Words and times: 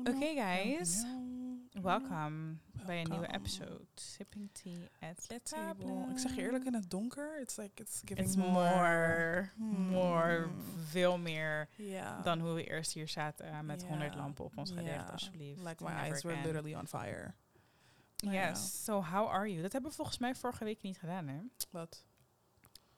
Oké 0.00 0.34
guys, 0.34 1.04
welkom 1.70 2.60
bij 2.86 3.00
een 3.00 3.10
nieuwe 3.10 3.26
episode. 3.34 3.84
Sipping 3.94 4.50
tea 4.52 4.88
at 5.00 5.28
the 5.28 5.40
table. 5.42 6.10
Ik 6.10 6.18
zeg 6.18 6.34
je 6.34 6.40
eerlijk, 6.40 6.64
in 6.64 6.74
het 6.74 6.90
donker, 6.90 7.40
it's 7.40 7.56
like 7.56 7.82
it's 7.82 8.00
giving 8.04 8.26
It's 8.26 8.36
more. 8.36 8.50
more, 8.54 9.50
more, 9.90 10.42
Hmm. 10.42 10.62
veel 10.84 11.18
meer 11.18 11.68
dan 12.22 12.40
hoe 12.40 12.52
we 12.52 12.64
eerst 12.64 12.92
hier 12.92 13.08
zaten 13.08 13.46
uh, 13.46 13.60
met 13.60 13.80
Ja. 13.80 13.86
100 13.88 14.14
lampen 14.14 14.44
op 14.44 14.56
ons 14.58 14.70
gericht, 14.70 14.94
Ja. 14.94 15.08
alsjeblieft. 15.12 15.60
Like 15.60 15.84
my 15.84 15.90
Never 15.90 16.04
eyes 16.06 16.22
were 16.22 16.36
literally 16.42 16.74
on 16.74 16.86
fire. 16.86 17.34
Yes, 18.16 18.84
so 18.84 19.02
how 19.02 19.28
are 19.28 19.48
you? 19.50 19.62
Dat 19.62 19.72
hebben 19.72 19.90
we 19.90 19.96
volgens 19.96 20.18
mij 20.18 20.34
vorige 20.34 20.64
week 20.64 20.82
niet 20.82 20.98
gedaan, 20.98 21.28
hè? 21.28 21.40
Wat? 21.70 22.04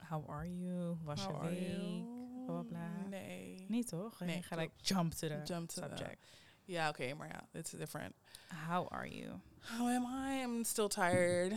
How 0.09 0.31
are 0.31 0.59
you? 0.59 0.97
Was 1.03 1.21
je 1.23 1.27
How 1.29 1.41
are 1.41 1.51
week? 1.55 1.69
you? 1.69 2.05
Bla, 2.45 2.63
bla, 2.63 2.63
bla. 2.63 3.09
Nee. 3.09 3.65
Niet 3.69 3.89
toch? 3.89 4.21
Nee, 4.21 4.29
Nee, 4.29 4.43
gelijk 4.43 4.71
jump 4.77 5.13
to 5.13 5.29
the 5.29 5.41
Jump 5.45 5.69
to 5.69 5.83
subject. 5.83 6.27
Oké, 6.67 7.15
maar 7.15 7.29
ja, 7.29 7.49
it's 7.53 7.71
different. 7.71 8.15
How 8.69 8.89
are 8.93 9.09
you? 9.17 9.41
How 9.61 9.89
am 9.89 10.07
I? 10.29 10.43
I'm 10.43 10.65
still 10.65 10.89
tired. 10.89 11.53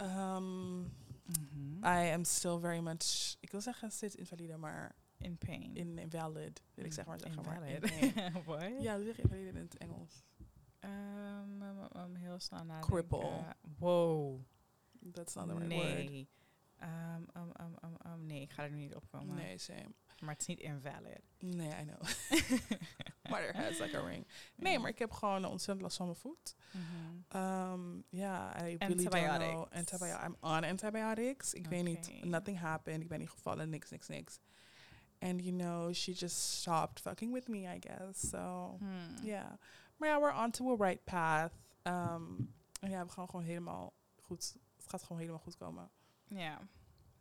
Um, 0.00 0.92
Mhm. 1.30 1.84
I 1.84 2.12
am 2.12 2.24
still 2.24 2.58
very 2.58 2.78
much, 2.80 3.36
ik 3.40 3.50
wil 3.50 3.60
zeggen 3.60 3.90
steeds 3.90 4.14
invalide, 4.14 4.56
maar 4.56 4.94
In 5.18 5.38
pain. 5.38 5.74
in, 5.76 5.98
invalid, 5.98 6.62
wil 6.74 6.84
ik 6.84 6.92
zeg 6.92 7.06
maar 7.06 7.20
zeggen. 7.20 7.42
maar 7.44 7.68
Invalid. 7.68 7.92
in- 8.02 8.14
nee. 8.14 8.42
What? 8.44 8.82
Ja, 8.82 8.94
hoe 8.96 9.04
zeg 9.04 9.16
je 9.16 9.22
invalide 9.22 9.48
in 9.48 9.56
het 9.56 9.76
Engels? 9.76 10.22
Um, 10.84 11.62
um, 11.62 11.78
um, 11.96 12.14
heel 12.14 12.38
snel 12.40 12.64
nadenken. 12.64 12.90
Cripple. 12.90 13.44
Wow. 13.78 14.40
That's 15.12 15.34
not 15.34 15.48
the 15.48 15.54
right 15.54 15.72
word. 15.74 15.94
nee. 16.08 16.28
Um, 16.82 17.26
um, 17.36 17.52
um, 17.60 17.74
um, 17.84 17.96
um, 18.12 18.26
nee, 18.26 18.40
ik 18.40 18.50
ga 18.50 18.62
er 18.62 18.70
nu 18.70 18.76
niet 18.76 18.94
op 18.94 19.08
komen. 19.10 19.36
Nee, 19.36 19.58
same. 19.58 19.94
Maar 20.20 20.30
het 20.32 20.40
is 20.40 20.46
niet 20.46 20.60
invalid. 20.60 21.20
Nee, 21.38 21.68
I 21.68 21.84
know. 21.84 22.02
maar 23.30 23.42
er 23.42 23.56
has 23.56 23.78
like 23.78 23.96
a 23.98 24.00
ring. 24.06 24.26
Nee, 24.54 24.78
maar 24.78 24.90
ik 24.90 24.98
heb 24.98 25.10
gewoon 25.12 25.44
ontzettend 25.44 25.80
last 25.82 25.96
van 25.96 26.06
mijn 26.06 26.18
voet. 26.18 26.54
Mhm. 26.70 27.42
Um, 27.42 28.04
yeah, 28.08 28.50
I 28.56 28.76
really 28.78 29.04
don't 29.04 29.38
know. 29.38 29.66
Antibiotics. 29.72 30.24
I'm 30.26 30.36
on 30.40 30.64
antibiotics. 30.64 31.54
Ik 31.54 31.66
weet 31.66 31.84
niet, 31.84 32.08
Okay. 32.08 32.20
nothing 32.28 32.58
happened. 32.58 33.02
Ik 33.02 33.08
ben 33.08 33.18
niet 33.18 33.30
gevallen, 33.30 33.68
niks, 33.70 33.90
niks, 33.90 34.08
niks. 34.08 34.38
And 35.18 35.40
you 35.44 35.56
know, 35.56 35.92
she 35.94 36.12
just 36.12 36.36
stopped 36.36 37.00
fucking 37.00 37.32
with 37.32 37.48
me, 37.48 37.58
I 37.74 37.78
guess. 37.80 38.28
So, 38.28 38.76
Hmm. 38.78 39.16
yeah. 39.24 39.52
Maar 39.96 40.08
ja, 40.08 40.20
we're 40.20 40.42
on 40.44 40.50
to 40.50 40.72
a 40.72 40.76
right 40.86 41.04
path. 41.04 41.52
Um, 41.82 42.54
en 42.80 42.90
ja, 42.90 43.04
we 43.06 43.12
gaan 43.12 43.28
gewoon 43.28 43.44
helemaal 43.44 43.92
goed. 44.22 44.56
Het 44.76 44.88
gaat 44.88 45.02
gewoon 45.02 45.18
helemaal 45.18 45.40
goed 45.40 45.56
komen. 45.56 45.90
Ja. 46.28 46.60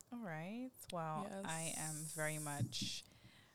Alright. 0.10 0.86
Well, 0.92 1.42
I 1.46 1.74
am 1.78 2.06
very 2.08 2.38
much... 2.38 3.04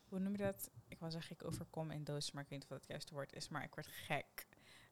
Hoe 0.08 0.18
noem 0.18 0.32
je 0.32 0.38
dat? 0.42 0.70
Ik 0.88 0.98
wil 1.00 1.10
zeggen, 1.10 1.32
ik 1.36 1.44
overkom 1.44 1.90
in 1.90 2.04
doos, 2.04 2.32
maar 2.32 2.42
ik 2.42 2.48
weet 2.48 2.58
niet 2.58 2.68
of 2.68 2.68
dat 2.74 2.80
het 2.80 2.88
juiste 2.90 3.14
woord 3.14 3.32
is. 3.32 3.48
Maar 3.48 3.62
ik 3.64 3.74
word 3.74 3.86
gek. 3.86 4.46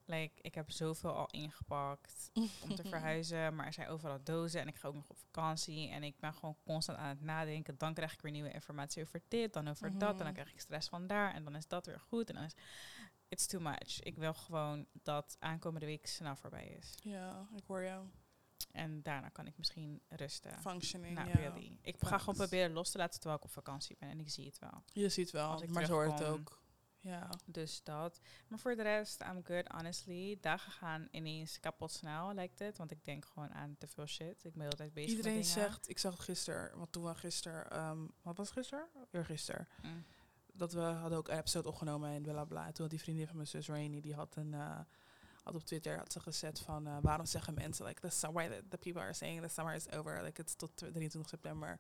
Like, 0.05 0.43
ik 0.43 0.55
heb 0.55 0.71
zoveel 0.71 1.17
al 1.17 1.27
ingepakt 1.31 2.31
om 2.63 2.75
te 2.75 2.83
verhuizen. 2.93 3.55
Maar 3.55 3.67
er 3.67 3.73
zijn 3.73 3.89
overal 3.89 4.23
dozen 4.25 4.61
en 4.61 4.69
ik 4.69 4.77
ga 4.77 4.89
ook 4.89 4.95
nog 4.95 5.09
op 5.11 5.19
vakantie. 5.19 5.89
En 5.89 6.03
ik 6.03 6.19
ben 6.19 6.35
gewoon 6.35 6.57
constant 6.65 6.99
aan 6.99 7.09
het 7.09 7.21
nadenken. 7.21 7.79
Dan 7.79 7.95
krijg 7.95 8.13
ik 8.13 8.21
weer 8.21 8.33
nieuwe 8.33 8.51
informatie 8.53 9.03
over 9.03 9.23
dit, 9.29 9.53
dan 9.53 9.69
over 9.69 9.99
dat. 9.99 10.11
En 10.11 10.17
dan 10.17 10.27
Mhm. 10.27 10.35
krijg 10.35 10.53
ik 10.53 10.61
stress 10.61 10.89
van 10.89 11.07
daar. 11.07 11.35
En 11.35 11.45
dan 11.45 11.57
is 11.57 11.67
dat 11.69 11.87
weer 11.87 12.01
goed. 12.01 12.29
En 12.29 12.35
dan 12.35 12.45
is... 12.45 12.55
It's 13.29 13.47
too 13.47 13.61
much. 13.61 14.01
Ik 14.01 14.17
wil 14.17 14.35
gewoon 14.35 14.87
dat 14.93 15.37
aankomende 15.39 15.87
week 15.87 16.07
snel 16.07 16.37
voorbij 16.37 16.67
is. 16.67 16.95
Ja, 17.03 17.49
ik 17.57 17.65
hoor 17.67 17.83
jou. 17.83 18.07
En 18.73 19.03
daarna 19.03 19.29
kan 19.29 19.47
ik 19.47 19.57
misschien 19.57 20.03
rusten. 20.09 20.59
Functioning, 20.61 21.19
Not 21.19 21.27
ja. 21.27 21.33
really. 21.33 21.79
Ik 21.83 21.97
ga 21.99 22.19
gewoon 22.19 22.35
proberen 22.35 22.73
los 22.73 22.91
te 22.91 22.99
laten 22.99 23.21
terwijl 23.21 23.39
ik 23.39 23.45
op 23.45 23.51
vakantie 23.51 23.97
ben. 23.99 24.09
En 24.09 24.21
ik 24.21 24.31
zie 24.31 24.47
het 24.47 24.59
wel. 24.59 24.83
Je 24.93 25.09
ziet 25.09 25.31
wel, 25.31 25.51
Als 25.51 25.63
ik 25.63 25.71
maar 25.71 25.87
zo 25.87 25.93
hoort 25.93 26.19
het 26.19 26.29
ook. 26.29 26.61
Ja. 27.03 27.31
Dus 27.47 27.83
dat. 27.83 28.21
Maar 28.49 28.59
voor 28.59 28.77
de 28.77 28.83
rest, 28.83 29.23
I'm 29.23 29.45
good, 29.45 29.69
honestly. 29.69 30.39
Dagen 30.41 30.73
gaan 30.73 31.09
ineens 31.11 31.61
kapot 31.61 31.93
snel, 31.93 32.35
lijkt 32.35 32.59
het. 32.59 32.79
Want 32.79 32.91
ik 32.91 33.05
denk 33.05 33.25
gewoon 33.25 33.53
aan 33.53 33.77
te 33.79 33.87
veel 33.87 34.07
shit. 34.07 34.45
Ik 34.45 34.55
ben 34.55 34.67
altijd 34.67 34.93
bezig 34.93 35.11
Iedereen 35.11 35.37
met 35.37 35.45
dingen. 35.45 35.61
zegt, 35.61 35.89
ik 35.89 35.99
zag 35.99 36.13
het 36.13 36.23
gisteren, 36.23 36.79
want 36.79 36.92
toen 36.92 37.05
we 37.05 37.15
gisteren, 37.15 37.70
ehm, 37.70 38.07
wat 38.23 38.36
was 38.36 38.48
het 38.48 38.59
gisteren? 38.59 38.89
Eergisteren. 39.11 39.69
Mm. 39.83 40.05
Dat 40.53 40.73
we 40.73 40.81
hadden 40.81 41.19
ook 41.19 41.29
een 41.29 41.39
episode 41.39 41.69
opgenomen 41.69 42.11
en 42.11 42.23
bla 42.23 42.33
bla 42.33 42.45
bla. 42.45 42.65
Toen 42.65 42.83
had 42.83 42.91
die 42.91 43.01
vriendin 43.01 43.27
van 43.27 43.36
mijn 43.36 43.48
zus 43.48 43.69
Rainy, 43.69 44.01
die 44.01 44.15
had 44.15 44.36
een, 44.36 44.55
eh, 44.55 44.81
had 45.42 45.55
op 45.55 45.64
Twitter 45.64 45.97
had 45.97 46.13
ze 46.13 46.20
gezet 46.20 46.61
van, 46.61 46.86
eh, 46.86 46.97
waarom 47.03 47.27
zeggen 47.27 47.55
mensen, 47.55 47.86
like, 47.86 48.01
the 48.01 48.11
summer, 48.11 48.48
the, 48.48 48.63
the 48.69 48.77
people 48.79 49.01
are 49.01 49.13
saying 49.13 49.42
the 49.42 49.48
summer 49.48 49.75
is 49.75 49.91
over, 49.91 50.23
like, 50.23 50.41
it's 50.41 50.55
tot 50.55 50.70
23 50.77 51.29
september. 51.29 51.79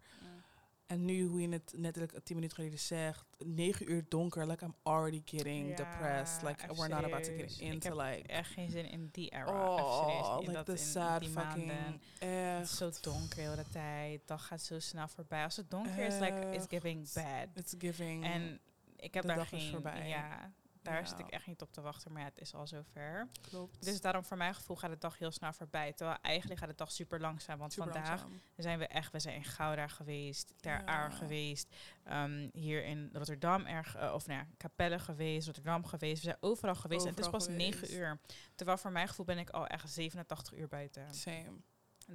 En 0.86 1.04
nu, 1.04 1.24
hoe 1.26 1.40
je 1.40 1.48
het 1.48 1.72
net 1.76 1.94
tien 1.94 2.36
minuten 2.36 2.56
geleden 2.56 2.78
zegt, 2.78 3.26
negen 3.38 3.90
uur 3.90 4.04
donker, 4.08 4.46
like, 4.46 4.64
I'm 4.64 4.74
already 4.82 5.22
getting 5.24 5.68
Ja, 5.68 5.74
depressed. 5.76 6.42
Like, 6.42 6.66
we're 6.74 6.88
not 6.88 7.04
about 7.04 7.24
to 7.24 7.32
get 7.36 7.50
Ik 7.50 7.58
into, 7.58 7.98
heb 7.98 8.16
like, 8.16 8.28
Echt 8.28 8.50
geen 8.50 8.70
zin 8.70 8.90
in 8.90 9.08
die 9.12 9.30
era. 9.30 9.74
Oh. 9.74 10.42
In 10.42 10.50
like 10.50 10.62
the 10.62 10.76
sad 10.76 11.26
fucking. 11.26 11.72
Het 12.18 12.62
is 12.64 12.76
zo 12.76 12.90
donker 13.00 13.56
de 13.56 13.64
tijd. 13.70 14.20
Dag 14.26 14.46
gaat 14.46 14.62
zo 14.62 14.78
snel 14.78 15.08
voorbij. 15.08 15.44
Als 15.44 15.56
het 15.56 15.70
donker 15.70 16.06
is, 16.06 16.18
like, 16.18 16.50
it's 16.50 16.66
giving 16.68 17.12
bad. 17.12 17.48
it's 17.54 17.74
giving, 17.78 18.24
En 18.24 18.60
ik 18.96 19.14
heb 19.14 19.22
de 19.22 19.28
daar 19.28 19.38
is 19.38 19.48
geen... 19.48 19.70
voorbij. 19.70 20.08
Ja, 20.08 20.52
daar 20.82 21.00
Ja. 21.00 21.04
zit 21.04 21.18
ik 21.18 21.26
echt 21.28 21.46
niet 21.46 21.62
op 21.62 21.72
te 21.72 21.80
wachten. 21.80 22.12
Maar 22.12 22.22
ja, 22.22 22.28
het 22.28 22.38
is 22.38 22.54
al 22.54 22.66
zover. 22.66 23.28
klopt. 23.40 23.84
Dus 23.84 24.00
daarom 24.00 24.24
voor 24.24 24.36
mijn 24.36 24.54
gevoel 24.54 24.76
gaat 24.76 24.90
de 24.90 24.98
dag 24.98 25.18
heel 25.18 25.30
snel 25.30 25.52
voorbij. 25.52 25.92
Terwijl 25.92 26.18
eigenlijk 26.22 26.60
gaat 26.60 26.68
de 26.68 26.74
dag 26.74 26.92
super 26.92 27.20
langzaam. 27.20 27.58
Want 27.58 27.72
Super 27.72 27.92
vandaag 27.92 28.08
langzaam. 28.20 28.40
zijn 28.56 28.78
we 28.78 28.86
echt... 28.86 29.12
We 29.12 29.18
zijn 29.20 29.34
in 29.34 29.44
Gouda 29.44 29.86
geweest. 29.88 30.52
Ter 30.60 30.72
Ja. 30.72 30.84
Aar 30.86 31.12
geweest. 31.12 31.74
ehm, 32.04 32.48
hier 32.52 32.84
in 32.84 33.10
Rotterdam 33.12 33.66
erg... 33.66 33.96
eh, 33.96 34.12
of 34.14 34.26
nou 34.26 34.38
ja, 34.40 34.46
Capelle 34.56 34.98
geweest. 34.98 35.46
Rotterdam 35.46 35.84
geweest. 35.86 36.16
We 36.22 36.24
zijn 36.24 36.36
overal 36.40 36.74
geweest. 36.74 37.04
en 37.04 37.10
het 37.10 37.18
is 37.18 37.28
pas 37.30 37.48
9 37.48 37.72
geweest. 37.72 37.92
uur. 37.92 38.20
Terwijl 38.54 38.78
voor 38.78 38.92
mijn 38.92 39.08
gevoel 39.08 39.24
ben 39.26 39.38
ik 39.38 39.50
al 39.50 39.66
echt 39.66 39.90
87 39.90 40.54
uur 40.58 40.68
buiten. 40.68 41.14
Same. 41.14 41.60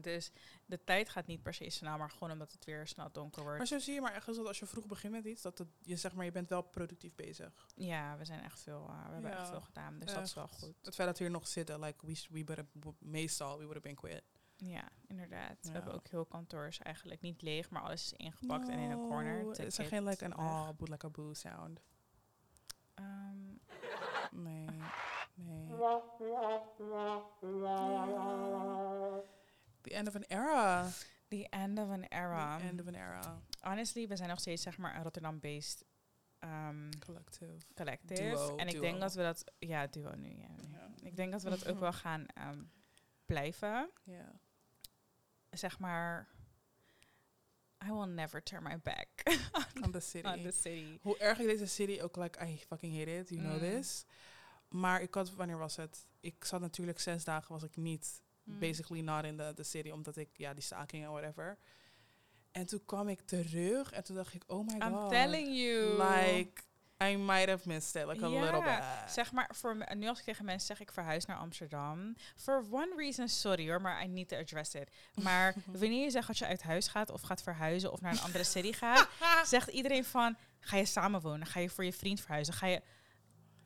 Dus 0.02 0.32
de 0.66 0.84
tijd 0.84 1.10
gaat 1.10 1.26
niet 1.28 1.42
per 1.44 1.54
se 1.54 1.70
snel. 1.70 1.98
Maar 1.98 2.10
gewoon 2.10 2.32
omdat 2.32 2.52
het 2.52 2.66
weer 2.66 2.88
snel 2.88 3.12
donker 3.12 3.42
wordt. 3.42 3.58
Maar 3.58 3.68
zo 3.68 3.80
zie 3.80 3.94
je 3.94 4.02
maar 4.02 4.14
echt 4.14 4.26
dat 4.26 4.46
als 4.48 4.60
je 4.60 4.66
vroeg 4.66 4.86
begint 4.86 5.14
met 5.14 5.26
iets, 5.26 5.42
dat 5.42 5.58
het, 5.58 5.68
je 5.82 5.96
zeg 5.96 6.14
maar, 6.14 6.26
je 6.26 6.32
bent 6.32 6.50
wel 6.50 6.62
productief 6.62 7.16
bezig. 7.16 7.68
Ja, 7.76 8.18
we 8.18 8.26
zijn 8.26 8.44
echt 8.44 8.60
veel... 8.60 8.86
eh, 8.90 9.06
we 9.06 9.14
hebben 9.14 9.32
Ja, 9.32 9.38
echt 9.38 9.50
veel 9.50 9.62
gedaan. 9.62 10.00
Dus 10.00 10.14
dat 10.14 10.26
is 10.26 10.34
wel 10.34 10.48
goed. 10.48 10.74
Het 10.82 10.96
feit 10.96 11.08
dat 11.08 11.18
we 11.18 11.24
hier 11.24 11.34
nog 11.34 11.48
zitten, 11.48 11.80
like, 11.80 12.06
we, 12.06 12.26
we 12.30 12.44
better, 12.44 12.66
meestal, 13.00 13.58
we 13.58 13.66
would 13.66 13.74
have 13.74 13.88
been 13.88 13.96
quit. 13.96 14.24
Ja, 14.56 14.90
inderdaad. 15.08 15.58
We 15.62 15.72
hebben 15.72 15.94
ook 15.94 16.08
heel 16.08 16.26
kantoors 16.26 16.80
eigenlijk 16.80 17.22
niet 17.22 17.42
leeg, 17.42 17.70
maar 17.70 17.82
alles 17.82 18.04
is 18.04 18.14
ingepakt 18.14 18.68
en 18.70 18.80
in 18.80 18.90
een 18.92 19.08
corner. 19.08 19.54
Te 19.54 19.66
Is 19.66 19.78
er 19.78 19.86
geen 19.86 20.04
like 20.04 20.26
een 20.26 20.30
weg. 20.36 20.40
ah, 20.40 20.70
boe, 20.78 20.90
like 20.90 21.06
a 21.06 21.10
boo 21.10 21.34
sound? 21.34 21.82
Ehm, 22.94 23.56
Nee, 24.32 24.82
nee. 25.34 25.68
The 29.82 29.94
end 29.94 30.08
of 30.08 30.16
an 30.16 30.24
era. 30.28 30.90
the 31.28 31.48
end 31.50 31.80
of 31.80 31.90
an 31.90 32.04
era. 32.10 32.58
The 32.58 32.64
end 32.66 32.80
of 32.82 32.88
an 32.88 32.96
era. 32.96 33.42
Honestly, 33.62 34.08
we 34.08 34.16
zijn 34.16 34.30
nog 34.30 34.40
steeds 34.40 34.62
zeg 34.64 34.78
maar 34.78 34.96
een 34.96 35.04
Rotterdam-based 35.04 35.86
ehm, 36.40 36.90
Collective. 37.06 37.58
collective. 37.76 38.22
Duo, 38.24 38.56
en 38.56 38.66
ik 38.68 38.74
duo. 38.74 38.82
denk 38.82 39.00
dat 39.00 39.14
we 39.14 39.22
dat... 39.22 39.44
Ja, 39.60 39.88
duo 39.88 40.16
nu. 40.16 40.30
Ja. 40.38 40.48
Ja. 40.72 40.90
Ik 41.02 41.16
denk 41.16 41.32
dat 41.32 41.44
we 41.44 41.50
dat 41.50 41.68
ook 41.68 41.80
wel 41.80 41.94
gaan 41.94 42.26
ehm, 42.28 42.64
blijven. 43.26 43.90
Ja. 44.04 44.40
Zeg 45.50 45.80
maar... 45.80 46.28
I 47.86 47.92
will 47.92 48.08
never 48.08 48.44
turn 48.44 48.64
my 48.64 48.80
back 48.84 49.08
On 49.84 49.92
the 49.92 50.00
city. 50.00 50.28
on 50.28 50.42
the 50.42 50.52
city. 50.52 51.00
Hoe 51.02 51.18
erg 51.18 51.40
ik 51.40 51.46
deze 51.48 51.66
city 51.66 52.02
ook, 52.02 52.16
like, 52.16 52.46
I 52.48 52.58
fucking 52.68 52.98
hate 52.98 53.18
it, 53.20 53.30
you 53.30 53.42
know 53.42 53.54
Mm. 53.54 53.60
this. 53.60 54.06
Maar 54.70 55.02
ik 55.02 55.14
had, 55.14 55.32
wanneer 55.34 55.58
was 55.58 55.76
het? 55.76 56.08
Ik 56.20 56.46
zat 56.46 56.62
natuurlijk 56.62 57.00
zes 57.00 57.24
dagen, 57.24 57.54
was 57.54 57.64
ik 57.64 57.76
niet, 57.76 58.22
Mm. 58.48 58.60
basically 58.60 59.02
not 59.02 59.26
in 59.26 59.38
the, 59.38 59.52
the 59.56 59.64
city, 59.64 59.90
omdat 59.90 60.18
ik, 60.18 60.30
ja, 60.34 60.54
die 60.54 60.64
staking 60.64 61.04
en 61.04 61.12
whatever. 61.12 61.58
En 62.52 62.66
toen 62.66 62.86
kwam 62.86 63.08
ik 63.08 63.22
terug 63.22 63.92
en 63.92 64.04
toen 64.04 64.16
dacht 64.16 64.34
ik, 64.34 64.44
oh 64.48 64.66
my 64.66 64.74
I'm 64.74 64.94
god. 64.94 65.10
telling 65.10 65.48
you. 65.58 65.98
Like, 65.98 66.62
I 67.04 67.16
might 67.16 67.50
have 67.50 67.68
missed 67.68 67.96
it, 67.96 68.08
like 68.08 68.26
a 68.26 68.30
little 68.30 68.62
bit. 68.62 69.12
Zeg 69.12 69.32
maar, 69.32 69.50
voor 69.54 69.86
nu 69.96 70.08
als 70.08 70.20
ik 70.20 70.26
tegen 70.26 70.46
mensen 70.46 70.68
zeg 70.68 70.80
ik 70.80 70.92
verhuis 70.92 71.26
naar 71.26 71.38
Amsterdam. 71.38 72.16
For 72.36 72.64
one 72.72 72.94
reason, 72.96 73.28
sorry 73.28 73.70
hoor, 73.70 73.82
maar 73.82 74.04
I 74.04 74.08
need 74.08 74.28
to 74.28 74.38
address 74.38 74.74
it. 74.74 74.90
Maar 75.14 75.54
wanneer 75.80 76.04
je 76.04 76.10
zegt 76.10 76.28
dat 76.28 76.38
je 76.38 76.46
uit 76.46 76.64
huis 76.64 76.88
gaat 76.88 77.10
of 77.10 77.22
gaat 77.22 77.42
verhuizen 77.42 77.92
of 77.92 78.02
naar 78.02 78.12
een 78.12 78.22
andere 78.22 78.44
city 78.44 78.74
gaat, 78.74 79.10
zegt 79.48 79.68
iedereen 79.68 80.06
van, 80.06 80.38
ga 80.60 80.78
je 80.78 80.86
samenwonen? 80.86 81.48
Ga 81.48 81.60
je 81.60 81.70
voor 81.70 81.84
je 81.84 81.94
vriend 81.94 82.22
verhuizen? 82.22 82.54
Ga 82.54 82.68
je... 82.68 82.82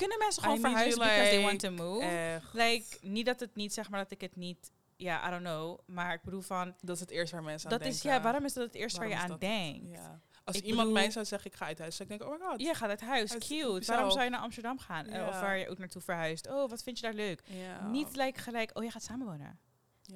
Kunnen 0.02 0.18
mensen 0.18 0.42
gewoon 0.44 0.58
I 0.58 0.62
verhuizen 0.62 1.00
because 1.00 1.30
they 1.30 1.42
want 1.42 1.60
to 1.60 1.72
move? 1.72 2.06
Echt. 2.06 2.54
Like, 2.54 2.86
niet 3.02 3.26
dat 3.26 3.40
het 3.40 3.56
niet, 3.56 3.74
zeg 3.74 3.90
maar, 3.90 4.00
dat 4.00 4.12
ik 4.12 4.22
het 4.22 4.36
niet... 4.36 4.72
Ja, 4.96 5.28
I 5.28 5.30
don't 5.30 5.44
know. 5.44 5.80
Maar 5.86 6.14
ik 6.14 6.22
bedoel 6.22 6.42
van... 6.42 6.76
Dat 6.82 6.96
is 6.96 7.02
het 7.02 7.10
eerste 7.10 7.36
waar 7.36 7.44
mensen 7.46 7.72
aan 7.72 7.78
Dat 7.78 7.88
is, 7.88 7.94
denken. 8.02 8.18
ja, 8.20 8.24
waarom 8.24 8.46
is 8.46 8.54
dat 8.54 8.64
het 8.66 8.76
eerste 8.76 9.00
waar 9.00 9.08
je 9.10 9.16
aan 9.16 9.24
is 9.24 9.30
dat 9.30 9.40
denkt? 9.42 9.90
Ja. 9.90 10.20
Als 10.44 10.56
Ik 10.56 10.64
iemand 10.64 10.92
mij 10.92 11.12
zou 11.12 11.26
zeggen, 11.26 11.52
ik 11.52 11.58
ga 11.58 11.66
uit 11.66 11.80
huis, 11.80 11.96
zou 11.96 12.10
ik 12.10 12.18
denken, 12.18 12.36
oh 12.36 12.42
my 12.42 12.50
god. 12.52 12.62
Je 12.62 12.74
gaat 12.74 12.90
uit 12.90 13.02
huis, 13.02 13.32
Uit- 13.32 13.48
cute. 13.48 13.64
zelf. 13.64 13.86
Waarom 13.86 14.12
zou 14.12 14.24
je 14.24 14.30
naar 14.30 14.40
Amsterdam 14.40 14.80
gaan? 14.80 15.06
Eh, 15.06 15.28
of 15.28 15.40
waar 15.40 15.58
je 15.58 15.70
ook 15.70 15.78
naartoe 15.78 16.02
verhuist. 16.02 16.48
Oh, 16.48 16.70
wat 16.70 16.84
vind 16.84 17.00
je 17.00 17.04
daar 17.04 17.14
leuk? 17.14 17.44
Niet 17.90 18.16
like, 18.16 18.40
gelijk, 18.40 18.78
oh, 18.78 18.84
je 18.84 18.92
gaat 18.92 19.04
samenwonen. 19.04 19.60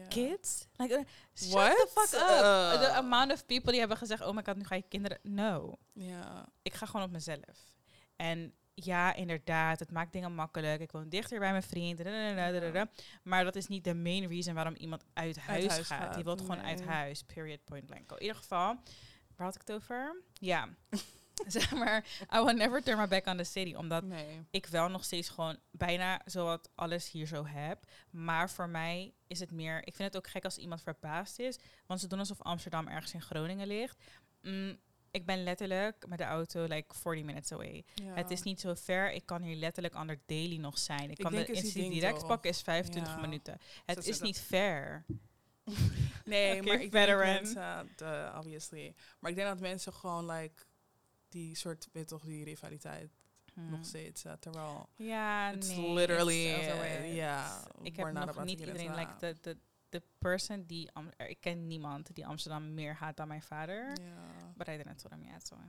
Kids? 0.09 0.67
Like, 0.75 0.93
uh, 0.93 0.99
shut 1.33 1.51
What? 1.51 1.75
the 1.75 1.87
fuck 1.93 2.21
up. 2.21 2.27
Uh. 2.27 2.79
The 2.79 2.91
amount 2.91 3.31
of 3.31 3.45
people 3.45 3.71
die 3.71 3.79
hebben 3.79 3.97
gezegd, 3.97 4.21
oh 4.25 4.35
my 4.35 4.43
god, 4.45 4.55
nu 4.55 4.63
ga 4.63 4.75
je 4.75 4.83
kinderen... 4.89 5.19
No. 5.23 5.77
Ja. 5.93 6.45
Ik 6.61 6.73
ga 6.73 6.85
gewoon 6.85 7.05
op 7.05 7.11
mezelf. 7.11 7.71
En 8.15 8.53
ja, 8.75 9.13
inderdaad, 9.13 9.79
het 9.79 9.91
maakt 9.91 10.13
dingen 10.13 10.35
makkelijk. 10.35 10.81
Ik 10.81 10.91
woon 10.91 11.09
dichter 11.09 11.39
bij 11.39 11.51
mijn 11.51 11.63
vriend. 11.63 12.01
Maar 13.23 13.43
dat 13.43 13.55
is 13.55 13.67
niet 13.67 13.83
de 13.83 13.95
main 13.95 14.27
reason 14.27 14.53
waarom 14.53 14.75
iemand 14.75 15.03
uit 15.13 15.37
huis, 15.39 15.67
huis 15.67 15.87
gaat. 15.87 16.13
Die 16.15 16.23
wil 16.23 16.37
gewoon 16.37 16.61
uit 16.61 16.85
huis. 16.85 17.23
Period, 17.23 17.63
point 17.63 17.85
blank. 17.85 18.11
In 18.11 18.21
ieder 18.21 18.35
geval, 18.35 18.75
waar 19.35 19.45
had 19.45 19.55
ik 19.55 19.61
het 19.65 19.71
over? 19.71 20.21
Ja, 20.33 20.69
zeg 21.47 21.71
maar, 21.71 22.05
I 22.33 22.39
will 22.43 22.53
never 22.55 22.83
turn 22.83 22.97
my 22.97 23.07
back 23.07 23.25
on 23.25 23.37
the 23.37 23.43
city. 23.43 23.73
Omdat 23.73 24.03
Nee. 24.03 24.41
ik 24.51 24.65
wel 24.65 24.87
nog 24.89 25.03
steeds 25.03 25.29
gewoon 25.29 25.57
bijna 25.71 26.21
zowat 26.25 26.69
alles 26.75 27.11
hier 27.11 27.27
zo 27.27 27.45
heb. 27.45 27.85
Maar 28.09 28.49
voor 28.49 28.69
mij 28.69 29.13
is 29.27 29.39
het 29.39 29.51
meer... 29.51 29.77
Ik 29.87 29.95
vind 29.95 30.13
het 30.13 30.17
ook 30.17 30.27
gek 30.31 30.43
als 30.43 30.57
iemand 30.57 30.81
verbaasd 30.81 31.39
is. 31.39 31.59
Want 31.85 31.99
ze 31.99 32.07
doen 32.07 32.19
alsof 32.19 32.41
Amsterdam 32.41 32.87
ergens 32.87 33.13
in 33.13 33.21
Groningen 33.21 33.67
ligt. 33.67 34.03
Mm, 34.41 34.77
ik 35.15 35.25
ben 35.25 35.43
letterlijk 35.43 36.07
met 36.07 36.17
de 36.17 36.23
auto 36.23 36.63
like 36.63 36.95
40 36.95 37.23
minutes 37.23 37.51
away. 37.51 37.83
Ja. 37.93 38.13
Het 38.13 38.31
is 38.31 38.41
niet 38.41 38.59
zo 38.59 38.73
ver. 38.75 39.11
Ik 39.11 39.25
kan 39.25 39.41
hier 39.41 39.55
letterlijk 39.55 39.95
aan 39.95 40.07
de 40.07 40.19
daily 40.25 40.57
nog 40.57 40.77
zijn. 40.77 41.09
Ik 41.09 41.17
kan 41.17 41.31
denk 41.31 41.47
de 41.47 41.71
ding 41.73 41.93
direct 41.93 42.19
toch? 42.19 42.27
pakken 42.27 42.49
is 42.49 42.61
25 42.61 43.13
Ja. 43.13 43.19
minuten. 43.21 43.57
Het 43.85 44.07
is 44.07 44.21
niet 44.21 44.39
ver. 44.39 45.05
Nee, 46.25 46.61
maar 46.63 46.81
ik 46.81 46.91
veteran. 46.91 47.23
denk 47.25 47.41
mensen, 47.43 47.89
de, 47.95 48.31
obviously. 48.35 48.95
Maar 49.19 49.29
ik 49.31 49.37
denk 49.37 49.47
dat 49.47 49.59
mensen 49.59 49.93
gewoon 49.93 50.25
like 50.31 50.63
die 51.29 51.55
soort, 51.55 51.87
weet 51.91 52.07
toch, 52.07 52.23
die 52.23 52.43
rivaliteit 52.43 53.11
Hmm. 53.53 53.69
nog 53.69 53.85
steeds. 53.85 54.25
terwijl 54.39 54.89
Ja, 54.95 55.51
it's 55.51 55.67
nee. 55.67 55.93
literally, 55.93 56.45
ja, 57.15 57.63
Ik 57.81 57.95
we're 57.95 58.05
heb 58.05 58.25
nog 58.25 58.43
niet 58.45 58.59
iedereen, 58.59 58.95
like, 58.95 59.35
de, 59.41 59.57
de 59.99 60.03
person 60.17 60.63
die... 60.65 60.91
Am- 60.91 61.11
ik 61.17 61.39
ken 61.41 61.67
niemand 61.67 62.15
die 62.15 62.27
Amsterdam 62.27 62.73
meer 62.73 62.93
haat 62.95 63.17
dan 63.17 63.27
mijn 63.27 63.41
vader. 63.41 63.99
Ja. 64.01 64.53
But 64.55 64.67
I 64.67 64.77
didn't 64.77 64.97
tell 64.97 65.11
him 65.17 65.23
yet, 65.31 65.47
so... 65.47 65.55
I 65.55 65.59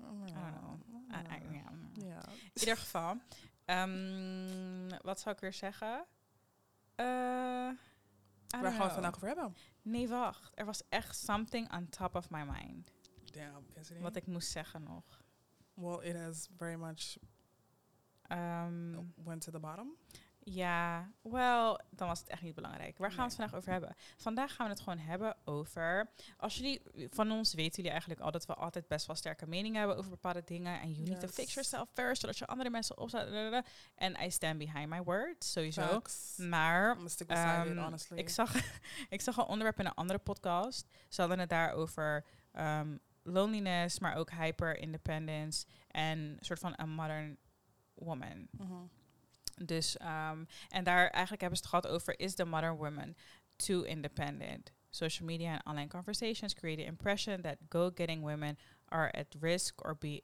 don't 0.00 0.58
know. 0.58 0.80
I- 1.12 1.34
I-. 1.34 1.62
In 2.52 2.60
ieder 2.60 2.76
geval, 2.76 3.16
ehm, 3.64 4.88
wat 5.02 5.20
zou 5.20 5.34
ik 5.34 5.40
weer 5.40 5.52
zeggen? 5.52 6.04
Eh, 6.94 7.06
Waar 7.06 7.76
gaan 8.48 8.60
we 8.60 8.66
het 8.68 8.76
know. 8.76 8.90
vandaag 8.92 9.14
over 9.14 9.26
hebben? 9.28 9.54
Nee, 9.82 10.08
wacht. 10.08 10.50
Er 10.54 10.64
was 10.64 10.82
echt 10.88 11.16
something 11.16 11.72
on 11.72 11.88
top 11.88 12.14
of 12.14 12.30
my 12.30 12.42
mind. 12.44 12.92
Damn. 13.32 13.66
Wat 14.00 14.16
ik 14.16 14.26
moest 14.26 14.50
zeggen 14.50 14.82
nog. 14.82 15.22
Well, 15.74 16.08
it 16.08 16.16
has 16.16 16.48
very 16.56 16.74
much 16.74 17.16
Ehm, 18.28 19.00
went 19.24 19.40
to 19.42 19.50
the 19.52 19.58
bottom. 19.58 19.96
Ja, 20.44 21.10
wel, 21.22 21.80
dan 21.90 22.08
was 22.08 22.18
het 22.18 22.28
echt 22.28 22.42
niet 22.42 22.54
belangrijk. 22.54 22.98
Waar 22.98 23.12
gaan 23.12 23.18
we 23.18 23.24
het 23.24 23.34
vandaag 23.34 23.54
over 23.54 23.72
hebben? 23.72 23.94
Vandaag 24.16 24.54
gaan 24.54 24.66
we 24.66 24.72
het 24.72 24.80
gewoon 24.80 24.98
hebben 24.98 25.36
over... 25.44 26.10
Als 26.36 26.56
jullie, 26.56 26.82
van 27.10 27.30
ons 27.30 27.54
weten 27.54 27.74
jullie 27.76 27.90
eigenlijk 27.90 28.20
al 28.20 28.30
dat 28.30 28.46
we 28.46 28.54
altijd 28.54 28.88
best 28.88 29.06
wel 29.06 29.16
sterke 29.16 29.46
meningen 29.46 29.78
hebben 29.78 29.96
over 29.96 30.10
bepaalde 30.10 30.42
dingen. 30.44 30.80
En 30.80 30.92
you 30.92 31.08
need 31.08 31.20
to 31.20 31.28
fix 31.28 31.54
yourself 31.54 31.88
first, 31.92 32.20
zodat 32.20 32.38
je 32.38 32.46
andere 32.46 32.70
mensen 32.70 32.98
opzet. 32.98 33.64
En 33.94 34.22
I 34.22 34.30
stand 34.30 34.58
behind 34.58 34.88
my 34.88 35.02
words, 35.02 35.52
sowieso. 35.52 35.82
Facts. 35.82 36.36
Maar 36.36 36.96
it, 37.66 37.78
honestly. 37.78 38.18
ik, 38.18 38.28
zag, 38.28 38.54
ik 39.08 39.20
zag 39.20 39.36
een 39.36 39.44
onderwerp 39.44 39.78
in 39.78 39.86
een 39.86 39.94
andere 39.94 40.18
podcast. 40.18 40.86
Ze 41.08 41.20
hadden 41.20 41.38
het 41.38 41.48
daar 41.48 41.72
over 41.72 42.24
ehm, 42.52 42.96
loneliness, 43.22 43.98
maar 43.98 44.14
ook 44.14 44.30
hyper-independence 44.30 45.66
en 45.88 46.18
een 46.18 46.36
soort 46.40 46.58
van 46.58 46.72
een 46.76 46.90
modern 46.90 47.38
woman. 47.94 48.48
Mhm. 48.50 48.74
Dus, 49.54 49.96
ehm, 49.96 50.44
en 50.68 50.84
daar 50.84 51.08
eigenlijk 51.10 51.40
hebben 51.40 51.58
ze 51.58 51.64
het 51.64 51.74
gehad 51.74 51.86
over, 51.86 52.18
is 52.18 52.34
the 52.34 52.44
modern 52.44 52.76
woman 52.76 53.14
too 53.56 53.82
independent? 53.82 54.72
Social 54.90 55.26
media 55.26 55.52
and 55.52 55.64
online 55.66 55.88
conversations 55.88 56.54
create 56.54 56.80
the 56.80 56.86
impression 56.86 57.40
that 57.42 57.56
go-getting 57.68 58.22
women 58.22 58.58
are 58.84 59.12
at 59.12 59.26
risk 59.40 59.84
or, 59.84 59.96
be, 59.96 60.22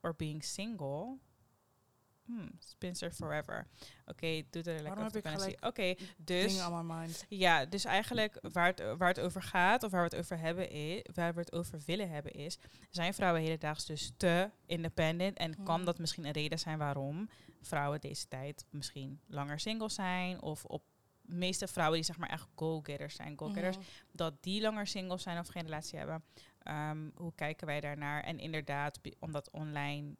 or 0.00 0.14
being 0.16 0.44
single. 0.44 1.18
Hmm, 2.28 2.48
spinster 2.58 3.10
forever. 3.10 3.66
Oké, 4.06 4.42
doe 4.50 4.62
er 4.62 4.82
lekker 4.82 5.04
op 5.04 5.26
gelijk 5.26 5.64
Oké, 5.64 5.94
dus... 6.16 6.68
My 6.68 6.82
mind. 6.82 7.24
Ja, 7.28 7.64
dus 7.64 7.84
eigenlijk 7.84 8.38
waar 8.52 8.66
het, 8.66 8.82
waar 8.98 9.08
het 9.08 9.20
over 9.20 9.42
gaat, 9.42 9.82
of 9.82 9.90
waar 9.90 10.00
we 10.08 10.08
het 10.16 10.24
over 10.24 10.38
hebben 10.38 10.70
is, 10.70 11.02
waar 11.14 11.34
we 11.34 11.40
het 11.40 11.52
over 11.52 11.80
willen 11.86 12.10
hebben 12.10 12.32
is, 12.32 12.58
zijn 12.90 13.14
vrouwen 13.14 13.42
hedendaags 13.42 13.86
dus 13.86 14.12
te 14.16 14.50
independent 14.66 15.36
en 15.38 15.62
kan 15.62 15.76
Mhm. 15.76 15.84
dat 15.84 15.98
misschien 15.98 16.24
een 16.24 16.32
reden 16.32 16.58
zijn 16.58 16.78
waarom 16.78 17.28
vrouwen 17.60 18.00
deze 18.00 18.28
tijd 18.28 18.66
misschien 18.70 19.20
langer 19.26 19.60
single 19.60 19.88
zijn 19.88 20.42
of 20.42 20.64
op 20.64 20.82
de 21.22 21.34
meeste 21.34 21.66
vrouwen 21.66 21.96
die 21.96 22.06
zeg 22.06 22.18
maar 22.18 22.28
echt 22.28 22.48
go-getters 22.54 23.14
zijn, 23.14 23.38
go-getters, 23.38 23.76
dat 24.12 24.42
die 24.42 24.60
langer 24.60 24.86
single 24.86 25.18
zijn 25.18 25.38
of 25.38 25.48
geen 25.48 25.62
relatie 25.62 25.98
hebben. 25.98 26.24
Ehm, 26.62 27.10
hoe 27.14 27.32
kijken 27.34 27.66
wij 27.66 27.80
daarnaar? 27.80 28.22
En 28.22 28.38
inderdaad, 28.38 29.00
omdat 29.18 29.50
online 29.50 30.16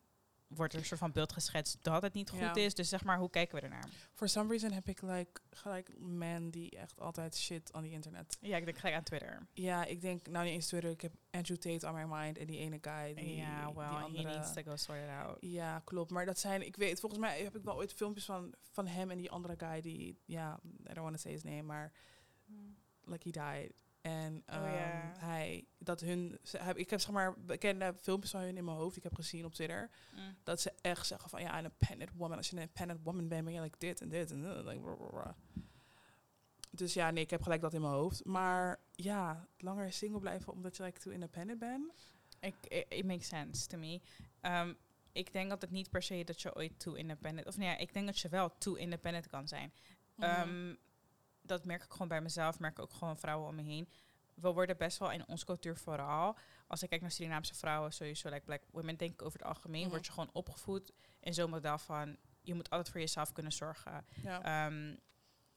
wordt 0.48 0.72
er 0.72 0.78
een 0.78 0.84
soort 0.84 1.00
van 1.00 1.12
beeld 1.12 1.32
geschetst 1.32 1.78
dat 1.82 2.02
het 2.02 2.12
niet 2.14 2.30
goed 2.30 2.38
Ja. 2.38 2.54
is. 2.54 2.74
Dus 2.74 2.88
zeg 2.88 3.04
maar, 3.04 3.18
hoe 3.18 3.30
kijken 3.30 3.54
we 3.56 3.60
ernaar? 3.60 3.88
For 4.14 4.28
some 4.28 4.48
reason 4.48 4.72
heb 4.72 4.88
ik 4.88 5.02
like, 5.02 5.40
gelijk 5.50 5.98
men 5.98 6.50
die 6.50 6.70
echt 6.70 7.00
altijd 7.00 7.36
shit 7.36 7.72
aan 7.72 7.82
die 7.82 7.92
internet. 7.92 8.36
Ja, 8.40 8.56
ik 8.56 8.64
denk 8.64 8.78
gelijk 8.78 8.96
aan 8.96 9.02
Twitter. 9.02 9.46
Ja, 9.52 9.84
ik 9.84 10.00
denk, 10.00 10.26
nou 10.28 10.44
niet 10.44 10.54
eens 10.54 10.66
Twitter, 10.66 10.90
ik 10.90 11.00
heb 11.00 11.12
Andrew 11.30 11.56
Tate 11.56 11.86
on 11.88 11.94
my 11.94 12.04
mind 12.16 12.38
en 12.38 12.46
die 12.46 12.58
ene 12.58 12.78
guy. 12.80 13.14
Die, 13.14 13.36
Ja, 13.36 13.66
die 13.66 13.74
well, 13.74 13.84
he 13.86 13.90
andere. 13.94 14.22
needs 14.22 14.52
to 14.52 14.62
go 14.62 14.76
sort 14.76 14.98
it 15.02 15.08
out. 15.08 15.36
Ja, 15.40 15.78
klopt. 15.84 16.10
Maar 16.10 16.26
dat 16.26 16.38
zijn, 16.38 16.66
ik 16.66 16.76
weet, 16.76 17.00
volgens 17.00 17.20
mij 17.20 17.42
heb 17.42 17.56
ik 17.56 17.62
wel 17.64 17.74
ooit 17.76 17.92
filmpjes 17.92 18.24
van, 18.24 18.54
van 18.70 18.86
hem 18.86 19.10
en 19.10 19.16
die 19.18 19.30
andere 19.30 19.54
guy 19.58 19.80
die, 19.80 20.18
ja, 20.24 20.60
I 20.64 20.94
don't 20.94 20.98
want 20.98 21.14
to 21.14 21.20
say 21.20 21.32
his 21.32 21.42
name, 21.42 21.62
maar 21.62 21.92
like 23.04 23.30
he 23.30 23.30
died. 23.60 23.72
En 24.08 24.42
Oh, 24.46 24.54
ehm, 24.54 24.74
ja. 24.74 25.12
hij, 25.18 25.64
dat 25.78 26.00
hun, 26.00 26.38
ze, 26.42 26.58
ik 26.74 26.90
heb 26.90 27.00
zeg 27.00 27.10
maar 27.10 27.40
bekende 27.40 27.94
filmpjes 27.96 28.30
van 28.30 28.40
hun 28.40 28.56
in 28.56 28.64
mijn 28.64 28.76
hoofd, 28.76 28.94
die 28.94 29.02
ik 29.02 29.08
heb 29.08 29.18
gezien 29.18 29.44
op 29.44 29.54
Twitter, 29.54 29.90
Mm. 30.14 30.36
dat 30.42 30.60
ze 30.60 30.72
echt 30.80 31.06
zeggen 31.06 31.30
van, 31.30 31.40
ja, 31.40 31.50
een 31.58 31.64
independent 31.64 32.10
woman, 32.14 32.36
als 32.36 32.50
je 32.50 32.56
een 32.56 32.62
independent 32.62 33.00
woman 33.02 33.28
bent, 33.28 33.44
ben 33.44 33.52
je 33.52 33.60
like 33.60 33.78
dit 33.78 34.00
en 34.00 34.08
dit 34.08 34.30
en 34.30 34.42
dat. 34.42 34.64
Like, 34.64 34.80
brr, 34.80 34.96
brr. 34.96 35.34
Dus 36.70 36.94
ja, 36.94 37.10
nee, 37.10 37.22
ik 37.22 37.30
heb 37.30 37.42
gelijk 37.42 37.60
dat 37.60 37.74
in 37.74 37.80
mijn 37.80 37.92
hoofd. 37.92 38.24
Maar 38.24 38.80
ja, 38.92 39.46
langer 39.58 39.92
single 39.92 40.20
blijven 40.20 40.52
omdat 40.52 40.76
je 40.76 40.82
like 40.82 40.98
too 41.00 41.12
independent 41.12 41.58
bent. 41.58 41.92
Ik, 42.40 42.54
it, 42.68 42.86
it 42.88 43.04
makes 43.04 43.28
sense 43.28 43.66
to 43.66 43.78
me. 43.78 44.00
Um, 44.42 44.76
ik 45.12 45.32
denk 45.32 45.48
dat 45.50 45.60
het 45.60 45.70
niet 45.70 45.90
per 45.90 46.02
se 46.02 46.24
dat 46.24 46.42
je 46.42 46.56
ooit 46.56 46.78
too 46.80 46.94
independent... 46.94 47.46
Of 47.46 47.56
nee, 47.56 47.76
ik 47.76 47.92
denk 47.92 48.06
dat 48.06 48.18
je 48.18 48.28
wel 48.28 48.58
too 48.58 48.74
independent 48.74 49.26
kan 49.26 49.48
zijn. 49.48 49.72
Mhm. 50.14 50.28
Ehm, 50.28 50.74
dat 51.42 51.64
merk 51.64 51.82
ik 51.82 51.90
gewoon 51.90 52.08
bij 52.08 52.20
mezelf, 52.20 52.58
merk 52.58 52.78
ik 52.78 52.82
ook 52.84 52.92
gewoon 52.92 53.18
vrouwen 53.18 53.48
om 53.48 53.54
me 53.54 53.62
heen. 53.62 53.88
We 54.34 54.52
worden 54.52 54.76
best 54.76 54.98
wel 54.98 55.10
in 55.10 55.28
onze 55.28 55.44
cultuur 55.44 55.76
vooral, 55.76 56.36
als 56.66 56.82
ik 56.82 56.88
kijk 56.88 57.00
naar 57.00 57.10
Surinaamse 57.10 57.54
vrouwen, 57.54 57.92
sowieso, 57.92 58.28
like 58.28 58.44
black 58.44 58.62
women, 58.70 58.96
denk 58.96 59.12
ik 59.12 59.22
over 59.22 59.38
het 59.38 59.48
algemeen, 59.48 59.80
Mhm. 59.80 59.90
word 59.90 60.06
je 60.06 60.12
gewoon 60.12 60.30
opgevoed 60.32 60.92
in 61.20 61.34
zo'n 61.34 61.50
model 61.50 61.78
van, 61.78 62.16
je 62.40 62.54
moet 62.54 62.70
altijd 62.70 62.88
voor 62.90 63.00
jezelf 63.00 63.32
kunnen 63.32 63.52
zorgen. 63.52 64.06
ja. 64.22 64.66
Ehm, 64.66 64.96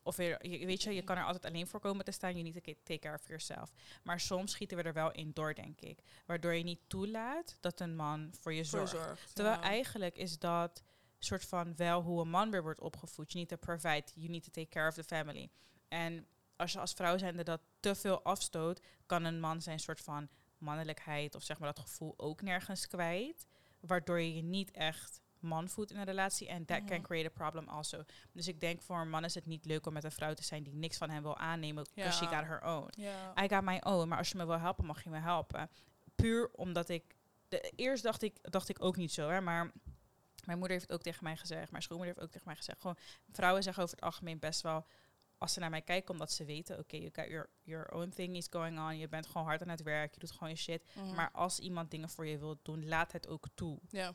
of 0.03 0.15
weer, 0.15 0.47
je, 0.47 0.65
weet 0.65 0.81
je, 0.83 0.93
je 0.93 1.01
kan 1.03 1.17
er 1.17 1.23
altijd 1.23 1.45
alleen 1.45 1.67
voor 1.67 1.79
komen 1.79 2.05
te 2.05 2.11
staan. 2.11 2.31
You 2.31 2.43
need 2.43 2.53
to 2.63 2.73
take 2.83 2.99
care 2.99 3.15
of 3.15 3.27
yourself. 3.27 3.71
Maar 4.03 4.19
soms 4.19 4.51
schieten 4.51 4.77
we 4.77 4.83
er 4.83 4.93
wel 4.93 5.11
in 5.11 5.31
door, 5.33 5.53
denk 5.53 5.81
ik. 5.81 5.99
Waardoor 6.25 6.53
je 6.53 6.63
niet 6.63 6.79
toelaat 6.87 7.57
dat 7.59 7.79
een 7.79 7.95
man 7.95 8.33
voor 8.39 8.53
je 8.53 8.63
zorgt. 8.63 9.35
Terwijl 9.35 9.55
ja. 9.55 9.61
eigenlijk 9.63 10.17
is 10.17 10.39
dat 10.39 10.83
soort 11.19 11.45
van 11.45 11.75
wel 11.75 12.01
hoe 12.01 12.21
een 12.21 12.29
man 12.29 12.51
weer 12.51 12.61
wordt 12.63 12.79
opgevoed. 12.79 13.31
You 13.31 13.45
need 13.45 13.59
to 13.59 13.65
provide, 13.65 14.03
you 14.15 14.29
need 14.29 14.43
to 14.43 14.49
take 14.51 14.67
care 14.69 14.87
of 14.87 14.93
the 14.93 15.03
family. 15.03 15.49
En 15.91 16.27
als 16.55 16.71
je 16.71 16.79
als 16.79 16.93
vrouw 16.93 17.17
zijnde 17.17 17.43
dat 17.43 17.61
te 17.79 17.95
veel 17.95 18.23
afstoot, 18.23 18.81
kan 19.05 19.23
een 19.23 19.39
man 19.39 19.61
zijn 19.61 19.79
soort 19.79 20.01
van 20.01 20.29
mannelijkheid 20.57 21.35
of 21.35 21.43
zeg 21.43 21.59
maar 21.59 21.73
dat 21.73 21.83
gevoel 21.83 22.13
ook 22.17 22.41
nergens 22.41 22.87
kwijt. 22.87 23.45
Waardoor 23.79 24.19
je 24.19 24.35
je 24.35 24.41
niet 24.41 24.71
echt 24.71 25.21
man 25.39 25.69
voelt 25.69 25.91
in 25.91 25.97
een 25.97 26.05
relatie. 26.05 26.47
En 26.47 26.65
that 26.65 26.83
can 26.83 27.01
create 27.01 27.27
a 27.27 27.31
problem 27.31 27.67
also. 27.67 28.03
Dus 28.31 28.47
ik 28.47 28.59
denk 28.59 28.81
voor 28.81 28.99
een 28.99 29.09
man 29.09 29.23
is 29.23 29.35
het 29.35 29.45
niet 29.45 29.65
leuk 29.65 29.85
om 29.85 29.93
met 29.93 30.03
een 30.03 30.11
vrouw 30.11 30.33
te 30.33 30.43
zijn 30.43 30.63
die 30.63 30.73
niks 30.73 30.97
van 30.97 31.09
hem 31.09 31.21
wil 31.21 31.37
aannemen. 31.37 31.85
Because 31.93 32.17
she 32.17 32.35
got 32.35 32.45
her 32.45 32.63
own. 32.63 32.89
Ja. 32.91 33.43
I 33.43 33.47
got 33.47 33.63
my 33.63 33.81
own. 33.83 34.07
Maar 34.07 34.17
als 34.17 34.29
je 34.29 34.37
me 34.37 34.45
wil 34.45 34.59
helpen, 34.59 34.85
mag 34.85 35.03
je 35.03 35.09
me 35.09 35.19
helpen. 35.19 35.69
Puur 36.15 36.49
omdat 36.51 36.89
ik... 36.89 37.15
De, 37.47 37.71
eerst 37.75 38.03
dacht 38.03 38.21
ik, 38.21 38.51
dacht 38.51 38.69
ik 38.69 38.83
ook 38.83 38.95
niet 38.95 39.11
zo, 39.11 39.29
hè, 39.29 39.41
maar... 39.41 39.71
Mijn 40.45 40.57
moeder 40.57 40.77
heeft 40.77 40.89
het 40.89 40.97
ook 40.97 41.03
tegen 41.03 41.23
mij 41.23 41.37
gezegd. 41.37 41.71
Mijn 41.71 41.83
schoonmoeder 41.83 42.15
heeft 42.15 42.25
ook 42.25 42.31
tegen 42.31 42.47
mij 42.47 42.55
gezegd. 42.55 42.81
Gewoon, 42.81 42.97
vrouwen 43.31 43.63
zeggen 43.63 43.83
over 43.83 43.95
het 43.95 44.05
algemeen 44.05 44.39
best 44.39 44.61
wel... 44.61 44.85
Als 45.41 45.53
ze 45.53 45.59
naar 45.59 45.69
mij 45.69 45.81
kijken, 45.81 46.11
omdat 46.13 46.31
ze 46.31 46.45
weten... 46.45 46.79
Oké, 46.79 46.97
you 46.97 47.09
got 47.13 47.27
your, 47.27 47.49
your 47.61 47.91
own 47.93 48.09
thing 48.09 48.35
is 48.35 48.47
going 48.49 48.79
on. 48.79 48.97
Je 48.97 49.07
bent 49.07 49.27
gewoon 49.27 49.47
hard 49.47 49.61
aan 49.61 49.69
het 49.69 49.83
werk. 49.83 50.13
Je 50.13 50.19
doet 50.19 50.31
gewoon 50.31 50.49
je 50.49 50.55
shit. 50.55 50.83
Mhm. 50.95 51.15
Maar 51.15 51.31
als 51.31 51.59
iemand 51.59 51.91
dingen 51.91 52.09
voor 52.09 52.25
je 52.25 52.37
wil 52.37 52.59
doen, 52.61 52.87
laat 52.87 53.11
het 53.11 53.27
ook 53.27 53.47
toe. 53.55 53.79
ja. 53.89 54.13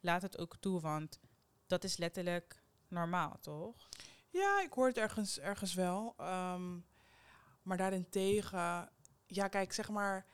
Laat 0.00 0.22
het 0.22 0.38
ook 0.38 0.56
toe, 0.56 0.80
want 0.80 1.18
dat 1.66 1.84
is 1.84 1.96
letterlijk 1.96 2.62
normaal, 2.88 3.38
toch? 3.40 3.88
Ja, 4.30 4.62
ik 4.62 4.72
hoor 4.72 4.86
het 4.86 4.96
ergens, 4.96 5.38
ergens 5.38 5.74
wel. 5.74 6.14
Ehm, 6.16 6.78
maar 7.62 7.76
daarentegen, 7.76 8.90
ja, 9.26 9.48
kijk, 9.48 9.72
zeg 9.72 9.88
maar, 9.88 10.26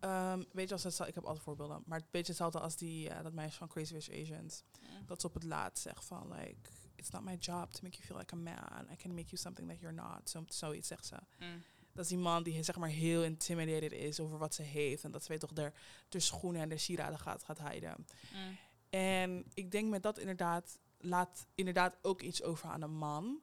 ehm, 0.00 0.42
weet 0.52 0.68
je, 0.68 0.74
als 0.74 0.82
het, 0.82 1.08
ik 1.08 1.14
heb 1.14 1.24
altijd 1.24 1.44
voorbeelden, 1.44 1.82
maar 1.86 1.98
het 1.98 2.10
beetje 2.10 2.26
hetzelfde 2.26 2.60
als 2.60 2.76
die, 2.76 3.08
eh, 3.08 3.22
dat 3.22 3.32
meisje 3.32 3.58
van 3.58 3.68
Crazy 3.68 3.92
Rich 3.92 4.10
Asians. 4.10 4.64
Dat 5.06 5.20
ze 5.20 5.26
op 5.26 5.34
het 5.34 5.44
laatst 5.44 5.82
zegt 5.82 6.04
van, 6.04 6.32
like, 6.32 6.70
it's 7.00 7.10
not 7.10 7.24
my 7.24 7.36
job 7.38 7.72
to 7.72 7.80
make 7.82 7.96
you 7.96 8.06
feel 8.06 8.16
like 8.16 8.32
a 8.32 8.36
man. 8.36 8.88
I 8.92 8.96
can 8.96 9.14
make 9.14 9.30
you 9.30 9.36
something 9.36 9.68
that 9.68 9.80
you're 9.80 9.94
not. 9.94 10.30
Zo, 10.30 10.44
zoiets 10.48 10.88
zegt 10.88 11.06
ze. 11.06 11.16
Mm. 11.38 11.62
Dat 11.92 12.04
is 12.04 12.10
die 12.10 12.18
man 12.18 12.42
die 12.42 12.62
zeg 12.62 12.76
maar 12.76 12.88
heel 12.88 13.24
intimidated 13.24 13.92
is 13.92 14.20
over 14.20 14.38
wat 14.38 14.54
ze 14.54 14.62
heeft. 14.62 15.04
En 15.04 15.10
dat 15.10 15.22
ze 15.22 15.28
weet 15.28 15.40
toch 15.40 15.52
de, 15.52 15.72
de 16.08 16.20
schoenen 16.20 16.62
en 16.62 16.68
de 16.68 16.78
sieraden 16.78 17.18
gaat, 17.18 17.44
gaat 17.44 17.68
hiden. 17.68 18.06
Mm. 18.32 18.56
En 18.90 19.44
ik 19.54 19.70
denk 19.70 19.90
met 19.90 20.02
dat 20.02 20.18
inderdaad, 20.18 20.78
laat 20.98 21.46
inderdaad 21.54 21.96
ook 22.02 22.20
iets 22.20 22.42
over 22.42 22.68
aan 22.68 22.82
een 22.82 22.96
man. 22.96 23.40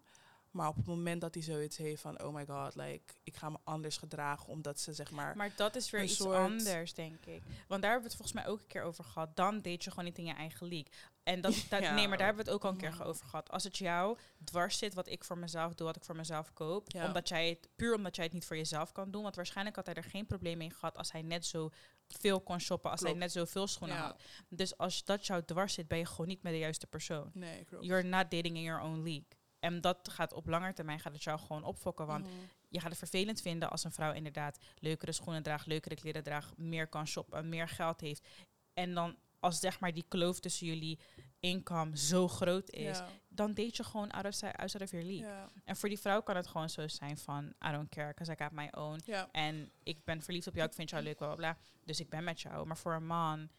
Maar 0.52 0.68
op 0.68 0.76
het 0.76 0.86
moment 0.86 1.22
dat 1.22 1.34
hij 1.34 1.44
zoiets 1.44 1.78
heeft 1.78 2.02
van, 2.02 2.24
oh 2.24 2.34
my 2.34 2.46
god, 2.46 2.76
like, 2.76 3.14
ik 3.24 3.38
ga 3.38 3.50
me 3.50 3.58
anders 3.64 3.98
gedragen 3.98 4.48
omdat 4.48 4.80
ze 4.80 4.94
zeg 4.94 5.12
maar... 5.12 5.36
Maar 5.36 5.54
dat 5.56 5.76
is 5.76 5.90
weer 5.90 6.04
iets 6.04 6.26
anders, 6.26 6.94
denk 6.94 7.26
ik. 7.26 7.42
Want 7.68 7.82
daar 7.82 7.92
hebben 7.92 8.10
we 8.10 8.16
het 8.16 8.16
volgens 8.16 8.34
mij 8.34 8.48
ook 8.48 8.60
een 8.60 8.68
keer 8.68 8.82
over 8.82 9.04
gehad. 9.04 9.36
Dan 9.36 9.62
deed 9.62 9.84
je 9.84 9.90
gewoon 9.90 10.06
niet 10.06 10.18
in 10.18 10.26
je 10.26 10.34
eigen 10.34 10.68
league. 10.68 10.92
En 11.28 11.42
dat, 11.42 11.66
dat 11.70 11.82
Ja. 11.82 11.94
nee, 11.94 12.08
maar 12.08 12.18
daar 12.18 12.26
hebben 12.28 12.46
we 12.46 12.52
het 12.52 12.60
ook 12.60 12.66
al 12.66 12.72
een 12.72 12.78
keer 12.92 13.06
over 13.06 13.26
gehad. 13.26 13.52
Als 13.52 13.64
het 13.64 13.78
jou 13.78 14.18
dwars 14.44 14.78
zit 14.78 14.94
wat 14.94 15.08
ik 15.08 15.24
voor 15.24 15.38
mezelf 15.38 15.74
doe, 15.76 15.88
wat 15.88 15.96
ik 15.96 16.04
voor 16.04 16.16
mezelf 16.16 16.54
koop, 16.54 16.92
Ja. 16.92 17.06
omdat 17.08 17.28
jij 17.30 17.50
het 17.50 17.70
puur 17.76 17.96
omdat 17.96 18.16
jij 18.16 18.26
het 18.26 18.34
niet 18.34 18.46
voor 18.46 18.58
jezelf 18.58 18.92
kan 18.92 19.12
doen, 19.12 19.24
want 19.24 19.36
waarschijnlijk 19.36 19.76
had 19.76 19.86
hij 19.86 19.96
er 19.96 20.04
geen 20.04 20.26
probleem 20.26 20.58
mee 20.58 20.70
gehad 20.72 20.98
als 20.98 21.12
hij 21.12 21.22
net 21.22 21.46
zo 21.46 21.70
veel 22.08 22.42
kon 22.42 22.60
shoppen, 22.60 22.92
als 22.92 23.00
Klopt. 23.00 23.16
hij 23.16 23.24
net 23.24 23.32
zoveel 23.34 23.68
schoenen 23.68 23.98
Ja. 23.98 24.04
had. 24.04 24.22
Dus 24.50 24.78
als 24.78 25.04
dat 25.04 25.26
jou 25.28 25.44
dwars 25.46 25.74
zit, 25.74 25.88
ben 25.88 25.98
je 25.98 26.06
gewoon 26.06 26.28
niet 26.28 26.42
met 26.44 26.52
de 26.54 26.60
juiste 26.60 26.88
persoon. 26.88 27.30
Nee, 27.34 27.64
klopt. 27.66 27.86
You're 27.86 28.04
not 28.08 28.32
dating 28.32 28.56
in 28.56 28.62
your 28.62 28.82
own 28.84 28.98
league. 29.04 29.28
En 29.60 29.82
dat 29.82 30.10
gaat 30.12 30.34
op 30.34 30.48
lange 30.48 30.74
termijn 30.74 31.00
gaat 31.00 31.14
het 31.14 31.24
jou 31.24 31.40
gewoon 31.40 31.64
opfokken. 31.64 32.06
Want 32.06 32.26
Mhm. 32.26 32.36
je 32.68 32.80
gaat 32.80 32.90
het 32.90 32.98
vervelend 33.00 33.42
vinden 33.42 33.70
als 33.70 33.84
een 33.84 33.92
vrouw 33.92 34.14
inderdaad 34.14 34.58
leukere 34.80 35.12
schoenen 35.12 35.44
draagt, 35.44 35.66
leukere 35.66 35.96
kleren 35.96 36.24
draagt, 36.24 36.58
meer 36.58 36.88
kan 36.88 37.08
shoppen, 37.08 37.50
meer 37.50 37.68
geld 37.70 38.02
heeft. 38.02 38.28
En 38.74 38.94
dan 38.94 39.18
als 39.40 39.60
zeg 39.60 39.80
maar 39.80 39.94
die 39.94 40.06
kloof 40.08 40.40
tussen 40.40 40.68
jullie 40.68 41.00
income 41.40 41.98
zo 41.98 42.28
groot 42.28 42.70
is, 42.70 42.98
Ja. 42.98 43.08
dan 43.28 43.48
date 43.54 43.70
je 43.74 43.84
gewoon 43.84 44.12
out 44.12 44.26
of, 44.26 44.34
si- 44.34 44.46
out 44.56 44.82
of 44.82 44.92
your 44.92 45.06
league. 45.06 45.28
Ja. 45.28 45.50
En 45.64 45.76
voor 45.76 45.90
die 45.90 46.00
vrouw 46.00 46.22
kan 46.22 46.36
het 46.36 46.48
gewoon 46.48 46.70
zo 46.70 46.88
zijn 46.88 47.18
van 47.18 47.46
I 47.68 47.72
don't 47.72 47.90
care, 47.90 48.08
because 48.14 48.32
I 48.32 48.36
got 48.44 48.52
my 48.52 48.68
own. 48.72 49.00
Ja. 49.06 49.30
En 49.32 49.72
ik 49.84 50.04
ben 50.04 50.22
verliefd 50.22 50.48
op 50.48 50.56
jou, 50.56 50.68
ik 50.68 50.74
vind 50.74 50.90
jou 50.90 51.04
leuk, 51.04 51.18
bla 51.18 51.28
bla 51.28 51.36
bla. 51.36 51.58
Dus 51.84 52.00
ik 52.00 52.10
ben 52.10 52.24
met 52.24 52.42
jou. 52.42 52.66
Maar 52.68 52.78
voor 52.78 52.94
een 52.94 53.06
man, 53.06 53.50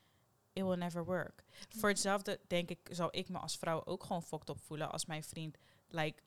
it 0.52 0.62
will 0.64 0.76
never 0.76 1.04
work. 1.04 1.44
Voor 1.68 1.88
hetzelfde 1.88 2.40
denk 2.46 2.70
ik, 2.70 2.78
zou 2.90 3.08
ik 3.12 3.28
me 3.28 3.38
als 3.38 3.56
vrouw 3.56 3.84
ook 3.84 4.02
gewoon 4.02 4.22
fucked 4.22 4.48
op 4.48 4.60
voelen 4.60 4.90
als 4.92 5.06
mijn 5.06 5.24
vriend 5.24 5.56
like 5.88 6.22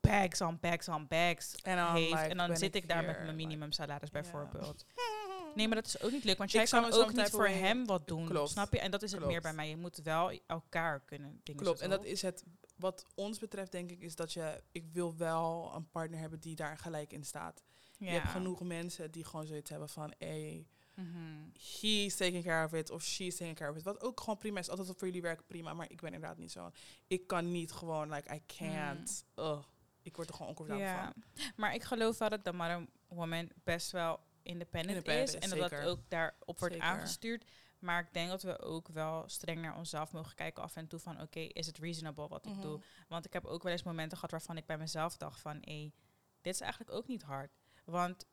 bags 0.00 0.40
on 0.40 0.58
bags 0.60 0.88
on 0.88 1.06
bags 1.06 1.54
En 1.62 1.92
heeft. 1.92 2.10
like, 2.10 2.22
en 2.22 2.36
dan 2.36 2.56
zit 2.56 2.74
ik 2.74 2.88
daar 2.88 3.04
met 3.04 3.22
mijn 3.22 3.36
minimumsalaris 3.36 4.08
Ja. 4.12 4.20
bijvoorbeeld. 4.20 4.84
Nee, 5.56 5.66
maar 5.68 5.76
dat 5.76 5.86
is 5.86 6.00
ook 6.02 6.10
niet 6.10 6.24
leuk, 6.24 6.38
want 6.38 6.50
Ik 6.50 6.56
jij 6.56 6.66
zou 6.66 6.90
kan 6.90 7.00
ook 7.00 7.12
niet 7.12 7.30
voor 7.30 7.48
hem 7.48 7.86
wat 7.86 8.06
doen, 8.08 8.26
Klopt. 8.26 8.50
snap 8.50 8.72
je? 8.72 8.80
En 8.80 8.90
dat 8.90 9.02
is 9.02 9.12
het 9.12 9.26
meer 9.26 9.40
bij 9.40 9.52
mij. 9.52 9.68
Je 9.68 9.76
moet 9.76 9.96
wel 9.96 10.38
elkaar 10.46 11.00
kunnen 11.00 11.40
dingen 11.42 11.62
Klopt, 11.62 11.80
en 11.80 11.90
dat 11.90 12.04
is 12.04 12.22
het. 12.22 12.44
Wat 12.76 13.04
ons 13.14 13.38
betreft, 13.38 13.72
denk 13.72 13.90
ik, 13.90 14.00
is 14.02 14.14
dat 14.14 14.32
je. 14.32 14.62
Ik 14.72 14.84
wil 14.92 15.16
wel 15.16 15.72
een 15.74 15.90
partner 15.90 16.18
hebben 16.20 16.40
die 16.40 16.54
daar 16.56 16.78
gelijk 16.78 17.12
in 17.12 17.24
staat. 17.24 17.62
ja. 17.98 18.06
Je 18.06 18.18
hebt 18.18 18.28
genoeg 18.30 18.60
mensen 18.60 19.10
die 19.10 19.24
gewoon 19.24 19.46
zoiets 19.46 19.70
hebben 19.70 19.88
van. 19.88 20.12
Hey, 20.18 20.66
Mhm. 20.94 21.48
he's 21.80 22.16
taking 22.16 22.44
care 22.44 22.64
of 22.64 22.72
it 22.72 22.90
of 22.90 23.02
she's 23.02 23.36
taking 23.36 23.56
care 23.56 23.70
of 23.70 23.76
it. 23.76 23.82
Wat 23.82 24.00
ook 24.00 24.20
gewoon 24.20 24.36
prima 24.38 24.58
is. 24.58 24.68
Altijd 24.68 24.88
voor 24.96 25.06
jullie 25.06 25.22
werken 25.22 25.44
prima, 25.46 25.74
maar 25.74 25.90
ik 25.90 26.00
ben 26.00 26.12
inderdaad 26.12 26.38
niet 26.38 26.52
zo. 26.52 26.70
Ik 27.06 27.26
kan 27.26 27.50
niet 27.52 27.72
gewoon, 27.72 28.10
like, 28.12 28.34
I 28.34 28.42
can't. 28.46 29.24
Ugh. 29.36 29.64
Ik 30.02 30.16
word 30.16 30.28
er 30.28 30.34
gewoon 30.34 30.50
oncomfortabel 30.50 31.12
van. 31.12 31.22
maar 31.56 31.74
ik 31.74 31.82
geloof 31.82 32.18
wel 32.18 32.28
dat 32.28 32.44
de 32.44 32.52
modern 32.52 32.88
woman 33.08 33.50
best 33.64 33.90
wel 33.90 34.20
independent, 34.46 34.96
Independent 34.96 35.28
is. 35.28 35.50
En 35.50 35.58
dat 35.58 35.70
dat 35.70 35.80
ook 35.84 36.00
daarop 36.08 36.58
wordt 36.58 36.74
Zeker. 36.74 36.88
aangestuurd. 36.88 37.44
Maar 37.78 38.00
ik 38.00 38.12
denk 38.12 38.28
dat 38.28 38.42
we 38.42 38.58
ook 38.60 38.88
wel 38.88 39.28
streng 39.28 39.60
naar 39.60 39.76
onszelf 39.76 40.12
mogen 40.12 40.34
kijken 40.34 40.62
af 40.62 40.76
en 40.76 40.86
toe 40.86 40.98
van... 40.98 41.20
oké, 41.20 41.40
is 41.40 41.66
het 41.66 41.78
reasonable 41.78 42.28
wat 42.28 42.46
ik 42.46 42.52
Mhm. 42.52 42.60
doe? 42.60 42.80
Want 43.08 43.24
ik 43.24 43.32
heb 43.32 43.44
ook 43.44 43.62
wel 43.62 43.72
eens 43.72 43.82
momenten 43.82 44.16
gehad 44.16 44.30
waarvan 44.30 44.56
ik 44.56 44.66
bij 44.66 44.78
mezelf 44.78 45.16
dacht 45.16 45.40
van... 45.40 45.56
hé, 45.60 45.92
dit 46.40 46.54
is 46.54 46.60
eigenlijk 46.60 46.92
ook 46.92 47.06
niet 47.06 47.22
hard. 47.22 47.50
Want 47.84 48.26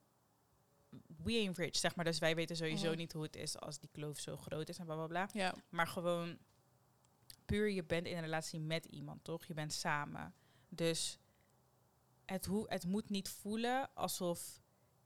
we 1.24 1.32
ain't 1.34 1.58
rich, 1.58 1.76
zeg 1.78 1.96
maar. 1.96 2.06
Dus 2.06 2.20
wij 2.20 2.36
weten 2.36 2.56
sowieso 2.56 2.88
Mhm. 2.90 2.98
niet 2.98 3.14
hoe 3.14 3.24
het 3.24 3.36
is 3.36 3.60
als 3.60 3.80
die 3.80 3.90
kloof 3.92 4.20
zo 4.20 4.38
groot 4.38 4.70
is 4.70 4.78
en 4.78 4.86
bla 4.86 4.96
bla 4.96 5.08
bla. 5.08 5.30
Ja, 5.34 5.56
Maar 5.70 5.88
gewoon 5.88 6.38
puur 7.46 7.70
je 7.70 7.84
bent 7.84 8.08
in 8.08 8.16
een 8.16 8.22
relatie 8.24 8.60
met 8.60 8.86
iemand, 8.86 9.24
toch? 9.24 9.46
Je 9.46 9.54
bent 9.54 9.74
samen. 9.74 10.34
Dus 10.70 11.18
het, 12.26 12.46
hoe, 12.46 12.66
het 12.70 12.86
moet 12.86 13.10
niet 13.10 13.30
voelen 13.30 13.94
alsof 13.94 14.62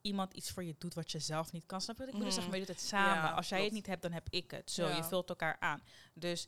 iemand 0.07 0.33
iets 0.33 0.51
voor 0.51 0.63
je 0.63 0.75
doet 0.77 0.93
wat 0.93 1.11
je 1.11 1.19
zelf 1.19 1.51
niet 1.51 1.65
kan. 1.65 1.81
Snap 1.81 1.97
je 1.97 2.03
ik 2.03 2.11
bedoel? 2.11 2.25
Mhm. 2.27 2.35
Zeg 2.35 2.45
maar, 2.47 2.57
je 2.57 2.65
doet 2.65 2.75
het 2.75 2.85
samen. 2.85 3.13
Ja, 3.29 3.29
Als 3.31 3.49
jij 3.49 3.63
het 3.63 3.73
niet 3.73 3.85
hebt, 3.87 4.01
dan 4.01 4.11
heb 4.11 4.27
ik 4.29 4.51
het. 4.51 4.71
Zo, 4.71 4.87
Ja. 4.87 4.95
je 4.95 5.03
vult 5.03 5.29
elkaar 5.29 5.57
aan. 5.59 5.81
Dus 6.13 6.47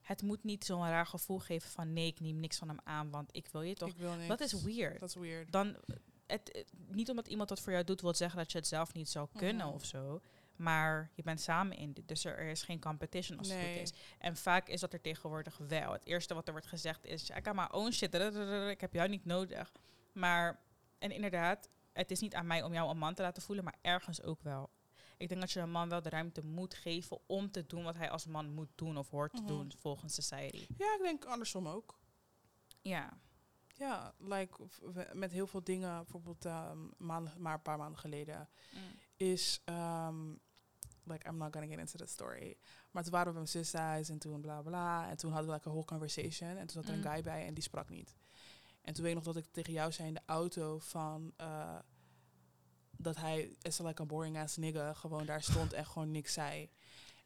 het 0.00 0.22
moet 0.22 0.44
niet 0.44 0.64
zo'n 0.64 0.88
raar 0.88 1.06
gevoel 1.06 1.38
geven 1.38 1.70
van... 1.70 1.92
nee, 1.92 2.06
ik 2.06 2.20
neem 2.20 2.40
niks 2.40 2.56
van 2.58 2.68
hem 2.68 2.78
aan, 2.84 3.10
want 3.10 3.36
ik 3.36 3.48
wil 3.52 3.62
je 3.62 3.74
toch... 3.74 3.88
ik 3.88 3.96
wil. 3.96 4.26
Dat 4.26 4.40
is 4.40 4.52
weird. 4.62 5.00
Dat 5.00 5.08
is 5.08 5.14
weird. 5.14 5.52
Dan, 5.52 5.76
het, 6.26 6.50
het- 6.52 6.72
niet 6.88 7.10
omdat 7.10 7.28
iemand 7.28 7.48
dat 7.48 7.60
voor 7.60 7.72
jou 7.72 7.84
doet, 7.84 8.00
wil 8.00 8.14
zeggen 8.14 8.38
dat 8.38 8.52
je 8.52 8.58
het 8.58 8.66
zelf 8.66 8.92
niet 8.92 9.08
zou 9.10 9.28
kunnen 9.36 9.66
Mhm. 9.66 9.74
of 9.74 9.84
zo. 9.84 10.20
Maar 10.56 11.10
je 11.14 11.22
bent 11.22 11.40
samen 11.40 11.76
in 11.76 11.92
dit. 11.92 12.08
Dus 12.08 12.24
er 12.24 12.38
is 12.38 12.62
geen 12.62 12.80
competition 12.80 13.38
als 13.38 13.48
het 13.48 13.58
Nee. 13.58 13.72
goed 13.72 13.82
is. 13.82 13.92
En 14.18 14.36
vaak 14.36 14.68
is 14.68 14.80
dat 14.80 14.92
er 14.92 15.00
tegenwoordig 15.00 15.56
wel. 15.56 15.92
Het 15.92 16.06
eerste 16.06 16.34
wat 16.34 16.46
er 16.46 16.52
wordt 16.52 16.66
gezegd 16.68 17.04
is... 17.04 17.30
I 17.30 17.34
got 17.42 17.54
my 17.54 17.66
own 17.70 17.90
shit. 17.90 18.14
Ik 18.70 18.80
heb 18.80 18.92
jou 18.92 19.08
niet 19.08 19.24
nodig. 19.24 19.72
Maar, 20.12 20.60
en 20.98 21.10
inderdaad, 21.10 21.68
het 21.94 22.10
is 22.10 22.20
niet 22.20 22.34
aan 22.34 22.46
mij 22.46 22.62
om 22.62 22.72
jou 22.72 22.90
een 22.90 22.98
man 22.98 23.14
te 23.14 23.22
laten 23.22 23.42
voelen, 23.42 23.64
maar 23.64 23.78
ergens 23.82 24.22
ook 24.22 24.42
wel. 24.42 24.70
Ik 25.16 25.28
denk 25.28 25.40
dat 25.40 25.50
je 25.52 25.60
een 25.60 25.70
man 25.70 25.88
wel 25.88 26.02
de 26.02 26.08
ruimte 26.08 26.44
moet 26.44 26.74
geven 26.74 27.18
om 27.26 27.50
te 27.50 27.66
doen 27.66 27.84
wat 27.84 27.96
hij 27.96 28.10
als 28.10 28.26
man 28.26 28.50
moet 28.54 28.70
doen 28.74 28.96
of 28.96 29.10
hoort 29.10 29.34
te 29.34 29.42
Mhm. 29.42 29.50
doen 29.50 29.72
volgens 29.76 30.14
society. 30.14 30.66
Ja, 30.78 30.94
ik 30.94 31.00
denk 31.02 31.24
andersom 31.24 31.68
ook. 31.68 31.98
Ja. 32.82 33.18
Ja, 33.76 34.14
like 34.18 34.62
met 35.12 35.32
heel 35.32 35.46
veel 35.46 35.64
dingen, 35.64 35.96
bijvoorbeeld 35.96 36.44
ehm, 36.44 36.78
maanden, 36.98 37.32
maar 37.42 37.54
een 37.54 37.62
paar 37.62 37.78
maanden 37.78 37.98
geleden, 38.00 38.48
is, 39.16 39.60
ehm, 39.64 40.30
like, 41.04 41.28
I'm 41.28 41.36
not 41.36 41.52
gonna 41.52 41.66
get 41.68 41.78
into 41.78 41.96
the 41.98 42.06
story. 42.06 42.56
Maar 42.90 43.02
toen 43.02 43.12
waren 43.12 43.26
we 43.26 43.32
bij 43.32 43.42
mijn 43.52 43.64
zus 43.64 43.70
thuis 43.70 44.08
en 44.08 44.18
toen 44.18 44.40
bla 44.40 44.62
bla. 44.62 45.08
En 45.08 45.16
toen 45.16 45.30
hadden 45.32 45.48
we 45.48 45.54
like, 45.54 45.66
een 45.66 45.72
whole 45.72 45.86
conversation. 45.86 46.48
En 46.50 46.66
toen 46.66 46.82
zat 46.82 46.84
er 46.92 46.96
Mm. 46.98 47.04
een 47.04 47.10
guy 47.12 47.22
bij 47.22 47.46
en 47.46 47.54
die 47.54 47.62
sprak 47.62 47.88
niet. 47.88 48.16
En 48.84 48.94
toen 48.94 49.02
weet 49.02 49.16
ik 49.16 49.24
nog 49.24 49.34
dat 49.34 49.42
ik 49.42 49.52
tegen 49.52 49.72
jou 49.72 49.92
zei 49.92 50.08
in 50.08 50.14
de 50.14 50.20
auto 50.26 50.78
van... 50.78 51.32
eh, 51.36 51.78
dat 52.96 53.16
hij 53.16 53.56
is 53.62 53.78
like 53.78 54.00
een 54.02 54.08
boring 54.08 54.38
ass 54.38 54.56
nigga 54.56 54.92
gewoon 54.92 55.26
daar 55.26 55.42
stond 55.42 55.72
en 55.72 55.86
gewoon 55.86 56.10
niks 56.10 56.32
zei. 56.32 56.70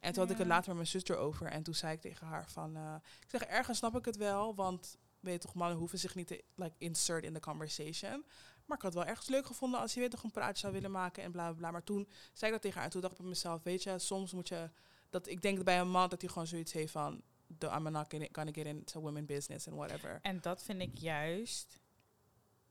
En 0.00 0.12
toen 0.12 0.23
had 0.23 0.33
ik 0.33 0.38
het 0.38 0.47
later 0.47 0.67
met 0.67 0.77
mijn 0.77 0.87
zuster 0.87 1.17
over. 1.17 1.47
En 1.47 1.62
toen 1.62 1.75
zei 1.75 1.93
ik 1.95 2.00
tegen 2.00 2.27
haar 2.27 2.50
van... 2.50 2.77
eh, 2.77 2.95
ik 3.21 3.31
zeg, 3.31 3.43
ergens 3.43 3.79
snap 3.79 3.97
ik 3.97 4.05
het 4.05 4.17
wel, 4.17 4.55
want 4.55 4.97
weet 5.21 5.33
je 5.33 5.38
toch, 5.38 5.55
mannen 5.55 5.79
hoeven 5.79 5.99
zich 5.99 6.15
niet 6.15 6.27
te 6.27 6.45
like, 6.55 6.75
insert 6.79 7.25
in 7.25 7.33
the 7.33 7.41
conversation. 7.41 8.25
Maar 8.67 8.77
ik 8.77 8.83
had 8.83 8.93
het 8.93 9.03
wel 9.03 9.12
ergens 9.12 9.29
leuk 9.29 9.47
gevonden 9.47 9.81
als 9.81 9.95
je 9.95 10.00
weet 10.00 10.11
toch 10.11 10.23
een 10.23 10.31
praatje 10.31 10.59
zou 10.59 10.73
willen 10.73 10.91
maken 10.91 11.23
en 11.23 11.33
bla 11.33 11.45
bla 11.49 11.59
bla. 11.59 11.71
Maar 11.71 11.85
toen 11.85 12.09
zei 12.33 12.47
ik 12.47 12.53
dat 12.53 12.62
tegen 12.62 12.77
haar 12.77 12.85
en 12.85 12.91
toen 12.91 13.00
dacht 13.00 13.12
ik 13.12 13.19
bij 13.19 13.29
mezelf, 13.29 13.62
weet 13.62 13.83
je, 13.83 13.99
soms 13.99 14.33
moet 14.33 14.49
je 14.49 14.71
dat 15.11 15.27
ik 15.27 15.43
denk 15.43 15.65
bij 15.65 15.81
een 15.81 15.91
man 15.91 16.09
dat 16.09 16.21
hij 16.21 16.31
gewoon 16.31 16.47
zoiets 16.47 16.73
heeft 16.73 16.93
van, 16.93 17.23
the, 17.59 17.67
I'm 17.67 17.90
not 17.90 18.11
gonna, 18.33 18.52
get 18.52 18.67
into 18.67 19.00
women 19.00 19.26
business 19.26 19.69
and 19.69 19.76
whatever. 19.76 20.19
En 20.23 20.40
dat 20.40 20.62
vind 20.62 20.83
ik 20.83 20.99
juist. 20.99 21.81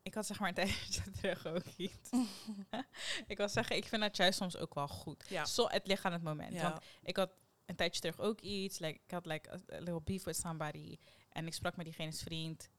Ik 0.03 0.13
had 0.13 0.25
zeg 0.25 0.39
maar 0.39 0.49
een 0.49 0.55
tijdje 0.65 1.11
terug 1.11 1.45
ook 1.45 1.65
iets. 1.77 2.09
ik 3.27 3.37
wil 3.37 3.49
zeggen, 3.49 3.75
ik 3.75 3.85
vind 3.85 4.01
dat 4.01 4.17
juist 4.17 4.37
soms 4.37 4.57
ook 4.57 4.73
wel 4.73 4.87
goed. 4.87 5.25
Ja. 5.29 5.45
Zo, 5.45 5.67
het 5.67 5.87
ligt 5.87 6.05
aan 6.05 6.11
het 6.13 6.23
moment. 6.23 6.53
Ja. 6.53 6.61
Want 6.69 6.83
ik 7.03 7.17
had 7.17 7.31
een 7.65 7.75
tijdje 7.75 8.01
terug 8.01 8.19
ook 8.19 8.41
iets. 8.41 8.79
Like, 8.79 8.99
ik 9.05 9.11
had 9.11 9.25
like 9.25 9.51
a, 9.51 9.53
a 9.53 9.79
little 9.79 10.01
beef 10.01 10.23
with 10.23 10.35
somebody. 10.37 10.97
En 11.29 11.47
ik 11.47 11.53
sprak 11.53 11.75
met 11.75 11.85
diegene's 11.85 12.21
vriend. 12.23 12.69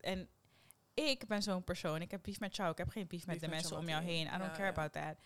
En 0.00 0.28
ik 0.94 1.26
ben 1.26 1.42
zo'n 1.42 1.64
persoon. 1.64 2.00
Ik 2.02 2.10
heb 2.10 2.22
beef 2.22 2.40
met 2.40 2.56
jou. 2.56 2.70
Ik 2.70 2.78
heb 2.78 2.88
geen 2.88 3.06
beef 3.06 3.26
met 3.26 3.34
de 3.40 3.46
met 3.46 3.50
mensen 3.50 3.70
jou, 3.70 3.82
om 3.82 3.88
jou 3.88 4.02
heen. 4.04 4.26
I 4.26 4.30
don't 4.30 4.42
Ja, 4.42 4.48
care 4.50 4.62
ja. 4.62 4.68
about 4.68 4.92
that. 4.92 5.16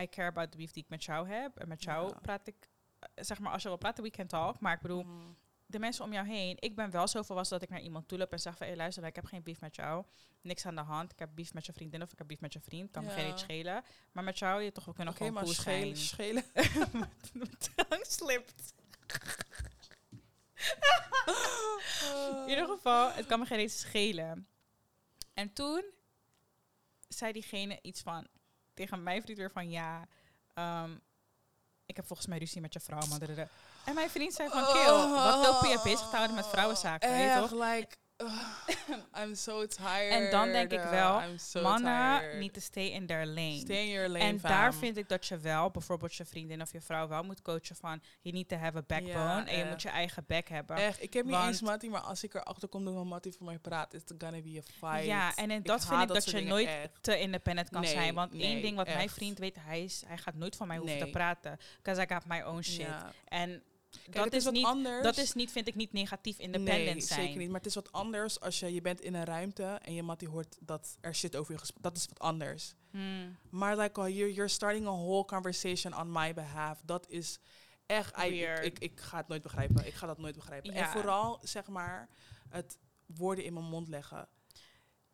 I 0.00 0.08
care 0.08 0.28
about 0.28 0.50
the 0.50 0.56
beef 0.56 0.70
die 0.72 0.82
ik 0.82 0.88
met 0.88 1.04
jou 1.04 1.28
heb. 1.28 1.58
En 1.58 1.68
met 1.68 1.82
jou 1.82 2.08
Ja. 2.08 2.18
praat 2.22 2.46
ik... 2.46 2.68
eh, 2.98 3.08
Zeg 3.24 3.38
maar, 3.38 3.52
als 3.52 3.62
je 3.62 3.68
wil 3.68 3.76
praten, 3.76 4.04
we 4.04 4.10
can 4.10 4.26
talk. 4.26 4.60
Maar 4.60 4.74
ik 4.74 4.80
bedoel, 4.80 5.02
Mhm. 5.02 5.26
De 5.72 5.78
mensen 5.78 6.04
om 6.04 6.12
jou 6.12 6.26
heen. 6.26 6.56
Ik 6.58 6.74
ben 6.74 6.90
wel 6.90 7.08
zo 7.08 7.22
volwassen 7.22 7.58
dat 7.58 7.68
ik 7.68 7.74
naar 7.74 7.84
iemand 7.84 8.08
toe 8.08 8.18
loop 8.18 8.32
en 8.32 8.40
zeg 8.40 8.56
van... 8.56 8.66
Hey, 8.66 8.76
luister, 8.76 9.04
ik 9.04 9.14
heb 9.14 9.24
geen 9.24 9.42
beef 9.42 9.60
met 9.60 9.76
jou. 9.76 10.04
Niks 10.40 10.66
aan 10.66 10.74
de 10.74 10.80
hand. 10.80 11.12
Ik 11.12 11.18
heb 11.18 11.30
beef 11.34 11.54
met 11.54 11.66
je 11.66 11.72
vriendin 11.72 12.02
of 12.02 12.12
ik 12.12 12.18
heb 12.18 12.26
beef 12.26 12.40
met 12.40 12.52
je 12.52 12.60
vriend. 12.60 12.90
Kan 12.90 13.04
me 13.04 13.10
geen 13.10 13.26
Ja. 13.26 13.32
iets 13.32 13.42
schelen. 13.42 13.84
Maar 14.12 14.24
met 14.24 14.38
jou, 14.38 14.62
je 14.62 14.72
toch, 14.72 14.84
we 14.84 14.92
kunnen 14.92 15.14
Oké, 15.14 15.24
gewoon 15.24 15.42
cool 15.42 15.54
schelen, 15.54 15.96
schelen. 15.96 16.44
Mijn 17.32 17.58
tong 17.58 18.06
slipt. 18.06 18.74
In 22.44 22.48
ieder 22.48 22.66
geval, 22.66 23.12
het 23.12 23.26
kan 23.26 23.38
me 23.38 23.46
geen 23.46 23.58
eens 23.58 23.80
schelen. 23.80 24.48
En 25.34 25.52
toen 25.52 25.84
zei 27.08 27.32
diegene 27.32 27.78
iets 27.82 28.00
van... 28.00 28.26
Tegen 28.74 29.02
mijn 29.02 29.22
vriend 29.22 29.38
weer 29.38 29.50
van... 29.50 29.70
Ja, 29.70 30.08
ehm, 30.54 30.90
ik 31.86 31.96
heb 31.96 32.06
volgens 32.06 32.28
mij 32.28 32.38
ruzie 32.38 32.60
met 32.60 32.72
je 32.72 32.80
vrouw. 32.80 33.06
Maar. 33.06 33.48
En 33.84 33.94
mijn 33.94 34.10
vriend 34.10 34.32
zei 34.34 34.48
van... 34.48 34.64
Kill, 34.72 35.08
wat 35.10 35.46
loop 35.46 35.62
je 35.64 35.80
bezig 35.84 36.10
houden 36.10 36.36
met 36.36 36.46
vrouwenzaken? 36.46 37.10
Weet 37.10 37.32
je 37.32 37.38
toch? 37.38 37.50
like, 37.52 37.96
I'm 39.22 39.34
so 39.34 39.66
tired. 39.66 40.10
En 40.10 40.30
dan 40.30 40.48
denk 40.52 40.72
ik 40.72 40.82
wel, 40.82 41.22
I'm 41.22 41.38
so 41.38 41.62
Mannen 41.62 42.18
tired. 42.20 42.38
need 42.38 42.54
to 42.54 42.60
stay 42.60 42.86
in 42.86 43.06
their 43.06 43.26
lane. 43.26 43.58
Stay 43.58 43.76
in 43.82 43.88
your 43.88 44.08
lane, 44.08 44.24
en 44.24 44.38
daar 44.42 44.74
vind 44.74 44.96
ik 44.96 45.08
dat 45.08 45.26
je 45.26 45.38
wel, 45.38 45.70
bijvoorbeeld 45.70 46.14
je 46.14 46.24
vriendin 46.24 46.60
of 46.62 46.72
je 46.72 46.80
vrouw, 46.80 47.08
wel 47.08 47.22
moet 47.22 47.42
coachen 47.42 47.76
van... 47.76 48.02
You 48.20 48.34
need 48.34 48.48
to 48.48 48.56
have 48.56 48.76
a 48.76 48.82
backbone 48.86 49.12
Ja, 49.14 49.46
en 49.46 49.58
je 49.58 49.64
moet 49.64 49.82
je 49.82 49.88
eigen 49.88 50.24
back 50.26 50.48
hebben. 50.48 50.76
Echt, 50.76 51.02
ik 51.02 51.12
heb 51.12 51.24
niet 51.24 51.34
eens 51.36 51.60
Mattie, 51.60 51.90
maar 51.90 52.00
als 52.00 52.22
ik 52.24 52.34
erachter 52.34 52.68
kom 52.68 52.84
dat 52.84 53.04
Mattie 53.04 53.32
voor 53.32 53.46
mij 53.46 53.58
praat, 53.58 53.94
is 53.94 54.00
het 54.06 54.14
gonna 54.18 54.40
be 54.42 54.58
a 54.58 54.88
fight. 54.88 55.06
Ja, 55.06 55.34
en 55.34 55.50
in 55.50 55.62
dat 55.62 55.80
vind 55.80 55.94
haat 55.94 56.08
ik 56.08 56.14
dat 56.14 56.30
je 56.30 56.40
nooit 56.40 56.68
echt. 56.68 56.88
te 57.00 57.18
independent 57.18 57.68
kan 57.68 57.80
Nee, 57.80 57.90
zijn. 57.90 58.14
Want 58.14 58.34
één 58.34 58.62
ding 58.62 58.76
wat 58.76 58.86
mijn 58.86 59.10
vriend 59.10 59.38
weet, 59.38 59.56
hij, 59.60 59.84
is, 59.84 60.02
hij 60.06 60.18
gaat 60.18 60.34
nooit 60.34 60.56
van 60.56 60.66
mij 60.66 60.76
hoeven 60.76 60.96
Nee. 60.96 61.04
te 61.04 61.10
praten. 61.10 61.58
Because 61.76 62.02
I 62.02 62.06
got 62.14 62.26
my 62.26 62.42
own 62.42 62.60
shit. 62.62 62.76
Ja. 62.86 63.10
Kijk, 64.02 64.14
dat 64.14 64.24
het 64.24 64.34
is 64.34 64.44
wat 64.44 64.52
niet, 64.52 64.64
anders. 64.64 65.02
dat 65.02 65.16
is 65.16 65.32
niet, 65.32 65.52
vind 65.52 65.68
ik 65.68 65.74
niet 65.74 65.92
negatief 65.92 66.38
independent 66.38 66.84
nee, 66.84 67.00
zijn. 67.00 67.20
zeker 67.20 67.38
niet. 67.38 67.48
Maar 67.48 67.58
het 67.58 67.66
is 67.66 67.74
wat 67.74 67.92
anders 67.92 68.40
als 68.40 68.60
je, 68.60 68.74
je 68.74 68.80
bent 68.80 69.00
in 69.00 69.14
een 69.14 69.24
ruimte 69.24 69.64
en 69.64 69.94
je 69.94 70.02
mattie 70.02 70.28
hoort 70.28 70.56
dat 70.60 70.96
er 71.00 71.14
shit 71.14 71.36
over 71.36 71.52
je 71.52 71.58
gesproken 71.58 71.90
Dat 71.90 72.00
is 72.00 72.06
wat 72.08 72.18
anders. 72.18 72.74
Hmm. 72.90 73.36
Maar 73.50 73.76
like, 73.76 74.00
oh, 74.00 74.08
you're, 74.08 74.32
you're 74.32 74.48
starting 74.48 74.86
a 74.86 74.90
whole 74.90 75.24
conversation 75.24 75.98
on 75.98 76.12
my 76.12 76.34
behalf. 76.34 76.80
Dat 76.84 77.08
is 77.08 77.38
echt... 77.86 78.18
Ik, 78.18 78.58
ik, 78.58 78.78
ik 78.78 79.00
ga 79.00 79.16
het 79.16 79.28
nooit 79.28 79.42
begrijpen. 79.42 79.86
Ik 79.86 79.94
ga 79.94 80.06
dat 80.06 80.18
nooit 80.18 80.34
begrijpen. 80.34 80.72
En 80.74 80.88
vooral, 80.88 81.40
zeg 81.42 81.66
maar, 81.66 82.08
het 82.48 82.78
woorden 83.06 83.44
in 83.44 83.52
mijn 83.52 83.66
mond 83.66 83.88
leggen. 83.88 84.28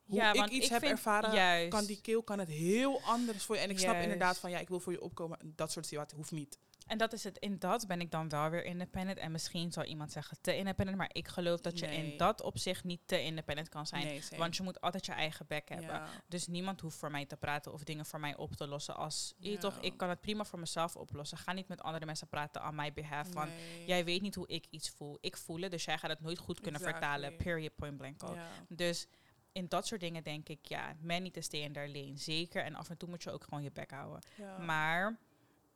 Hoe 0.09 0.17
ja, 0.17 0.33
ik 0.33 0.51
iets 0.51 0.67
ik 0.67 0.73
heb 0.73 0.83
ervaren, 0.83 1.35
juist, 1.35 1.69
kan 1.69 1.85
die 1.85 2.01
keel 2.01 2.23
kan 2.23 2.39
het 2.39 2.49
heel 2.49 3.01
anders 3.03 3.45
voor 3.45 3.55
je. 3.55 3.61
En 3.61 3.71
ik 3.71 3.79
snap 3.79 3.93
Juist. 3.93 4.09
inderdaad 4.09 4.39
van, 4.39 4.51
ja, 4.51 4.59
ik 4.59 4.69
wil 4.69 4.81
voor 4.81 4.93
je 4.93 5.01
opkomen. 5.01 5.39
Dat 5.43 5.73
soort 5.73 5.87
situaties 5.87 6.17
hoeft 6.17 6.31
niet. 6.31 6.59
En 6.89 6.99
dat 6.99 7.13
is 7.13 7.25
het. 7.25 7.39
In 7.39 7.59
dat 7.59 7.87
ben 7.87 8.01
ik 8.01 8.11
dan 8.11 8.29
wel 8.29 8.51
weer 8.51 8.65
independent. 8.65 9.19
En 9.19 9.33
misschien 9.33 9.73
zal 9.73 9.85
iemand 9.85 10.13
zeggen 10.13 10.37
te 10.41 10.57
independent. 10.57 10.97
Maar 10.97 11.11
ik 11.13 11.29
geloof 11.29 11.61
dat 11.61 11.79
je 11.79 11.87
Nee. 11.87 12.11
in 12.13 12.17
dat 12.19 12.43
opzicht 12.43 12.85
niet 12.85 13.01
te 13.07 13.23
independent 13.23 13.69
kan 13.69 13.87
zijn. 13.87 14.05
Nee. 14.07 14.23
Want 14.37 14.57
je 14.57 14.63
moet 14.63 14.81
altijd 14.81 15.07
je 15.07 15.13
eigen 15.13 15.47
bek 15.47 15.69
hebben. 15.69 15.87
Ja. 15.89 16.07
Dus 16.29 16.47
niemand 16.47 16.81
hoeft 16.81 16.97
voor 16.99 17.11
mij 17.11 17.27
te 17.27 17.37
praten 17.37 17.73
of 17.73 17.85
dingen 17.85 18.07
voor 18.07 18.21
mij 18.21 18.37
op 18.37 18.53
te 18.55 18.67
lossen. 18.67 18.97
Als 18.97 19.35
je 19.39 19.51
Ja. 19.51 19.59
toch, 19.59 19.79
ik 19.81 19.97
kan 19.97 20.09
het 20.09 20.21
prima 20.21 20.45
voor 20.45 20.59
mezelf 20.59 20.97
oplossen. 20.97 21.39
Ga 21.39 21.53
niet 21.53 21.69
met 21.69 21.83
andere 21.83 22.07
mensen 22.07 22.29
praten 22.29 22.63
aan 22.63 22.75
my 22.75 22.93
behalf. 22.93 23.29
Van 23.31 23.49
Nee. 23.49 23.85
jij 23.87 24.05
weet 24.05 24.23
niet 24.23 24.35
hoe 24.35 24.49
ik 24.49 24.67
iets 24.71 24.91
voel. 24.91 25.19
Ik 25.21 25.37
voel 25.37 25.61
het, 25.61 25.71
dus 25.71 25.85
jij 25.85 25.99
gaat 25.99 26.11
het 26.11 26.21
nooit 26.21 26.39
goed 26.39 26.61
kunnen 26.61 26.81
vertalen. 26.81 27.37
Period, 27.37 27.75
point 27.77 27.97
blank. 27.97 28.21
Ja. 28.23 28.49
Dus 28.69 29.07
in 29.53 29.69
dat 29.69 29.87
soort 29.87 30.01
dingen 30.01 30.23
denk 30.23 30.49
ik, 30.49 30.67
ja, 30.67 30.95
men 31.01 31.23
niet 31.23 31.33
te 31.33 31.41
stay 31.41 31.61
in 31.61 31.73
their 31.73 31.89
lane. 31.89 32.17
Zeker. 32.17 32.65
En 32.65 32.75
af 32.75 32.91
en 32.91 32.97
toe 32.97 33.09
moet 33.09 33.23
je 33.23 33.31
ook 33.31 33.45
gewoon 33.45 33.63
je 33.63 33.71
bek 33.71 33.91
houden. 33.91 34.21
Maar 34.65 35.19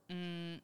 mm, 0.06 0.60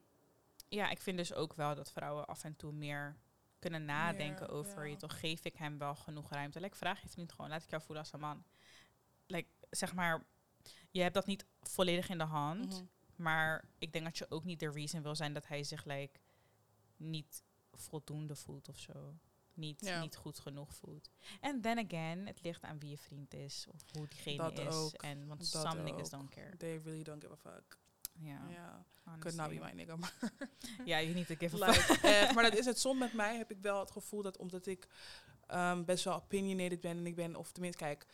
ja, 0.68 0.90
ik 0.90 1.00
vind 1.00 1.16
dus 1.18 1.32
ook 1.34 1.54
wel 1.54 1.74
dat 1.74 1.92
vrouwen 1.92 2.26
af 2.26 2.44
en 2.44 2.56
toe 2.56 2.72
meer 2.72 3.16
kunnen 3.58 3.84
nadenken 3.84 4.46
Meer, 4.46 4.56
over 4.56 4.84
ja. 4.84 4.90
je. 4.90 4.96
Toch 4.96 5.20
geef 5.20 5.44
ik 5.44 5.56
hem 5.56 5.78
wel 5.78 5.94
genoeg 5.94 6.30
ruimte. 6.30 6.60
Like, 6.60 6.76
vraag 6.76 7.02
je 7.02 7.08
vriend 7.08 7.32
gewoon, 7.32 7.50
laat 7.50 7.62
ik 7.62 7.70
jou 7.70 7.82
voelen 7.82 8.04
als 8.04 8.12
een 8.12 8.20
man. 8.20 8.44
Like, 9.26 9.48
zeg 9.70 9.94
maar, 9.94 10.24
je 10.90 11.00
hebt 11.02 11.14
dat 11.14 11.26
niet 11.26 11.46
volledig 11.62 12.08
in 12.08 12.18
de 12.18 12.24
hand. 12.24 12.66
Mhm. 12.74 12.84
Maar 13.16 13.68
ik 13.78 13.92
denk 13.92 14.04
dat 14.04 14.18
je 14.18 14.30
ook 14.30 14.44
niet 14.44 14.60
de 14.60 14.70
reason 14.70 15.02
wil 15.02 15.14
zijn 15.14 15.32
dat 15.32 15.46
hij 15.46 15.64
zich 15.64 15.84
like, 15.84 16.20
niet 16.96 17.42
voldoende 17.72 18.34
voelt 18.34 18.68
of 18.68 18.78
zo. 18.78 19.14
Niet, 19.54 19.80
Ja. 19.84 20.00
niet 20.00 20.16
goed 20.16 20.38
genoeg 20.38 20.74
voelt. 20.74 21.10
En 21.40 21.60
then 21.60 21.78
again, 21.78 22.26
het 22.26 22.42
ligt 22.42 22.62
aan 22.62 22.78
wie 22.78 22.90
je 22.90 22.98
vriend 22.98 23.34
is. 23.34 23.66
Of 23.72 23.82
hoe 23.92 24.08
diegene 24.08 24.36
Dat 24.36 24.58
is. 24.58 24.74
ook. 24.74 24.92
En, 24.92 25.26
want 25.26 25.52
Dat 25.52 25.62
some 25.62 25.82
niggas 25.82 26.10
don't 26.10 26.30
care. 26.30 26.56
They 26.56 26.78
really 26.78 27.02
don't 27.02 27.22
give 27.24 27.32
a 27.32 27.36
fuck. 27.52 27.78
Ja, 28.12 28.48
Ja. 28.48 28.84
Could 29.18 29.36
not 29.36 29.48
be 29.48 29.54
honestly. 29.60 29.84
my 29.86 29.96
nigga. 29.96 29.96
Ja, 30.84 30.98
you 31.06 31.14
need 31.14 31.26
to 31.26 31.34
give 31.38 31.64
a 31.64 31.72
fuck. 31.72 32.02
echt, 32.02 32.34
maar 32.34 32.42
dat 32.42 32.56
is 32.56 32.64
het. 32.66 32.78
Soms 32.78 32.98
met 32.98 33.12
mij 33.12 33.36
heb 33.36 33.50
ik 33.50 33.58
wel 33.60 33.80
het 33.80 33.90
gevoel 33.90 34.22
dat 34.22 34.36
omdat 34.38 34.66
ik 34.66 34.86
ehm, 35.46 35.84
best 35.84 36.04
wel 36.04 36.14
opinionated 36.14 36.80
ben 36.80 36.96
en 36.96 37.06
ik 37.06 37.14
ben, 37.14 37.36
of 37.36 37.52
tenminste, 37.52 37.84
kijk, 37.84 38.06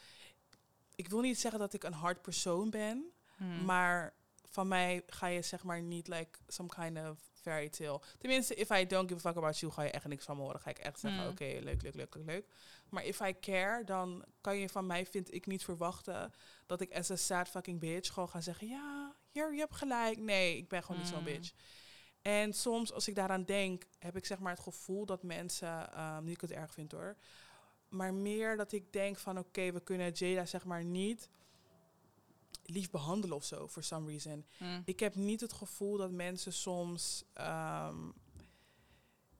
ik 0.94 1.08
wil 1.08 1.20
niet 1.20 1.40
zeggen 1.40 1.60
dat 1.60 1.72
ik 1.74 1.82
een 1.84 1.92
hard 1.92 2.22
persoon 2.22 2.70
ben, 2.70 3.12
Hmm. 3.36 3.64
maar 3.64 4.14
van 4.50 4.68
mij 4.68 5.02
ga 5.06 5.26
je 5.26 5.42
zeg 5.42 5.64
maar 5.64 5.82
niet 5.82 6.08
like 6.08 6.38
some 6.46 6.68
kind 6.68 6.98
of 6.98 7.18
fairy 7.32 7.68
tale. 7.68 8.00
Tenminste, 8.18 8.54
if 8.54 8.70
I 8.70 8.86
don't 8.86 9.08
give 9.10 9.26
a 9.26 9.30
fuck 9.30 9.36
about 9.42 9.58
you, 9.58 9.72
ga 9.72 9.82
je 9.82 9.90
echt 9.90 10.04
niks 10.06 10.24
van 10.24 10.36
me 10.36 10.42
horen. 10.42 10.60
Ga 10.60 10.70
ik 10.70 10.78
echt 10.78 11.00
zeggen, 11.00 11.22
Mm. 11.22 11.28
oké, 11.28 11.44
leuk, 11.44 11.82
leuk, 11.82 11.94
leuk, 11.94 12.14
leuk, 12.14 12.24
leuk. 12.26 12.46
Maar 12.88 13.04
if 13.04 13.20
I 13.20 13.34
care, 13.40 13.84
dan 13.84 14.24
kan 14.40 14.56
je 14.58 14.68
van 14.68 14.86
mij, 14.86 15.06
vind 15.06 15.34
ik, 15.34 15.46
niet 15.46 15.64
verwachten 15.64 16.32
dat 16.66 16.80
ik 16.80 16.92
as 16.96 17.10
a 17.10 17.16
sad 17.16 17.48
fucking 17.48 17.80
bitch 17.80 18.12
gewoon 18.12 18.28
ga 18.28 18.40
zeggen, 18.40 18.68
ja, 18.68 19.13
hier, 19.34 19.52
je 19.54 19.58
hebt 19.60 19.74
gelijk. 19.74 20.18
Nee, 20.18 20.56
ik 20.56 20.68
ben 20.68 20.82
gewoon 20.82 21.00
niet 21.00 21.10
zo'n 21.10 21.18
Mm. 21.18 21.24
bitch. 21.24 21.52
En 22.22 22.52
soms, 22.52 22.92
als 22.92 23.08
ik 23.08 23.14
daaraan 23.14 23.44
denk, 23.44 23.84
heb 23.98 24.16
ik 24.16 24.24
zeg 24.26 24.38
maar 24.38 24.52
het 24.52 24.62
gevoel 24.62 25.06
dat 25.06 25.22
mensen, 25.22 25.92
ehm, 25.92 26.24
niet 26.24 26.40
dat 26.40 26.42
ik 26.50 26.56
het 26.56 26.58
erg 26.62 26.72
vind 26.74 26.92
hoor, 26.92 27.16
maar 27.88 28.14
meer 28.14 28.56
dat 28.56 28.72
ik 28.72 28.92
denk 28.92 29.18
van, 29.18 29.38
oké, 29.38 29.72
we 29.72 29.80
kunnen 29.80 30.10
Jada 30.12 30.46
zeg 30.46 30.64
maar 30.64 30.84
niet 30.84 31.28
lief 32.66 32.90
behandelen 32.90 33.36
of 33.36 33.44
zo, 33.44 33.68
for 33.68 33.82
some 33.82 34.06
reason. 34.10 34.46
Hmm. 34.56 34.82
Ik 34.84 35.00
heb 35.00 35.14
niet 35.14 35.40
het 35.40 35.52
gevoel 35.52 35.96
dat 35.96 36.10
mensen 36.10 36.52
soms 36.52 37.24
ehm, 37.32 38.08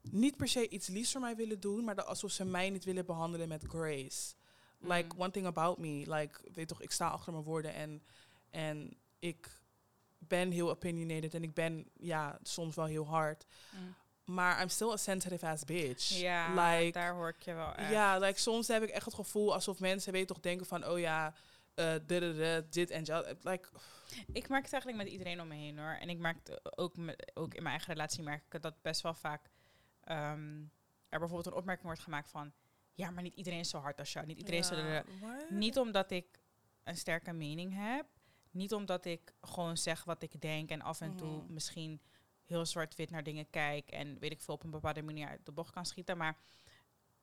niet 0.00 0.36
per 0.36 0.48
se 0.48 0.68
iets 0.68 0.88
liefs 0.88 1.12
voor 1.12 1.20
mij 1.20 1.36
willen 1.36 1.60
doen, 1.60 1.84
maar 1.84 1.94
dat 1.94 2.06
alsof 2.06 2.30
ze 2.30 2.44
mij 2.44 2.70
niet 2.70 2.84
willen 2.84 3.06
behandelen 3.06 3.48
met 3.48 3.64
grace. 3.68 4.34
Like 4.78 5.14
Mm. 5.14 5.20
one 5.20 5.30
thing 5.30 5.46
about 5.46 5.78
me, 5.78 6.04
like 6.14 6.40
weet 6.52 6.68
toch, 6.68 6.82
ik 6.82 6.90
sta 6.90 7.08
achter 7.08 7.32
mijn 7.32 7.44
woorden 7.44 7.74
en 7.74 8.02
en 8.50 8.96
ik 9.18 9.62
ben 10.36 10.50
heel 10.50 10.70
opinionated 10.70 11.34
en 11.34 11.42
ik 11.42 11.54
ben 11.54 11.88
ja 11.98 12.38
soms 12.42 12.74
wel 12.76 12.84
heel 12.84 13.06
hard, 13.06 13.46
Hmm. 13.70 13.94
maar 14.24 14.60
I'm 14.62 14.68
still 14.68 14.90
a 14.90 14.96
sensitive 14.96 15.46
ass 15.46 15.64
bitch. 15.64 16.08
Ja, 16.08 16.48
like 16.48 16.92
daar 16.92 17.12
hoor 17.14 17.28
ik 17.28 17.42
je 17.42 17.54
wel 17.54 17.74
echt. 17.74 17.90
ja, 17.90 18.18
like, 18.18 18.40
soms 18.40 18.68
heb 18.68 18.82
ik 18.82 18.88
echt 18.88 19.04
het 19.04 19.14
gevoel 19.14 19.52
alsof 19.54 19.80
mensen 19.80 20.12
weet 20.12 20.26
toch 20.28 20.40
denken 20.40 20.66
van 20.66 20.86
oh 20.86 20.98
ja, 20.98 21.34
eh, 21.74 21.94
dit, 22.70 22.90
en 22.90 23.04
dat. 23.04 23.36
Like, 23.42 23.68
Ik 24.32 24.48
merk 24.48 24.62
het 24.62 24.72
eigenlijk 24.72 25.02
met 25.02 25.12
iedereen 25.12 25.40
om 25.40 25.48
me 25.48 25.54
heen 25.54 25.78
hoor. 25.78 25.96
En 26.00 26.08
ik 26.08 26.18
merk 26.18 26.36
het 26.42 26.78
ook, 26.78 26.96
met, 26.96 27.30
ook 27.34 27.54
in 27.54 27.62
mijn 27.62 27.74
eigen 27.74 27.92
relatie 27.94 28.22
merk 28.22 28.42
ik 28.54 28.62
dat 28.62 28.82
best 28.82 29.00
wel 29.00 29.14
vaak 29.14 29.50
ehm, 30.00 30.60
er 31.08 31.18
bijvoorbeeld 31.18 31.46
een 31.46 31.58
opmerking 31.60 31.86
wordt 31.86 32.00
gemaakt 32.02 32.28
van 32.28 32.52
ja, 32.94 33.10
maar 33.10 33.22
niet 33.22 33.34
iedereen 33.34 33.58
is 33.58 33.68
zo 33.68 33.78
hard 33.78 33.98
als 33.98 34.12
jou. 34.12 34.26
Niet 34.26 34.38
iedereen 34.38 34.60
is 34.60 34.66
zo. 34.66 35.02
Niet 35.48 35.78
omdat 35.78 36.10
ik 36.10 36.26
een 36.84 36.96
sterke 36.96 37.32
mening 37.32 37.74
heb. 37.76 38.06
Niet 38.54 38.72
omdat 38.74 39.04
ik 39.04 39.34
gewoon 39.40 39.76
zeg 39.76 40.04
wat 40.04 40.22
ik 40.22 40.40
denk 40.40 40.70
en 40.70 40.82
af 40.82 41.00
en 41.00 41.16
toe 41.16 41.42
Mhm. 41.42 41.52
misschien 41.52 42.00
heel 42.44 42.66
zwart-wit 42.66 43.10
naar 43.10 43.22
dingen 43.22 43.50
kijk 43.50 43.90
en 43.90 44.18
weet 44.18 44.30
ik 44.32 44.40
veel 44.40 44.54
op 44.54 44.64
een 44.64 44.70
bepaalde 44.70 45.02
manier 45.02 45.28
uit 45.28 45.46
de 45.46 45.52
bocht 45.52 45.70
kan 45.72 45.86
schieten. 45.86 46.16
Maar 46.16 46.36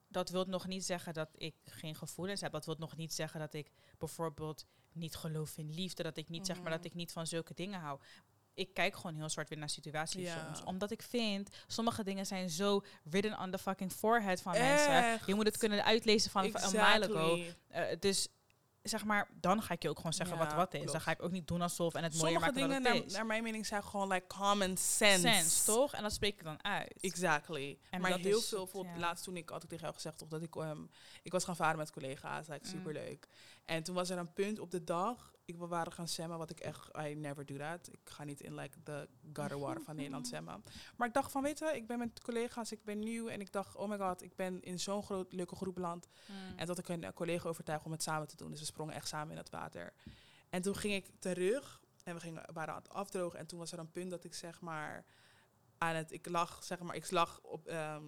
dat 0.07 0.29
wil 0.29 0.45
nog 0.45 0.67
niet 0.67 0.85
zeggen 0.85 1.13
dat 1.13 1.29
ik 1.37 1.55
geen 1.65 1.95
gevoelens 1.95 2.41
heb. 2.41 2.51
Dat 2.51 2.65
wil 2.65 2.75
nog 2.79 2.95
niet 2.97 3.13
zeggen 3.13 3.39
dat 3.39 3.53
ik 3.53 3.71
bijvoorbeeld 3.97 4.65
niet 4.91 5.15
geloof 5.15 5.57
in 5.57 5.73
liefde. 5.73 6.03
Dat 6.03 6.17
ik 6.17 6.29
niet 6.29 6.45
zeg 6.45 6.61
maar 6.61 6.69
dat 6.71 6.79
Mhm. 6.79 6.87
ik 6.87 6.93
niet 6.93 7.11
van 7.11 7.27
zulke 7.27 7.53
dingen 7.53 7.79
hou. 7.79 7.99
Ik 8.53 8.73
kijk 8.73 8.95
gewoon 8.95 9.15
heel 9.15 9.29
zwart-wit 9.29 9.59
naar 9.59 9.69
situaties 9.69 10.27
Ja. 10.27 10.45
soms. 10.45 10.63
Omdat 10.63 10.91
ik 10.91 11.01
vind, 11.01 11.49
sommige 11.67 12.03
dingen 12.03 12.25
zijn 12.25 12.49
zo 12.49 12.81
written 13.03 13.39
on 13.39 13.51
the 13.51 13.57
fucking 13.57 13.91
forehead 13.91 14.41
van 14.41 14.51
mensen. 14.51 15.19
Je 15.25 15.35
moet 15.35 15.45
het 15.45 15.57
kunnen 15.57 15.83
uitlezen 15.83 16.31
van 16.31 16.43
een 16.43 16.51
mile 16.71 17.09
ago. 17.09 17.39
Eh, 17.67 17.99
dus 17.99 18.27
zeg 18.83 19.05
maar, 19.05 19.29
dan 19.33 19.61
ga 19.61 19.73
ik 19.73 19.81
je 19.81 19.89
ook 19.89 19.97
gewoon 19.97 20.13
zeggen 20.13 20.37
Ja, 20.37 20.43
wat 20.45 20.53
wat 20.53 20.73
is. 20.73 20.91
Dan 20.91 21.01
ga 21.01 21.11
ik 21.11 21.23
ook 21.23 21.31
niet 21.31 21.47
doen 21.47 21.61
alsof 21.61 21.93
en 21.93 22.03
het 22.03 22.13
mooier 22.13 22.31
Sommige 22.39 22.53
maken 22.53 22.67
dingen, 22.69 22.83
dan 22.83 22.91
het 22.91 23.01
naar, 23.01 23.07
is. 23.07 23.13
naar 23.13 23.25
mijn 23.25 23.43
mening, 23.43 23.65
zijn 23.65 23.83
gewoon 23.83 24.07
like 24.07 24.27
common 24.27 24.77
sense. 24.77 25.27
Sense, 25.27 25.65
toch? 25.65 25.93
En 25.93 26.03
dat 26.03 26.13
spreek 26.13 26.33
ik 26.33 26.43
dan 26.43 26.63
uit. 26.63 26.97
Exactly. 27.01 27.77
En 27.89 28.01
maar 28.01 28.17
heel 28.17 28.37
is 28.37 28.47
veel, 28.47 28.83
ja. 28.85 28.97
laatst 28.97 29.23
toen 29.23 29.37
ik, 29.37 29.49
had 29.49 29.63
ik 29.63 29.69
tegen 29.69 29.83
jou 29.83 29.95
gezegd, 29.95 30.17
toch, 30.17 30.27
dat 30.27 30.41
ik, 30.41 30.55
ehm, 30.55 30.81
ik 31.23 31.31
was 31.31 31.43
gaan 31.43 31.55
varen 31.55 31.77
met 31.77 31.91
collega's, 31.91 32.47
like, 32.47 32.65
Mm. 32.65 32.71
superleuk. 32.71 33.27
En 33.65 33.83
toen 33.83 33.95
was 33.95 34.09
er 34.09 34.17
een 34.17 34.33
punt 34.33 34.59
op 34.59 34.71
de 34.71 34.83
dag, 34.83 35.31
ik, 35.53 35.59
we 35.59 35.67
waren 35.67 35.91
gaan 35.91 36.07
zwemmen, 36.07 36.37
wat 36.37 36.49
ik 36.49 36.59
echt, 36.59 36.89
I 36.97 37.15
never 37.15 37.45
do 37.45 37.57
that. 37.57 37.89
Ik 37.91 37.99
ga 38.03 38.23
niet 38.23 38.41
in 38.41 38.55
like 38.55 38.83
the 38.83 39.09
gutter 39.33 39.81
van 39.81 39.95
Nederland 40.01 40.27
zwemmen. 40.27 40.63
Maar 40.97 41.07
ik 41.07 41.13
dacht 41.13 41.31
van, 41.31 41.43
weet 41.43 41.59
je, 41.59 41.71
ik 41.75 41.87
ben 41.87 41.99
met 41.99 42.21
collega's, 42.21 42.71
ik 42.71 42.83
ben 42.83 42.99
nieuw 42.99 43.27
en 43.27 43.39
ik 43.39 43.51
dacht, 43.51 43.75
oh 43.75 43.89
my 43.89 43.97
god, 43.97 44.21
ik 44.21 44.35
ben 44.35 44.61
in 44.61 44.79
zo'n 44.79 45.03
groot 45.03 45.33
leuke 45.33 45.55
groep 45.55 45.73
beland. 45.73 46.07
Mm. 46.27 46.57
En 46.57 46.65
dat 46.65 46.77
ik 46.77 46.87
een 46.87 47.03
eh, 47.03 47.13
collega 47.13 47.49
overtuigde 47.49 47.85
om 47.85 47.91
het 47.91 48.03
samen 48.03 48.27
te 48.27 48.35
doen. 48.35 48.49
Dus 48.49 48.59
we 48.59 48.65
sprongen 48.65 48.93
echt 48.93 49.07
samen 49.07 49.31
in 49.31 49.37
het 49.37 49.49
water. 49.49 49.93
En 50.49 50.61
toen 50.61 50.75
ging 50.75 50.93
ik 50.93 51.09
terug 51.19 51.81
en 52.03 52.13
we 52.13 52.19
gingen, 52.19 52.53
waren 52.53 52.73
aan 52.73 52.81
het 52.81 52.89
afdrogen. 52.89 53.39
En 53.39 53.47
toen 53.47 53.59
was 53.59 53.71
er 53.71 53.79
een 53.79 53.91
punt 53.91 54.11
dat 54.11 54.23
ik 54.23 54.33
zeg 54.33 54.61
maar 54.61 55.05
aan 55.77 55.95
het, 55.95 56.11
ik 56.11 56.29
lag, 56.29 56.63
zeg 56.63 56.79
maar, 56.79 56.95
ik 56.95 57.11
lag 57.11 57.39
op, 57.41 57.67
ehm, 57.67 58.03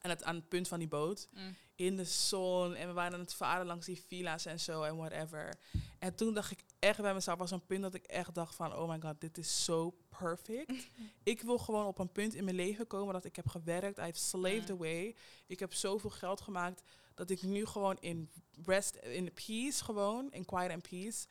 aan, 0.00 0.10
het, 0.10 0.22
aan 0.22 0.34
het 0.34 0.48
punt 0.48 0.68
van 0.68 0.78
die 0.78 0.88
boot 0.88 1.28
Mm. 1.32 1.56
in 1.74 1.96
de 1.96 2.04
zon. 2.04 2.74
En 2.74 2.86
we 2.86 2.92
waren 2.92 3.12
aan 3.14 3.20
het 3.20 3.34
varen 3.34 3.66
langs 3.66 3.86
die 3.86 4.02
villa's 4.06 4.46
en 4.46 4.60
zo 4.60 4.82
en 4.82 4.96
whatever. 4.96 5.58
En 5.98 6.14
toen 6.14 6.34
dacht 6.34 6.50
ik 6.50 6.64
echt 6.78 7.00
bij 7.00 7.14
mezelf, 7.14 7.38
was 7.38 7.50
een 7.50 7.66
punt 7.66 7.82
dat 7.82 7.94
ik 7.94 8.04
echt 8.04 8.34
dacht 8.34 8.54
van, 8.54 8.74
oh 8.76 8.88
my 8.88 9.00
god, 9.00 9.20
dit 9.20 9.38
is 9.38 9.64
zo 9.64 9.94
perfect. 10.18 10.88
ik 11.22 11.42
wil 11.42 11.58
gewoon 11.58 11.86
op 11.86 11.98
een 11.98 12.12
punt 12.12 12.34
in 12.34 12.44
mijn 12.44 12.56
leven 12.56 12.86
komen 12.86 13.14
dat 13.14 13.24
ik 13.24 13.36
heb 13.36 13.48
gewerkt. 13.48 13.98
I've 13.98 14.18
slaved 14.18 14.68
Mm. 14.68 14.74
away. 14.74 15.16
Ik 15.46 15.58
heb 15.60 15.74
zoveel 15.74 16.10
geld 16.10 16.40
gemaakt 16.40 16.82
dat 17.14 17.30
ik 17.30 17.42
nu 17.42 17.66
gewoon 17.66 17.96
in 18.00 18.30
rest, 18.64 18.94
in 18.96 19.32
peace 19.46 19.84
gewoon, 19.84 20.30
in 20.32 20.44
quiet 20.44 20.70
and 20.70 20.88
peace, 20.88 21.26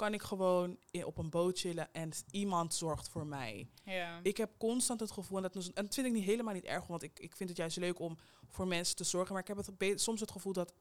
kan 0.00 0.14
ik 0.14 0.22
gewoon 0.22 0.78
in, 0.90 1.04
op 1.04 1.18
een 1.18 1.30
boot 1.30 1.58
chillen 1.58 1.92
en 1.92 2.10
iemand 2.30 2.74
zorgt 2.74 3.08
voor 3.08 3.26
mij. 3.26 3.68
Ja. 3.84 4.20
Ik 4.22 4.36
heb 4.36 4.50
constant 4.58 5.00
het 5.00 5.10
gevoel, 5.10 5.36
en 5.36 5.42
dat, 5.42 5.66
en 5.74 5.84
dat 5.84 5.94
vind 5.94 6.06
ik 6.06 6.12
niet 6.12 6.24
helemaal 6.24 6.54
niet 6.54 6.64
erg, 6.64 6.86
want 6.86 7.02
ik, 7.02 7.18
ik 7.18 7.36
vind 7.36 7.48
het 7.48 7.58
juist 7.58 7.76
leuk 7.76 7.98
om 7.98 8.18
voor 8.48 8.66
mensen 8.66 8.96
te 8.96 9.04
zorgen. 9.04 9.32
Maar 9.32 9.42
ik 9.42 9.48
heb 9.48 9.78
het 9.78 10.00
soms 10.00 10.20
het 10.20 10.30
gevoel 10.30 10.52
dat, 10.52 10.74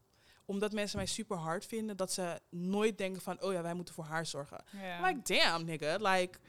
omdat 0.46 0.72
mensen 0.72 0.98
mij 0.98 1.06
super 1.06 1.38
hard 1.38 1.66
vinden, 1.66 1.98
dat 1.98 2.12
ze 2.14 2.42
nooit 2.50 2.98
denken 2.98 3.22
van, 3.22 3.42
oh 3.42 3.54
ja, 3.54 3.62
wij 3.62 3.74
moeten 3.74 3.94
voor 3.94 4.04
haar 4.04 4.26
zorgen. 4.26 4.64
Ja. 4.72 5.08
Like, 5.08 5.34
damn, 5.34 5.66
nigga. 5.66 5.98
Like, 5.98 6.40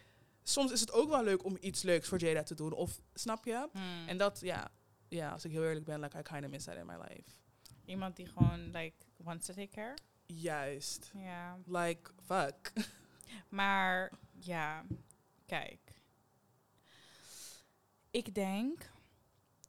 soms 0.43 0.73
is 0.73 0.81
het 0.81 0.93
ook 0.93 1.09
wel 1.09 1.25
leuk 1.25 1.45
om 1.45 1.57
iets 1.61 1.83
leuks 1.83 2.09
voor 2.09 2.19
Jada 2.19 2.43
te 2.43 2.55
doen. 2.55 2.73
Of, 2.73 3.01
snap 3.15 3.45
je? 3.45 3.69
Mm. 3.73 4.09
En 4.09 4.19
dat, 4.19 4.41
ja, 4.41 4.71
ja, 5.09 5.31
als 5.31 5.45
ik 5.45 5.51
heel 5.51 5.65
eerlijk 5.65 5.85
ben, 5.85 6.01
like, 6.01 6.19
I 6.19 6.23
kind 6.23 6.45
of 6.45 6.51
miss 6.51 6.65
that 6.65 6.77
in 6.77 6.87
my 6.87 6.97
life. 7.09 7.31
Iemand 7.85 8.17
die 8.17 8.27
gewoon, 8.27 8.71
like, 8.71 8.95
wants 9.17 9.47
to 9.47 9.55
take 9.55 9.69
care. 9.69 9.95
Juist. 10.31 11.11
Ja. 11.15 11.59
Like, 11.67 12.11
fuck. 12.25 12.73
Maar, 13.49 14.13
ja, 14.39 14.85
kijk. 15.47 16.03
Ik 18.11 18.35
denk 18.35 18.91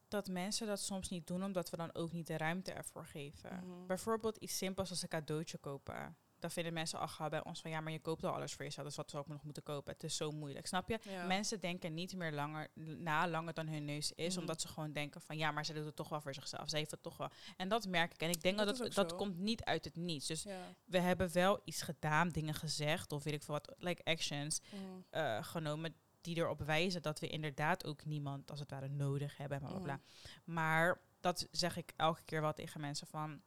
dat 0.07 0.27
mensen 0.27 0.67
dat 0.67 0.79
soms 0.79 1.09
niet 1.09 1.27
doen, 1.27 1.43
omdat 1.43 1.69
we 1.69 1.77
dan 1.77 1.93
ook 1.93 2.11
niet 2.11 2.27
de 2.27 2.37
ruimte 2.37 2.71
ervoor 2.71 3.05
geven. 3.05 3.55
Mhm. 3.55 3.85
Bijvoorbeeld 3.85 4.37
iets 4.37 4.57
simpels 4.57 4.89
als 4.89 5.01
een 5.01 5.09
cadeautje 5.09 5.57
kopen. 5.57 6.15
Dan 6.41 6.51
vinden 6.51 6.73
mensen 6.73 6.99
al 6.99 7.07
gauw 7.07 7.29
bij 7.29 7.43
ons 7.43 7.61
van 7.61 7.71
ja, 7.71 7.81
maar 7.81 7.91
je 7.91 7.99
koopt 7.99 8.23
al 8.23 8.33
alles 8.33 8.53
voor 8.53 8.63
jezelf. 8.65 8.87
Dus 8.87 8.95
wat 8.95 9.09
zou 9.09 9.23
ik 9.23 9.29
nog 9.29 9.43
moeten 9.43 9.63
kopen? 9.63 9.93
Het 9.93 10.03
is 10.03 10.15
zo 10.15 10.31
moeilijk. 10.31 10.67
Snap 10.67 10.89
je? 10.89 10.99
Ja. 11.03 11.25
Mensen 11.25 11.59
denken 11.59 11.93
niet 11.93 12.15
meer 12.15 12.31
langer 12.31 12.67
na 12.75 13.27
langer 13.27 13.53
dan 13.53 13.67
hun 13.67 13.85
neus 13.85 14.11
is, 14.11 14.31
Mhm. 14.31 14.39
omdat 14.39 14.61
ze 14.61 14.67
gewoon 14.67 14.91
denken 14.91 15.21
van 15.21 15.37
ja, 15.37 15.51
maar 15.51 15.65
ze 15.65 15.73
doet 15.73 15.85
het 15.85 15.95
toch 15.95 16.09
wel 16.09 16.21
voor 16.21 16.33
zichzelf. 16.33 16.69
Ze 16.69 16.77
heeft 16.77 16.91
het 16.91 17.03
toch 17.03 17.17
wel. 17.17 17.29
En 17.57 17.69
dat 17.69 17.87
merk 17.87 18.13
ik. 18.13 18.21
En 18.21 18.29
ik 18.29 18.41
denk 18.41 18.57
Dat 18.57 18.65
dat, 18.67 18.77
dat, 18.77 18.87
ook 18.87 18.93
dat 18.93 19.15
komt 19.15 19.37
niet 19.37 19.63
uit 19.63 19.85
het 19.85 19.95
niets. 19.95 20.27
Dus 20.27 20.43
Ja. 20.43 20.73
we 20.85 20.99
hebben 20.99 21.33
wel 21.33 21.61
iets 21.63 21.81
gedaan, 21.81 22.29
dingen 22.29 22.53
gezegd 22.53 23.11
of 23.11 23.23
weet 23.23 23.33
ik 23.33 23.43
veel 23.43 23.53
wat, 23.53 23.75
like 23.77 24.03
actions 24.03 24.61
Mhm. 24.71 24.81
eh, 25.09 25.43
genomen 25.43 25.95
die 26.21 26.35
erop 26.37 26.59
wijzen 26.61 27.01
dat 27.01 27.19
we 27.19 27.27
inderdaad 27.27 27.85
ook 27.85 28.05
niemand 28.05 28.49
als 28.51 28.59
het 28.59 28.69
ware 28.69 28.87
nodig 28.89 29.37
hebben. 29.37 29.59
Bla, 29.59 29.69
bla, 29.69 29.79
bla. 29.79 29.99
Maar 30.43 31.01
dat 31.19 31.47
zeg 31.51 31.77
ik 31.77 31.93
elke 31.95 32.21
keer 32.25 32.41
wel 32.41 32.53
tegen 32.53 32.81
mensen 32.81 33.07
van, 33.07 33.41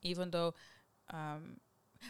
even 0.00 0.30
though 0.30 0.56
um, 1.14 1.58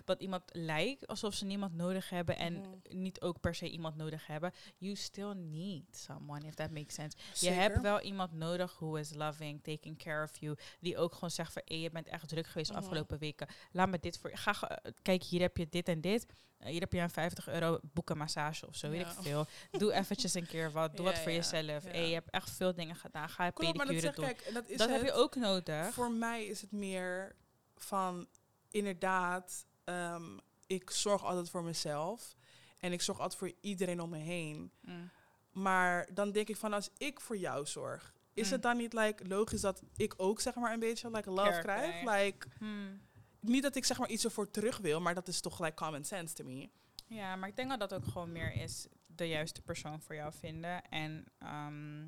dat 0.05 0.20
iemand 0.20 0.42
lijkt 0.53 1.07
alsof 1.07 1.35
ze 1.35 1.44
niemand 1.44 1.74
nodig 1.74 2.11
hebben 2.11 2.37
en 2.38 2.53
Mhm. 2.61 2.70
niet 3.01 3.20
ook 3.20 3.40
per 3.40 3.55
se 3.55 3.70
iemand 3.70 3.96
nodig 3.96 4.27
hebben, 4.27 4.53
you 4.77 4.94
still 4.94 5.33
need 5.35 5.96
someone, 5.96 6.46
if 6.46 6.55
that 6.55 6.70
makes 6.70 6.94
sense. 6.94 7.16
Je 7.35 7.51
hebt 7.51 7.81
wel 7.81 8.01
iemand 8.01 8.33
nodig 8.33 8.79
who 8.79 8.94
is 8.94 9.14
loving, 9.14 9.62
taking 9.62 9.98
care 9.98 10.22
of 10.24 10.38
you, 10.38 10.57
die 10.81 10.98
ook 10.98 11.14
gewoon 11.14 11.31
zegt 11.31 11.53
van, 11.53 11.62
hey, 11.64 11.79
je 11.81 11.90
bent 11.90 12.07
echt 12.09 12.29
druk 12.29 12.46
geweest 12.46 12.68
de 12.70 12.74
Mhm. 12.77 12.83
afgelopen 12.83 13.18
weken. 13.18 13.46
Laat 13.72 13.88
me 13.88 13.98
dit 13.98 14.18
voor 14.18 14.31
je. 14.31 14.37
Ga, 14.37 14.81
kijk, 15.03 15.22
hier 15.22 15.40
heb 15.40 15.57
je 15.57 15.68
dit 15.68 15.88
en 15.88 16.01
dit. 16.01 16.27
Eh, 16.59 16.70
hier 16.70 16.81
heb 16.81 16.92
je 16.92 17.01
een 17.01 17.11
50 17.11 17.48
euro 17.48 17.79
boek 17.83 18.11
een 18.11 18.18
massage 18.18 18.66
of 18.66 18.77
zo, 18.77 18.88
weet 18.90 19.01
Ja. 19.01 19.11
ik 19.11 19.16
veel. 19.22 19.46
Doe 19.70 19.92
eventjes 19.92 20.35
een 20.35 20.46
keer 20.46 20.70
wat. 20.70 20.90
Doe 20.96 21.05
Ja, 21.07 21.11
wat 21.12 21.20
voor 21.20 21.31
ja, 21.31 21.37
jezelf. 21.37 21.85
Hey, 21.85 22.09
je 22.09 22.14
hebt 22.14 22.31
echt 22.31 22.51
veel 22.51 22.74
dingen 22.74 22.96
gedaan. 22.96 23.29
Ga 23.29 23.44
je 23.44 23.53
Klopt, 23.53 23.77
maar 23.77 23.87
dat 23.87 23.94
pedicure 23.94 24.27
doen. 24.27 24.37
kijk, 24.37 24.55
dat 24.55 24.68
is 24.68 24.79
Dat 24.79 24.88
heb 24.88 25.03
je 25.05 25.12
ook 25.12 25.35
nodig. 25.37 25.92
Voor 25.94 26.12
mij 26.12 26.46
is 26.46 26.61
het 26.61 26.72
meer 26.72 27.37
van 27.77 28.27
inderdaad, 28.70 29.66
ehm, 29.88 30.38
ik 30.66 30.90
zorg 30.90 31.24
altijd 31.24 31.51
voor 31.51 31.62
mezelf. 31.64 32.37
En 32.79 32.92
ik 32.92 33.01
zorg 33.03 33.20
altijd 33.20 33.38
voor 33.38 33.53
iedereen 33.61 34.01
om 34.01 34.11
me 34.11 34.18
heen. 34.18 34.72
Mm. 34.81 35.11
Maar 35.53 36.09
dan 36.14 36.33
denk 36.33 36.48
ik 36.48 36.57
van 36.57 36.72
als 36.72 36.90
ik 36.98 37.20
voor 37.20 37.37
jou 37.37 37.66
zorg, 37.66 38.14
is 38.35 38.46
Mm. 38.46 38.53
het 38.53 38.62
dan 38.62 38.77
niet 38.77 38.92
like, 38.92 39.27
logisch 39.29 39.61
dat 39.61 39.83
ik 39.96 40.14
ook 40.16 40.40
zeg 40.40 40.55
maar 40.55 40.72
een 40.72 40.79
beetje 40.81 41.11
like, 41.11 41.31
love 41.31 41.48
Care 41.51 41.62
krijg? 41.62 42.03
Like, 42.24 42.46
Hmm. 42.59 43.01
niet 43.40 43.62
dat 43.62 43.77
ik 43.77 43.85
zeg 43.85 43.98
maar 43.98 44.09
iets 44.09 44.24
ervoor 44.24 44.51
terug 44.51 44.79
wil, 44.79 45.01
maar 45.01 45.14
dat 45.14 45.29
is 45.29 45.40
toch 45.40 45.61
like 45.61 45.74
common 45.74 46.05
sense 46.05 46.35
to 46.35 46.44
me. 46.44 46.68
Ja, 47.07 47.37
maar 47.37 47.48
ik 47.48 47.57
denk 47.57 47.68
dat 47.68 47.79
dat 47.79 47.92
ook 47.94 48.05
gewoon 48.05 48.33
meer 48.33 48.53
is 48.55 48.87
de 49.07 49.29
juiste 49.29 49.62
persoon 49.62 50.03
voor 50.03 50.14
jou 50.14 50.33
vinden. 50.33 50.83
En 50.88 51.24
ehm, 51.38 52.07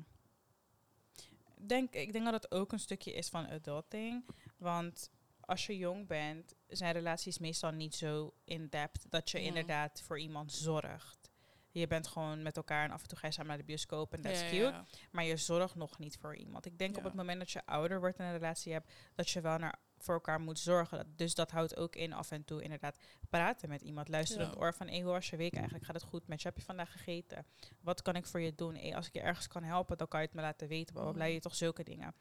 denk, 1.55 1.93
ik 1.93 2.11
denk 2.11 2.25
dat 2.25 2.33
het 2.33 2.51
ook 2.51 2.71
een 2.71 2.79
stukje 2.79 3.13
is 3.13 3.29
van 3.29 3.47
adulting. 3.49 4.25
Want 4.57 5.09
als 5.51 5.65
je 5.65 5.77
jong 5.77 6.07
bent, 6.07 6.55
zijn 6.67 6.93
relaties 6.93 7.37
meestal 7.39 7.71
niet 7.71 7.95
zo 7.95 8.33
in-depth 8.43 9.05
dat 9.09 9.29
je 9.29 9.41
inderdaad 9.41 10.01
voor 10.01 10.19
iemand 10.19 10.51
zorgt. 10.51 11.29
Je 11.71 11.87
bent 11.87 12.07
gewoon 12.07 12.41
met 12.41 12.57
elkaar 12.57 12.83
en 12.83 12.91
af 12.91 13.01
en 13.01 13.07
toe 13.07 13.17
ga 13.17 13.27
je 13.27 13.33
samen 13.33 13.49
naar 13.49 13.57
de 13.59 13.63
bioscoop 13.63 14.13
en 14.13 14.21
dat 14.21 14.31
is 14.31 14.41
Ja, 14.41 14.47
cute. 14.47 14.61
ja, 14.61 14.85
Maar 15.11 15.23
je 15.23 15.37
zorgt 15.37 15.75
nog 15.75 15.99
niet 15.99 16.17
voor 16.17 16.35
iemand. 16.35 16.65
Ik 16.65 16.77
denk 16.77 16.97
op 16.97 17.03
het 17.03 17.13
moment 17.13 17.39
dat 17.39 17.51
je 17.51 17.65
ouder 17.65 17.99
wordt 17.99 18.17
en 18.17 18.25
een 18.25 18.31
relatie 18.31 18.73
hebt, 18.73 18.91
dat 19.15 19.29
je 19.29 19.41
wel 19.41 19.57
naar, 19.57 19.79
voor 19.97 20.13
elkaar 20.13 20.39
moet 20.39 20.59
zorgen. 20.59 21.13
Dus 21.15 21.35
dat 21.35 21.51
houdt 21.51 21.75
ook 21.77 21.95
in 21.95 22.13
af 22.13 22.31
en 22.31 22.45
toe 22.45 22.61
inderdaad 22.63 22.97
praten 23.29 23.69
met 23.69 23.81
iemand. 23.81 24.09
Luisteren 24.09 24.49
het 24.49 24.57
oor 24.57 24.73
van, 24.73 24.87
hey, 24.87 25.01
hoe 25.01 25.11
was 25.11 25.29
je 25.29 25.37
week 25.37 25.53
eigenlijk? 25.53 25.85
Gaat 25.85 25.95
het 25.95 26.03
goed 26.03 26.27
met 26.27 26.41
je? 26.41 26.47
Heb 26.47 26.57
je 26.57 26.63
vandaag 26.63 26.91
gegeten? 26.91 27.45
Wat 27.81 28.01
kan 28.01 28.15
ik 28.15 28.25
voor 28.25 28.39
je 28.41 28.55
doen? 28.55 28.75
Hey, 28.75 28.95
als 28.95 29.07
ik 29.07 29.13
je 29.13 29.21
ergens 29.21 29.47
kan 29.47 29.63
helpen, 29.63 29.97
dan 29.97 30.07
kan 30.07 30.19
je 30.19 30.25
het 30.25 30.35
me 30.35 30.41
laten 30.41 30.67
weten. 30.67 30.93
Bla, 30.93 31.03
bla, 31.03 31.11
bla. 31.11 31.23
Mhm. 31.23 31.33
Je 31.33 31.39
toch 31.39 31.55
zulke 31.55 31.83
dingen. 31.83 32.15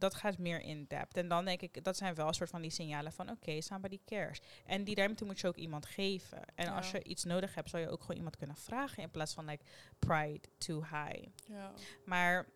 Dat 0.00 0.14
gaat 0.14 0.38
meer 0.38 0.60
in 0.60 0.84
depth. 0.88 1.16
En 1.16 1.28
dan 1.28 1.44
denk 1.44 1.62
ik, 1.62 1.84
dat 1.84 1.96
zijn 1.96 2.14
wel 2.14 2.26
een 2.28 2.34
soort 2.34 2.50
van 2.50 2.62
die 2.62 2.70
signalen 2.70 3.12
van, 3.12 3.30
oké, 3.30 3.60
somebody 3.60 4.00
cares. 4.04 4.40
En 4.66 4.84
die 4.84 4.94
ruimte 4.94 5.24
moet 5.24 5.40
je 5.40 5.46
ook 5.46 5.56
iemand 5.56 5.86
geven. 5.86 6.44
En 6.54 6.64
Ja. 6.64 6.76
als 6.76 6.90
je 6.90 7.02
iets 7.02 7.24
nodig 7.24 7.54
hebt, 7.54 7.70
zou 7.70 7.82
je 7.82 7.88
ook 7.88 8.00
gewoon 8.00 8.16
iemand 8.16 8.36
kunnen 8.36 8.56
vragen 8.56 9.02
in 9.02 9.10
plaats 9.10 9.34
van 9.34 9.44
like 9.44 9.64
pride 9.98 10.48
too 10.58 10.80
high. 10.82 11.26
ja. 11.46 11.72
Maar 12.04 12.46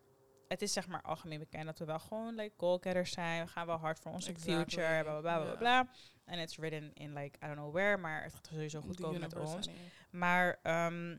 het 0.47 0.61
is 0.61 0.73
zeg 0.73 0.87
maar 0.87 1.01
algemeen 1.01 1.39
bekend 1.39 1.65
dat 1.65 1.79
we 1.79 1.85
wel 1.85 1.99
gewoon 1.99 2.35
like 2.35 2.53
goalgetters 2.57 3.11
zijn. 3.11 3.43
We 3.45 3.51
gaan 3.51 3.65
wel 3.67 3.77
hard 3.77 3.99
voor 3.99 4.11
onze 4.11 4.29
Exactly. 4.29 4.55
future, 4.55 5.03
bla 5.03 5.19
bla 5.19 5.37
bla 5.37 5.43
bla 5.45 5.55
bla. 5.55 5.89
En 6.25 6.39
it's 6.39 6.55
written 6.57 6.93
in 6.93 7.13
like, 7.13 7.37
I 7.43 7.45
don't 7.47 7.57
know 7.57 7.73
where, 7.73 7.97
maar 7.97 8.23
het 8.23 8.33
gaat 8.33 8.47
sowieso 8.51 8.81
goed 8.81 8.95
The 8.97 9.01
komen 9.03 9.19
met 9.19 9.35
ons. 9.35 9.67
Maar 10.09 10.59
ehm, 10.63 11.17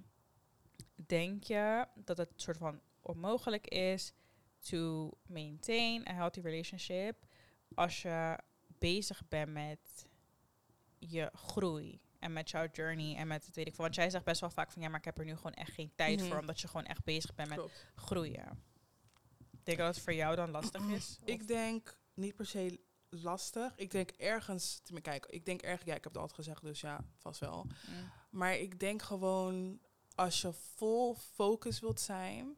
denk 1.06 1.42
je 1.44 1.86
dat 1.94 2.16
het 2.18 2.30
soort 2.36 2.56
van 2.56 2.80
onmogelijk 3.00 3.66
is 3.66 4.12
to 4.68 5.10
maintain 5.26 6.08
a 6.08 6.12
healthy 6.14 6.40
relationship 6.40 7.26
als 7.74 8.02
je 8.02 8.38
bezig 8.78 9.28
bent 9.28 9.52
met 9.52 10.06
je 10.98 11.30
groei 11.34 12.00
en 12.18 12.32
met 12.32 12.50
jouw 12.50 12.66
journey 12.72 13.16
en 13.16 13.26
met 13.26 13.46
het 13.46 13.54
weet 13.56 13.66
ik 13.66 13.74
veel. 13.74 13.84
Want 13.84 13.96
jij 13.96 14.10
zegt 14.10 14.24
best 14.24 14.40
wel 14.40 14.50
vaak 14.50 14.72
van 14.72 14.82
ja, 14.82 14.88
maar 14.88 14.98
ik 14.98 15.04
heb 15.04 15.18
er 15.18 15.24
nu 15.24 15.36
gewoon 15.36 15.52
echt 15.54 15.72
geen 15.72 15.92
tijd 15.94 16.18
Mhm. 16.20 16.28
voor, 16.28 16.38
omdat 16.38 16.60
je 16.60 16.66
gewoon 16.68 16.86
echt 16.86 17.04
bezig 17.04 17.34
bent 17.34 17.48
met 17.48 17.58
Klopt. 17.58 17.86
groeien. 17.94 18.64
Denk 19.50 19.78
je 19.78 19.84
dat 19.84 19.94
het 19.94 20.04
voor 20.04 20.14
jou 20.14 20.36
dan 20.36 20.50
lastig 20.50 20.82
is? 20.98 21.18
Of- 21.22 21.28
Ik 21.28 21.46
denk 21.46 21.98
niet 22.14 22.34
per 22.36 22.46
se 22.46 22.80
lastig. 23.08 23.72
Ik 23.76 23.90
denk 23.90 24.10
ergens, 24.10 24.78
te 24.82 25.00
kijken, 25.00 25.32
ik 25.34 25.44
denk 25.44 25.62
erg, 25.62 25.84
ja, 25.84 25.94
ik 25.94 26.04
heb 26.04 26.12
het 26.12 26.16
altijd 26.22 26.38
gezegd, 26.38 26.62
dus 26.62 26.80
ja, 26.80 27.04
vast 27.16 27.40
wel. 27.40 27.64
Mm. 27.64 28.10
Maar 28.30 28.56
ik 28.56 28.80
denk 28.80 29.02
gewoon, 29.02 29.80
als 30.14 30.40
je 30.40 30.52
vol 30.52 31.14
focus 31.14 31.80
wilt 31.80 32.00
zijn. 32.00 32.56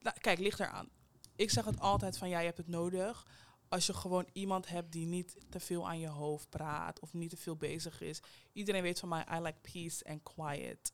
Nou, 0.00 0.18
kijk, 0.20 0.38
ligt 0.38 0.60
eraan. 0.60 0.88
Ik 1.36 1.50
zeg 1.50 1.64
het 1.64 1.80
altijd 1.80 2.18
van 2.18 2.28
ja, 2.28 2.38
je 2.38 2.44
hebt 2.44 2.58
het 2.58 2.68
nodig. 2.68 3.26
Als 3.68 3.86
je 3.86 3.94
gewoon 3.94 4.28
iemand 4.32 4.68
hebt 4.68 4.92
die 4.92 5.06
niet 5.06 5.36
te 5.48 5.60
veel 5.60 5.88
aan 5.88 5.98
je 5.98 6.08
hoofd 6.08 6.48
praat 6.48 7.00
of 7.00 7.12
niet 7.12 7.30
te 7.30 7.36
veel 7.36 7.56
bezig 7.56 8.00
is. 8.00 8.22
Iedereen 8.52 8.82
weet 8.82 8.98
van 8.98 9.08
mij, 9.08 9.26
I 9.32 9.40
like 9.40 9.58
peace 9.72 10.04
and 10.04 10.22
quiet. 10.22 10.92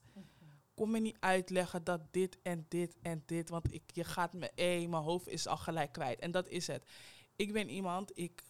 Kom 0.74 0.90
me 0.90 0.98
niet 0.98 1.16
uitleggen 1.20 1.84
dat 1.84 2.00
dit 2.12 2.38
en 2.42 2.66
dit 2.68 2.96
en 3.02 3.22
dit, 3.26 3.48
want 3.48 3.72
ik, 3.74 3.82
je 3.92 4.04
gaat 4.04 4.32
me, 4.32 4.50
hé, 4.54 4.86
mijn 4.86 5.02
hoofd 5.02 5.28
is 5.28 5.46
al 5.46 5.56
gelijk 5.56 5.92
kwijt. 5.92 6.20
En 6.20 6.30
dat 6.30 6.48
is 6.48 6.66
het. 6.66 6.84
Ik 7.36 7.52
ben 7.52 7.68
iemand, 7.68 8.18
ik, 8.18 8.42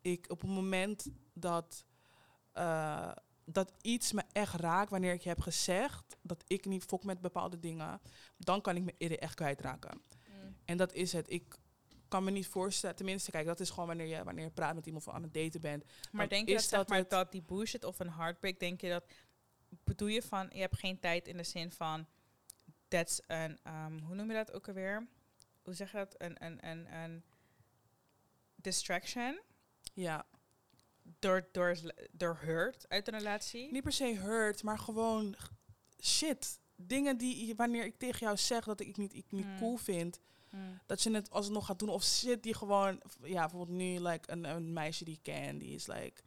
ik 0.00 0.26
op 0.30 0.40
het 0.40 0.50
moment 0.50 1.06
dat, 1.32 1.84
eh, 2.52 3.12
dat 3.44 3.72
iets 3.80 4.12
me 4.12 4.22
echt 4.32 4.54
raakt, 4.54 4.90
wanneer 4.90 5.12
ik 5.12 5.22
je 5.22 5.28
heb 5.28 5.40
gezegd 5.40 6.16
dat 6.22 6.44
ik 6.46 6.64
niet 6.64 6.84
fok 6.84 7.04
met 7.04 7.20
bepaalde 7.20 7.58
dingen, 7.58 8.00
dan 8.36 8.60
kan 8.60 8.76
ik 8.76 8.82
me 8.82 8.94
eerder 8.98 9.18
echt 9.18 9.34
kwijtraken. 9.34 10.02
En 10.68 10.76
dat 10.76 10.92
is 10.92 11.12
het. 11.12 11.30
Ik 11.30 11.56
kan 12.08 12.24
me 12.24 12.30
niet 12.30 12.46
voorstellen, 12.46 12.96
tenminste, 12.96 13.30
kijk, 13.30 13.46
dat 13.46 13.60
is 13.60 13.70
gewoon 13.70 13.86
wanneer 13.86 14.06
je, 14.06 14.24
wanneer 14.24 14.44
je 14.44 14.50
praat 14.50 14.74
met 14.74 14.86
iemand 14.86 15.06
of 15.06 15.14
aan 15.14 15.22
het 15.22 15.34
daten 15.34 15.60
bent. 15.60 15.84
Maar 16.12 16.28
denk 16.28 16.48
je 16.48 16.54
is 16.54 16.60
dat, 16.60 16.68
zeg 16.70 16.78
dat 16.78 16.88
maar, 16.88 17.08
dat 17.08 17.32
die 17.32 17.42
bullshit 17.42 17.84
of 17.84 17.98
een 17.98 18.10
heartbreak, 18.10 18.58
denk 18.58 18.80
je 18.80 18.88
dat, 18.88 19.04
bedoel 19.84 20.08
je 20.08 20.22
van, 20.22 20.48
je 20.52 20.60
hebt 20.60 20.78
geen 20.78 20.98
tijd 20.98 21.28
in 21.28 21.36
de 21.36 21.42
zin 21.44 21.70
van, 21.72 22.06
that's 22.88 23.20
een, 23.26 23.58
um, 23.66 23.98
hoe 23.98 24.14
noem 24.14 24.28
je 24.28 24.34
dat 24.34 24.52
ook 24.52 24.68
alweer? 24.68 25.06
Hoe 25.62 25.74
zeg 25.74 25.90
je 25.90 25.96
dat? 25.96 26.14
Een, 26.18 26.44
een, 26.44 26.66
een, 26.68 26.94
een 26.94 27.22
distraction 28.56 29.40
Ja, 29.94 30.26
door, 31.18 31.48
door, 31.52 31.76
door 32.12 32.38
hurt 32.40 32.88
uit 32.88 33.08
een 33.08 33.18
relatie? 33.18 33.72
niet 33.72 33.82
per 33.82 33.92
se 33.92 34.14
hurt, 34.14 34.62
maar 34.62 34.78
gewoon 34.78 35.36
shit. 36.02 36.60
Dingen 36.76 37.16
die, 37.18 37.54
wanneer 37.54 37.84
ik 37.84 37.98
tegen 37.98 38.18
jou 38.26 38.36
zeg 38.36 38.64
dat 38.64 38.80
ik 38.80 38.96
niet, 38.96 39.14
ik 39.14 39.24
niet 39.30 39.44
Hmm. 39.44 39.58
cool 39.58 39.76
vind, 39.76 40.20
Mm. 40.50 40.80
dat 40.86 41.02
je 41.02 41.10
het 41.14 41.30
alsnog 41.30 41.66
gaat 41.66 41.78
doen. 41.78 41.88
Of 41.88 42.04
shit 42.04 42.42
die 42.42 42.54
gewoon, 42.54 43.00
ja, 43.22 43.40
bijvoorbeeld 43.40 43.78
nu, 43.78 44.00
like, 44.00 44.32
een, 44.32 44.44
een 44.44 44.72
meisje 44.72 45.04
die 45.04 45.14
ik 45.14 45.22
ken, 45.22 45.58
die 45.58 45.74
is 45.74 45.86
like, 45.86 46.22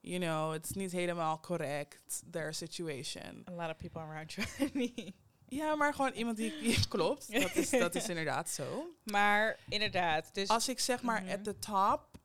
you 0.00 0.20
know, 0.20 0.52
het 0.52 0.64
is 0.64 0.70
niet 0.76 0.92
helemaal 0.92 1.40
correct, 1.40 2.22
their 2.30 2.54
situation. 2.54 3.44
A 3.48 3.52
lot 3.52 3.70
of 3.70 3.76
people 3.76 4.00
around 4.00 4.32
you. 4.32 4.46
Ja, 5.48 5.74
maar 5.74 5.94
gewoon 5.94 6.12
iemand 6.12 6.36
die, 6.36 6.58
die 6.60 6.88
klopt. 6.88 7.32
Dat 7.42 7.54
is, 7.54 7.70
dat 7.70 7.94
is 7.94 8.08
inderdaad 8.08 8.50
zo. 8.50 8.94
maar 9.04 9.58
inderdaad, 9.68 10.34
dus 10.34 10.48
Als 10.48 10.68
ik 10.68 10.78
zeg 10.80 11.02
maar 11.02 11.22
Mhm. 11.22 11.30
at 11.32 11.44
the 11.44 11.58
top, 11.58 12.18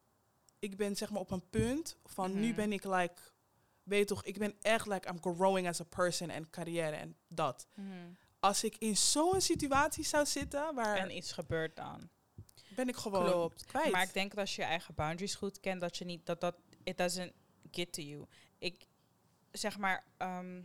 ik 0.60 0.78
ben 0.78 0.96
zeg 0.96 1.10
maar 1.12 1.22
op 1.22 1.32
een 1.32 1.50
punt 1.50 1.98
van 2.06 2.34
nu 2.40 2.48
Mhm. 2.48 2.56
ben 2.56 2.72
ik 2.74 2.84
like, 2.84 3.14
weet 3.84 4.08
toch, 4.08 4.24
ik 4.24 4.38
ben 4.38 4.56
echt 4.62 4.88
like, 4.88 5.10
I'm 5.10 5.22
growing 5.36 5.68
as 5.68 5.82
a 5.82 5.84
person 5.84 6.30
en 6.30 6.50
carrière 6.50 6.96
en 6.96 7.16
dat. 7.28 7.68
Mhm. 7.76 7.90
Als 8.42 8.64
ik 8.64 8.76
in 8.78 8.98
zo'n 8.98 9.42
situatie 9.42 10.04
zou 10.04 10.26
zitten, 10.26 10.76
waar 10.76 10.98
en 10.98 11.16
iets 11.16 11.32
gebeurt 11.32 11.76
dan. 11.76 12.10
ben 12.76 12.88
ik 12.88 12.96
gewoon 12.96 13.26
Klopt. 13.26 13.66
kwijt. 13.66 13.92
Maar 13.92 14.04
ik 14.04 14.14
denk 14.14 14.30
dat 14.30 14.40
als 14.40 14.56
je 14.56 14.62
je 14.62 14.68
eigen 14.68 14.94
boundaries 14.96 15.36
goed 15.36 15.60
kent, 15.60 15.82
dat 15.82 15.98
je 15.98 16.06
niet 16.06 16.26
dat 16.26 16.42
dat 16.42 16.56
it 16.84 16.98
doesn't 16.98 17.34
get 17.72 17.94
to 17.94 18.02
you. 18.02 18.26
Ik 18.58 18.86
zeg 19.52 19.78
maar, 19.78 20.04
ehm, 20.18 20.62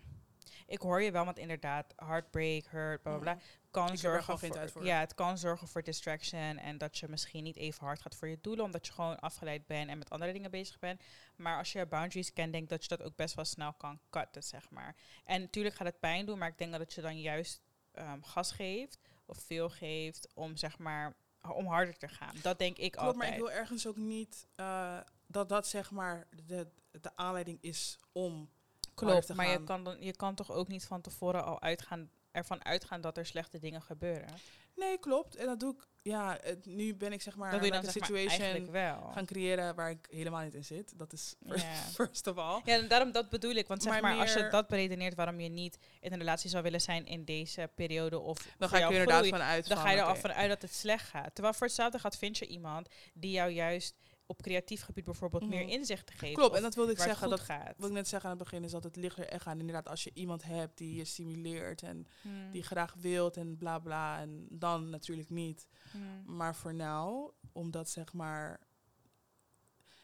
ik 0.67 0.81
hoor 0.81 1.03
je 1.03 1.11
wel, 1.11 1.25
want 1.25 1.39
inderdaad, 1.39 1.93
heartbreak, 1.97 2.65
hurt, 2.67 3.03
bla 3.03 3.13
bla 3.13 3.21
bla, 3.21 3.33
Mm. 3.35 3.41
kan 3.71 3.93
Ik 3.93 3.99
zorgen 3.99 4.39
voor, 4.39 4.85
ja, 4.85 4.99
het 5.01 5.15
kan 5.15 5.39
zorgen 5.39 5.69
voor 5.69 5.83
distraction 5.83 6.59
en 6.59 6.79
dat 6.79 6.99
je 6.99 7.09
misschien 7.09 7.43
niet 7.45 7.57
even 7.57 7.85
hard 7.87 8.01
gaat 8.03 8.15
voor 8.17 8.29
je 8.29 8.39
doelen, 8.41 8.65
omdat 8.65 8.87
je 8.87 8.93
gewoon 8.93 9.21
afgeleid 9.21 9.67
bent 9.67 9.91
en 9.91 9.99
met 9.99 10.11
andere 10.11 10.33
dingen 10.33 10.51
bezig 10.51 10.79
bent. 10.79 11.01
Maar 11.37 11.59
als 11.59 11.73
je 11.73 11.79
je 11.79 11.87
boundaries 11.87 12.33
kent, 12.33 12.53
denk 12.53 12.69
dat 12.69 12.83
je 12.83 12.89
dat 12.89 13.03
ook 13.03 13.17
best 13.17 13.35
wel 13.35 13.45
snel 13.45 13.73
kan 13.73 14.01
cutten, 14.11 14.43
zeg 14.43 14.71
maar. 14.71 14.97
En 15.25 15.41
natuurlijk 15.41 15.75
gaat 15.75 15.87
het 15.87 16.01
pijn 16.01 16.27
doen, 16.27 16.39
maar 16.39 16.49
ik 16.49 16.59
denk 16.59 16.73
dat 16.73 16.93
je 16.95 17.01
dan 17.01 17.21
juist 17.21 17.61
ehm, 17.97 18.21
gas 18.23 18.53
geeft 18.53 18.99
of 19.27 19.39
veel 19.39 19.69
geeft 19.69 20.29
om 20.35 20.57
zeg 20.57 20.79
maar 20.79 21.15
om 21.55 21.67
harder 21.67 21.97
te 21.99 22.09
gaan. 22.09 22.35
Dat 22.43 22.59
denk 22.59 22.77
ik 22.77 22.93
Klopt, 22.93 23.05
maar 23.17 23.27
altijd. 23.27 23.33
ik 23.33 23.39
wil 23.39 23.51
ergens 23.51 23.87
ook 23.87 23.97
niet 23.97 24.47
eh, 24.55 24.99
dat 25.27 25.49
dat 25.49 25.67
zeg 25.67 25.91
maar 25.91 26.27
de, 26.47 26.67
de 27.01 27.17
aanleiding 27.17 27.59
is 27.61 27.99
om 28.13 28.51
Klopt, 28.95 29.27
te 29.27 29.35
maar 29.35 29.47
je 29.47 29.53
gaan. 29.53 29.65
kan, 29.65 29.85
dan, 29.85 29.97
je 30.01 30.17
kan 30.17 30.35
toch 30.35 30.53
ook 30.53 30.69
niet 30.69 30.85
van 30.87 31.01
tevoren 31.01 31.45
al 31.45 31.61
uitgaan, 31.63 32.11
ervan 32.37 32.65
uitgaan 32.65 33.01
dat 33.01 33.17
er 33.17 33.27
slechte 33.27 33.59
dingen 33.59 33.83
gebeuren. 33.83 34.29
Nee, 34.75 34.99
klopt. 34.99 35.37
En 35.37 35.47
dat 35.47 35.61
doe 35.61 35.73
ik. 35.75 35.87
Ja, 36.03 36.39
het, 36.43 36.67
nu 36.67 36.95
ben 36.95 37.13
ik 37.13 37.23
zeg 37.23 37.37
maar 37.37 37.51
dat 37.51 37.61
doe 37.61 37.69
je 37.69 37.75
dan 37.75 37.85
zeg 37.85 37.95
een 37.95 38.01
maar 38.01 38.09
situation 38.09 38.41
eigenlijk 38.43 38.73
wel. 38.73 39.11
gaan 39.13 39.27
creëren 39.27 39.75
waar 39.75 39.91
ik 39.91 40.07
helemaal 40.11 40.43
niet 40.45 40.55
in 40.55 40.65
zit. 40.65 40.99
Dat 40.99 41.13
is 41.13 41.35
first, 41.49 41.67
first 41.95 42.27
of 42.27 42.37
all. 42.37 42.61
Ja, 42.65 42.75
en 42.75 42.89
daarom 42.89 43.13
dat 43.13 43.29
bedoel 43.29 43.55
ik. 43.55 43.69
Want 43.69 43.83
zeg 43.83 43.93
Maar 43.93 44.03
maar, 44.03 44.21
als 44.21 44.33
je 44.33 44.49
dat 44.49 44.69
beredeneert 44.69 45.15
waarom 45.15 45.41
je 45.41 45.49
niet 45.49 45.79
in 46.01 46.13
een 46.13 46.19
relatie 46.19 46.51
zou 46.51 46.63
willen 46.63 46.81
zijn 46.81 47.07
in 47.07 47.25
deze 47.25 47.71
periode 47.75 48.19
of 48.19 48.55
Dan 48.59 48.69
ga 48.69 48.81
er 48.81 48.91
inderdaad 48.91 49.27
vanuit 49.27 49.69
dan 49.69 49.79
ga 49.79 49.91
je 49.91 49.97
er 49.97 50.03
oké. 50.03 50.13
al 50.13 50.17
vanuit 50.17 50.49
dat 50.49 50.63
het 50.63 50.75
slecht 50.75 51.09
gaat. 51.09 51.35
Terwijl 51.35 51.55
voor 51.55 51.67
hetzelfde 51.67 51.99
gaat, 51.99 52.17
vind 52.17 52.39
je 52.39 52.47
iemand 52.47 52.89
die 53.15 53.31
jou 53.31 53.51
juist 53.51 53.95
op 54.27 54.43
creatief 54.43 54.83
gebied 54.83 55.05
bijvoorbeeld 55.05 55.49
meer 55.49 55.63
Mhm. 55.63 55.71
inzicht 55.73 56.11
geeft. 56.11 56.35
Klopt, 56.35 56.51
of 56.51 56.57
en 56.57 56.63
dat 56.63 56.75
wilde 56.75 56.93
ik 56.93 56.99
zeggen. 56.99 57.29
Dat, 57.31 57.41
gaat. 57.41 57.75
wat 57.77 57.89
ik 57.89 57.95
net 57.95 58.09
zeggen 58.09 58.31
aan 58.31 58.37
het 58.37 58.45
begin 58.45 58.65
is 58.65 58.71
dat 58.71 58.85
het 58.85 58.97
ligt 58.97 59.17
er 59.19 59.29
echt 59.29 59.47
aan. 59.47 59.59
Inderdaad, 59.59 59.89
als 59.89 60.05
je 60.05 60.11
iemand 60.15 60.43
hebt 60.43 60.79
die 60.79 60.95
je 60.97 61.05
stimuleert 61.05 61.83
en 61.83 62.07
Hmm. 62.23 62.51
die 62.51 62.63
graag 62.63 62.95
wilt 62.95 63.37
en 63.37 63.57
bla 63.57 63.79
bla. 63.79 64.21
En 64.21 64.47
dan 64.51 64.91
natuurlijk 64.91 65.31
niet. 65.31 65.69
Hmm. 65.91 66.37
Maar 66.37 66.55
voor 66.57 66.75
nou, 66.75 67.33
om 67.53 67.71
dat 67.71 67.91
zeg 67.91 68.13
maar 68.13 68.61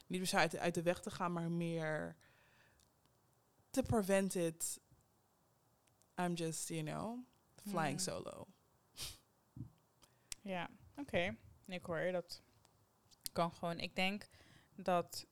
niet 0.07 0.19
per 0.21 0.29
se 0.29 0.37
uit, 0.37 0.57
uit 0.57 0.75
de 0.75 0.83
weg 0.83 1.01
te 1.01 1.11
gaan, 1.11 1.33
maar 1.33 1.51
meer 1.51 2.17
te 3.71 3.83
prevent 3.83 4.35
it. 4.35 4.81
I'm 6.21 6.33
just, 6.35 6.69
you 6.69 6.83
know, 6.83 7.19
flying 7.57 8.01
Mhm. 8.01 8.11
solo. 8.11 8.47
Ja, 10.43 10.71
oké. 10.97 11.37
Nee, 11.65 11.79
Ik 11.79 11.85
hoor 11.85 11.99
je, 11.99 12.13
dat 12.13 12.43
kan 13.33 13.53
gewoon. 13.53 13.79
Ik 13.79 13.97
denk 13.97 14.29
dat 14.77 15.27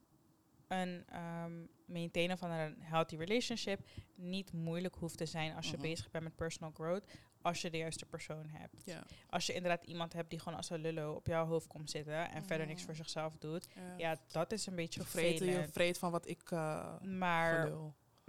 een 0.69 1.05
ehm 1.09 1.53
maintainen 1.87 2.39
van 2.39 2.51
een 2.51 2.77
healthy 2.81 3.17
relationship 3.17 3.81
niet 4.15 4.53
moeilijk 4.53 4.95
hoeft 4.95 5.17
te 5.19 5.27
zijn 5.27 5.55
als 5.57 5.67
je 5.67 5.73
Mhm. 5.77 5.83
bezig 5.83 6.11
bent 6.11 6.25
met 6.25 6.37
personal 6.37 6.71
growth, 6.75 7.05
als 7.43 7.61
je 7.63 7.71
de 7.71 7.77
juiste 7.77 8.07
persoon 8.07 8.49
hebt. 8.49 8.95
Als 9.31 9.47
je 9.47 9.53
inderdaad 9.55 9.85
iemand 9.85 10.13
hebt 10.13 10.31
die 10.31 10.39
gewoon 10.39 10.57
als 10.59 10.71
een 10.71 10.81
lullo 10.81 11.13
op 11.15 11.27
jouw 11.27 11.47
hoofd 11.47 11.67
komt 11.67 11.91
zitten 11.91 12.31
en 12.31 12.45
verder 12.45 12.67
niks 12.67 12.79
Mhm. 12.79 12.87
voor 12.87 12.97
zichzelf 12.97 13.37
doet, 13.37 13.69
Ja. 13.75 13.95
ja, 13.97 14.17
dat 14.33 14.53
is 14.53 14.67
een 14.67 14.75
beetje 14.75 15.03
Vreet, 15.05 15.39
je 15.39 15.69
vreet 15.71 15.99
van 15.99 16.11
wat 16.11 16.29
ik 16.29 16.51
uh, 16.51 17.01
Maar, 17.01 17.71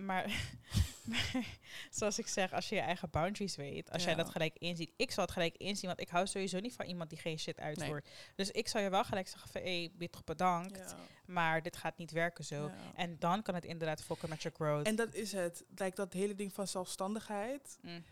maar, 0.05 0.25
maar 1.11 1.45
zoals 1.89 2.19
ik 2.19 2.27
zeg, 2.27 2.53
als 2.53 2.69
je 2.69 2.75
je 2.75 2.81
eigen 2.81 3.09
boundaries 3.09 3.55
weet, 3.55 3.91
als 3.91 4.03
jij 4.03 4.15
dat 4.15 4.29
gelijk 4.29 4.55
inziet. 4.57 4.91
Ik 4.95 5.11
zal 5.11 5.23
het 5.23 5.33
gelijk 5.33 5.57
inzien, 5.57 5.87
want 5.87 6.01
ik 6.01 6.09
hou 6.09 6.27
sowieso 6.27 6.59
niet 6.59 6.75
van 6.75 6.85
iemand 6.85 7.09
die 7.09 7.19
geen 7.19 7.39
shit 7.39 7.59
uitvoert. 7.59 8.09
Dus 8.35 8.51
ik 8.51 8.67
zal 8.67 8.81
je 8.81 8.89
wel 8.89 9.03
gelijk 9.03 9.27
zeggen 9.27 9.49
van, 9.49 9.61
hé, 9.61 9.91
hey, 9.97 10.09
bedankt, 10.25 10.77
Ja. 10.77 10.95
maar 11.25 11.61
dit 11.61 11.77
gaat 11.77 11.97
niet 11.97 12.11
werken 12.11 12.43
zo. 12.43 12.65
Ja. 12.65 12.73
En 12.95 13.15
dan 13.19 13.41
kan 13.41 13.55
het 13.55 13.65
inderdaad 13.65 14.03
fokken 14.03 14.29
met 14.29 14.41
je 14.41 14.51
growth. 14.53 14.85
En 14.85 14.95
dat 14.95 15.13
is 15.13 15.31
het. 15.31 15.63
Like, 15.75 15.95
dat 15.95 16.13
hele 16.13 16.35
ding 16.35 16.53
van 16.53 16.67
zelfstandigheid. 16.67 17.77
Mm. 17.81 18.03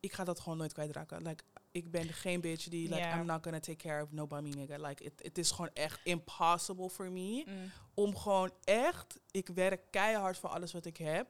Ik 0.00 0.12
ga 0.12 0.24
dat 0.24 0.40
gewoon 0.40 0.58
nooit 0.58 0.72
kwijtraken. 0.72 1.22
Like, 1.22 1.44
ik 1.70 1.90
ben 1.90 2.08
geen 2.08 2.40
bitch 2.40 2.68
die, 2.68 2.88
like. 2.88 3.16
I'm 3.18 3.26
not 3.26 3.42
gonna 3.42 3.60
take 3.60 3.76
care 3.76 4.02
of 4.02 4.12
nobody, 4.12 4.48
nigga. 4.48 4.76
Like, 4.88 5.04
it, 5.04 5.12
it 5.22 5.38
is 5.38 5.50
gewoon 5.50 5.70
echt 5.74 6.00
impossible 6.04 6.90
for 6.90 7.10
me. 7.10 7.44
Mm. 7.46 7.70
Om 7.94 8.16
gewoon 8.16 8.50
echt, 8.64 9.20
ik 9.30 9.48
werk 9.48 9.90
keihard 9.90 10.38
voor 10.38 10.50
alles 10.50 10.72
wat 10.72 10.84
ik 10.84 10.96
heb. 10.96 11.26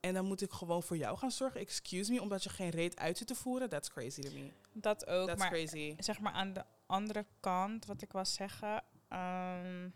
En 0.00 0.14
dan 0.14 0.24
moet 0.24 0.42
ik 0.42 0.52
gewoon 0.52 0.82
voor 0.82 0.96
jou 0.96 1.18
gaan 1.18 1.30
zorgen. 1.30 1.60
Excuse 1.60 2.12
me, 2.12 2.20
omdat 2.20 2.42
je 2.42 2.48
geen 2.48 2.70
reet 2.70 2.96
uit 2.98 3.18
zit 3.18 3.26
te 3.26 3.34
voeren. 3.34 3.68
That's 3.68 3.90
crazy 3.90 4.20
to 4.20 4.30
me. 4.32 4.50
Dat 4.72 5.06
ook, 5.06 5.26
That's 5.26 5.40
maar 5.40 5.50
crazy. 5.50 5.94
zeg 5.98 6.20
maar 6.20 6.32
aan 6.32 6.52
de 6.52 6.64
andere 6.86 7.26
kant, 7.40 7.86
wat 7.86 8.02
ik 8.02 8.12
wil 8.12 8.24
zeggen, 8.24 8.84
ehm, 9.08 9.88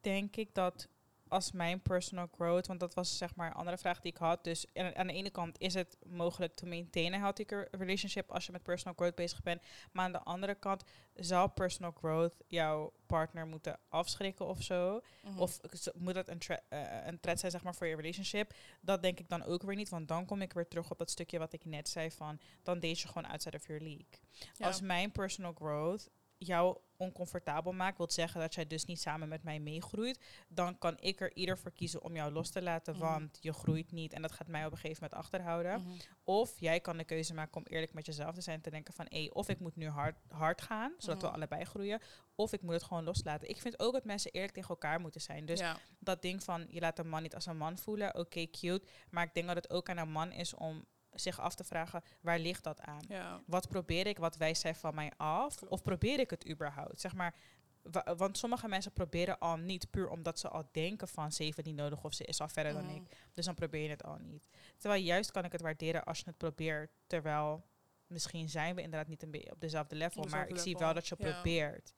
denk 0.00 0.36
ik 0.36 0.54
dat 0.54 0.88
als 1.28 1.52
mijn 1.52 1.80
personal 1.80 2.28
growth, 2.34 2.66
want 2.66 2.80
dat 2.80 2.94
was 2.94 3.16
zeg 3.16 3.34
maar 3.34 3.46
een 3.46 3.56
andere 3.56 3.78
vraag 3.78 4.00
die 4.00 4.12
ik 4.12 4.18
had. 4.18 4.44
Dus 4.44 4.66
aan, 4.74 5.06
de 5.06 5.12
ene 5.12 5.30
kant 5.30 5.60
is 5.60 5.74
het 5.74 5.96
mogelijk 6.06 6.54
te 6.54 6.66
maintainen 6.66 7.14
een 7.14 7.20
healthy 7.20 7.44
relationship 7.70 8.30
als 8.30 8.46
je 8.46 8.52
met 8.52 8.62
personal 8.62 8.94
growth 8.96 9.14
bezig 9.14 9.42
bent. 9.42 9.62
Maar 9.92 10.04
aan 10.04 10.12
de 10.12 10.22
andere 10.22 10.54
kant 10.54 10.84
zou 11.14 11.48
personal 11.48 11.92
growth 11.98 12.34
jouw 12.46 12.92
partner 13.06 13.46
moeten 13.46 13.78
afschrikken 13.88 14.46
of 14.46 14.62
zo. 14.62 15.00
Mhm. 15.22 15.38
Of 15.38 15.60
moet 15.94 16.14
dat 16.14 16.28
een, 16.28 16.38
thre- 16.38 16.62
eh, 16.68 17.06
een 17.06 17.20
threat 17.20 17.38
zijn 17.38 17.52
zeg 17.52 17.62
maar, 17.62 17.74
voor 17.74 17.86
je 17.86 17.96
relationship? 17.96 18.54
Dat 18.80 19.02
denk 19.02 19.18
ik 19.18 19.28
dan 19.28 19.44
ook 19.44 19.62
weer 19.62 19.76
niet. 19.76 19.88
Want 19.88 20.08
dan 20.08 20.26
kom 20.26 20.42
ik 20.42 20.52
weer 20.52 20.68
terug 20.68 20.90
op 20.90 20.98
dat 20.98 21.10
stukje 21.10 21.38
wat 21.38 21.52
ik 21.52 21.64
net 21.64 21.88
zei 21.88 22.10
van... 22.10 22.40
dan 22.62 22.80
deed 22.80 23.00
je 23.00 23.08
gewoon 23.08 23.28
outside 23.28 23.56
of 23.56 23.66
your 23.66 23.82
league. 23.82 24.18
Ja. 24.52 24.66
Als 24.66 24.80
mijn 24.80 25.12
personal 25.12 25.52
growth 25.52 26.10
jou 26.38 26.78
oncomfortabel 26.96 27.72
maakt... 27.72 27.96
wil 27.96 28.10
zeggen 28.10 28.40
dat 28.40 28.54
jij 28.54 28.66
dus 28.66 28.84
niet 28.84 29.00
samen 29.00 29.28
met 29.28 29.42
mij 29.42 29.60
meegroeit... 29.60 30.20
dan 30.48 30.78
kan 30.78 30.96
ik 31.00 31.20
er 31.20 31.34
ieder 31.34 31.58
voor 31.58 31.72
kiezen 31.72 32.02
om 32.02 32.14
jou 32.14 32.32
los 32.32 32.50
te 32.50 32.62
laten... 32.62 32.94
Mhm. 32.94 33.02
want 33.02 33.38
je 33.40 33.52
groeit 33.52 33.92
niet 33.92 34.12
en 34.12 34.22
dat 34.22 34.32
gaat 34.32 34.48
mij 34.48 34.66
op 34.66 34.72
een 34.72 34.78
gegeven 34.78 35.02
moment 35.02 35.20
achterhouden. 35.20 35.80
Mhm. 35.80 35.90
Of 36.24 36.60
jij 36.60 36.80
kan 36.80 36.96
de 36.96 37.04
keuze 37.04 37.34
maken 37.34 37.56
om 37.56 37.66
eerlijk 37.66 37.92
met 37.92 38.06
jezelf 38.06 38.34
te 38.34 38.40
zijn... 38.40 38.60
te 38.60 38.70
denken 38.70 38.94
van... 38.94 39.06
Hey, 39.08 39.30
of 39.32 39.48
ik 39.48 39.60
moet 39.60 39.76
nu 39.76 39.88
hard, 39.88 40.16
hard 40.28 40.62
gaan, 40.62 40.94
zodat 40.98 41.20
we 41.20 41.26
Mhm. 41.26 41.36
allebei 41.36 41.64
groeien... 41.64 42.00
of 42.34 42.52
ik 42.52 42.62
moet 42.62 42.74
het 42.74 42.82
gewoon 42.82 43.04
loslaten. 43.04 43.48
Ik 43.48 43.60
vind 43.60 43.78
ook 43.78 43.92
dat 43.92 44.04
mensen 44.04 44.30
eerlijk 44.32 44.52
tegen 44.52 44.68
elkaar 44.68 45.00
moeten 45.00 45.20
zijn. 45.20 45.46
Dus 45.46 45.58
ja. 45.58 45.76
dat 45.98 46.22
ding 46.22 46.42
van 46.42 46.66
je 46.68 46.80
laat 46.80 46.98
een 46.98 47.08
man 47.08 47.22
niet 47.22 47.34
als 47.34 47.46
een 47.46 47.56
man 47.56 47.78
voelen, 47.78 48.14
oké, 48.14 48.46
cute. 48.50 48.86
Maar 49.10 49.24
ik 49.24 49.34
denk 49.34 49.46
dat 49.46 49.56
het 49.56 49.70
ook 49.70 49.88
aan 49.88 49.96
een 49.96 50.10
man 50.10 50.32
is 50.32 50.54
om 50.54 50.84
zich 51.20 51.40
af 51.40 51.54
te 51.54 51.64
vragen, 51.64 52.02
waar 52.20 52.38
ligt 52.38 52.64
dat 52.64 52.80
aan? 52.80 53.02
ja. 53.08 53.40
Wat 53.46 53.68
probeer 53.68 54.06
ik, 54.06 54.18
wat 54.18 54.36
wijst 54.36 54.60
zij 54.60 54.74
van 54.74 54.94
mij 54.94 55.12
af? 55.16 55.62
Of 55.62 55.82
probeer 55.82 56.18
ik 56.20 56.30
het 56.30 56.48
überhaupt? 56.48 57.00
Zeg 57.00 57.14
maar, 57.14 57.34
wa- 57.82 58.14
want 58.16 58.38
sommige 58.38 58.68
mensen 58.68 58.92
proberen 58.92 59.38
al 59.38 59.56
niet, 59.56 59.90
puur 59.90 60.08
omdat 60.08 60.38
ze 60.38 60.48
al 60.48 60.68
denken 60.72 61.08
van 61.08 61.32
ze 61.32 61.42
heeft 61.42 61.56
het 61.56 61.66
niet 61.66 61.76
nodig 61.76 62.04
of 62.04 62.14
ze 62.14 62.24
is 62.24 62.40
al 62.40 62.48
verder 62.48 62.72
dan 62.72 62.84
Mhm. 62.84 62.94
ik. 62.94 63.02
Dus 63.34 63.44
dan 63.44 63.54
probeer 63.54 63.82
je 63.82 63.88
het 63.88 64.04
al 64.04 64.16
niet. 64.20 64.48
Terwijl 64.78 65.02
juist 65.02 65.30
kan 65.30 65.44
ik 65.44 65.52
het 65.52 65.60
waarderen 65.60 66.04
als 66.04 66.18
je 66.18 66.24
het 66.26 66.36
probeert, 66.36 66.90
terwijl 67.06 67.64
misschien 68.06 68.48
zijn 68.48 68.74
we 68.74 68.82
inderdaad 68.82 69.08
niet 69.08 69.22
een 69.22 69.52
op 69.52 69.60
dezelfde 69.60 69.96
level, 69.96 70.22
Op 70.22 70.30
maar 70.30 70.48
ik 70.48 70.58
zie 70.58 70.76
wel 70.76 70.94
dat 70.94 71.08
je 71.08 71.14
ja. 71.18 71.30
probeert. 71.32 71.94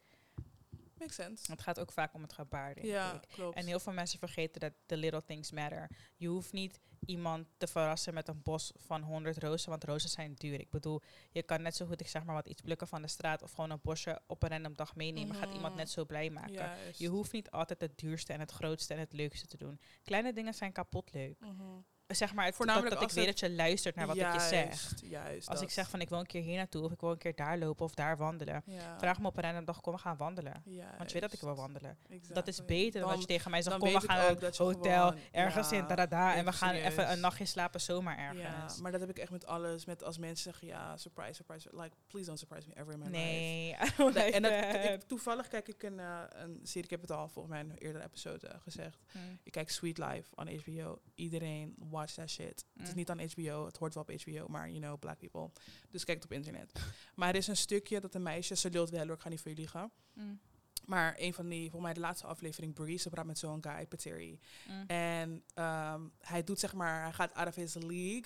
Makes 0.98 1.14
sense. 1.14 1.50
Het 1.52 1.62
gaat 1.62 1.80
ook 1.80 1.92
vaak 1.92 2.14
om 2.14 2.22
het 2.22 2.32
gebaar, 2.32 2.74
denk 2.74 2.86
Ja, 2.86 3.14
ik. 3.14 3.28
klopt. 3.28 3.56
En 3.56 3.66
heel 3.66 3.80
veel 3.80 3.92
mensen 3.92 4.18
vergeten 4.18 4.60
dat 4.60 4.72
the 4.86 4.96
little 4.96 5.24
things 5.24 5.50
matter. 5.50 5.90
Je 6.16 6.28
hoeft 6.28 6.52
niet 6.52 6.80
iemand 7.06 7.46
te 7.56 7.66
verrassen 7.66 8.14
met 8.14 8.28
een 8.28 8.42
bos 8.42 8.72
van 8.76 9.02
100 9.02 9.38
rozen, 9.38 9.70
want 9.70 9.84
rozen 9.84 10.08
zijn 10.08 10.34
duur. 10.34 10.60
Ik 10.60 10.70
bedoel, 10.70 11.00
je 11.30 11.42
kan 11.42 11.62
net 11.62 11.76
zo 11.76 11.86
goed, 11.86 12.00
ik 12.00 12.08
zeg 12.08 12.24
maar 12.24 12.34
wat, 12.34 12.46
iets 12.46 12.60
plukken 12.62 12.88
van 12.88 13.02
de 13.02 13.08
straat 13.08 13.42
of 13.42 13.50
gewoon 13.52 13.70
een 13.70 13.80
bosje 13.82 14.20
op 14.26 14.42
een 14.42 14.48
random 14.48 14.74
dag 14.76 14.94
meenemen. 14.96 15.34
Gaat 15.36 15.52
iemand 15.54 15.68
Mhm. 15.68 15.76
net 15.76 15.90
zo 15.90 16.04
blij 16.04 16.30
maken. 16.30 16.52
Juist. 16.52 16.98
Je 16.98 17.08
hoeft 17.08 17.32
niet 17.32 17.50
altijd 17.50 17.80
het 17.80 17.98
duurste 17.98 18.32
en 18.32 18.40
het 18.40 18.50
grootste 18.50 18.94
en 18.94 19.00
het 19.00 19.12
leukste 19.12 19.46
te 19.46 19.56
doen. 19.56 19.80
Kleine 20.02 20.32
dingen 20.32 20.54
zijn 20.54 20.72
kapot 20.72 21.12
leuk. 21.12 21.40
Mhm. 21.40 21.62
Zeg 22.08 22.34
maar, 22.34 22.44
het, 22.44 22.54
Voornamelijk 22.54 22.90
dat 22.92 23.00
ik 23.02 23.06
als 23.08 23.16
weet 23.16 23.26
het- 23.26 23.38
dat 23.40 23.50
je 23.50 23.56
luistert 23.56 23.94
naar 23.94 24.06
wat 24.06 24.16
ik 24.16 24.32
je 24.32 24.40
zeg. 24.40 24.92
Juist. 25.02 25.48
Als 25.48 25.60
ik 25.60 25.70
zeg 25.70 25.88
van 25.90 26.00
ik 26.00 26.08
wil 26.08 26.18
een 26.18 26.26
keer 26.26 26.42
hier 26.42 26.56
naartoe 26.56 26.84
of 26.84 26.92
ik 26.92 27.00
wil 27.00 27.10
een 27.10 27.18
keer 27.18 27.34
daar 27.34 27.58
lopen 27.58 27.84
of 27.84 27.94
daar 27.94 28.16
wandelen. 28.16 28.62
Ja. 28.66 28.98
Vraag 28.98 29.20
me 29.20 29.26
op 29.26 29.36
een 29.36 29.42
random 29.42 29.64
dag, 29.64 29.80
kom 29.80 29.92
we 29.92 29.98
gaan 29.98 30.16
wandelen. 30.16 30.62
Want 30.96 31.06
je 31.06 31.12
weet 31.12 31.22
dat 31.22 31.32
ik 31.32 31.40
wil 31.40 31.54
wandelen. 31.54 31.98
Dat 32.32 32.48
is 32.48 32.64
beter 32.64 33.00
dan, 33.00 33.10
dat 33.10 33.20
je 33.20 33.26
tegen 33.26 33.50
mij 33.50 33.62
zegt, 33.62 33.78
kom 33.78 33.92
we 33.92 34.00
gaan 34.00 34.16
naar 34.16 34.30
een 34.30 34.38
je 34.40 34.62
hotel, 34.62 35.06
gewoon- 35.08 35.22
ergens 35.32 35.70
ja, 35.70 35.76
in 35.76 35.86
dadada, 35.86 36.34
en 36.34 36.44
we 36.44 36.52
gaan 36.52 36.74
even 36.74 37.10
een 37.10 37.20
nachtje 37.20 37.44
slapen 37.44 37.80
zomaar 37.80 38.18
ergens. 38.18 38.76
Ja, 38.76 38.82
maar 38.82 38.92
dat 38.92 39.00
heb 39.00 39.10
ik 39.10 39.18
echt 39.18 39.30
met 39.30 39.46
alles. 39.46 39.84
Met 39.84 40.04
als 40.04 40.18
mensen 40.18 40.42
zeggen, 40.52 40.66
ja, 40.68 40.96
surprise, 40.96 41.32
surprise. 41.34 41.68
Like, 41.72 41.96
please 42.06 42.26
don't 42.26 42.38
surprise 42.38 42.68
me 42.68 42.74
ever 42.80 42.92
in 42.92 42.98
my 42.98 43.04
life. 43.04 43.16
nee, 43.18 43.76
don't 43.96 44.14
Nee, 44.14 44.24
like 44.24 44.36
en 44.36 44.42
dat, 44.42 44.82
that. 44.82 44.92
ik, 45.02 45.08
toevallig 45.08 45.48
kijk 45.48 45.68
ik 45.68 45.82
een, 45.82 45.98
eh, 46.00 46.20
een 46.28 46.60
serie, 46.62 46.84
ik 46.84 46.90
heb 46.90 47.00
het 47.00 47.10
al 47.10 47.28
volgens 47.28 47.54
mij 47.54 47.62
in 47.64 47.70
een 47.70 47.78
eerdere 47.78 48.04
episode 48.04 48.46
eh, 48.48 48.60
gezegd. 48.60 48.98
Mm, 49.12 49.38
Ik 49.42 49.52
kijk 49.52 49.70
Sweet 49.70 49.98
Life 49.98 50.24
on 50.34 50.48
HBO. 50.48 51.00
Iedereen 51.14 51.74
watch 51.98 52.14
that 52.14 52.30
shit. 52.30 52.64
Het 52.74 52.82
is 52.82 52.88
Mm. 52.88 52.96
niet 52.96 53.10
aan 53.10 53.20
HBO, 53.20 53.64
het 53.66 53.76
hoort 53.76 53.94
wel 53.94 54.02
op 54.08 54.20
HBO, 54.20 54.48
maar 54.48 54.68
you 54.68 54.80
know, 54.80 54.98
black 54.98 55.18
people. 55.18 55.50
Dus 55.90 56.04
kijk 56.04 56.16
het 56.22 56.26
op 56.26 56.32
internet. 56.36 56.72
Maar 57.14 57.28
er 57.28 57.34
is 57.34 57.46
een 57.46 57.56
stukje 57.56 58.00
dat 58.00 58.14
een 58.14 58.22
meisje, 58.22 58.56
ze 58.56 58.70
lult 58.70 58.90
wel 58.90 59.06
hoor, 59.06 59.14
ik 59.14 59.20
ga 59.20 59.28
niet 59.28 59.40
voor 59.40 59.50
je 59.50 59.56
liegen. 59.56 59.90
mm, 60.12 60.40
Maar 60.84 61.14
een 61.18 61.34
van 61.34 61.48
die, 61.48 61.60
volgens 61.62 61.82
mij 61.82 61.92
de 61.94 62.00
laatste 62.00 62.26
aflevering, 62.26 62.74
Bree, 62.74 62.96
ze 62.96 63.08
praat 63.10 63.26
met 63.26 63.38
zo'n 63.38 63.62
guy, 63.62 63.86
Pateri. 63.86 64.38
mm. 64.68 64.84
En 64.86 65.44
ehm, 65.54 66.02
hij 66.20 66.44
doet 66.44 66.58
zeg 66.60 66.72
maar, 66.74 67.02
hij 67.02 67.12
gaat 67.12 67.34
out 67.34 67.48
of 67.48 67.54
his 67.54 67.74
league. 67.74 68.24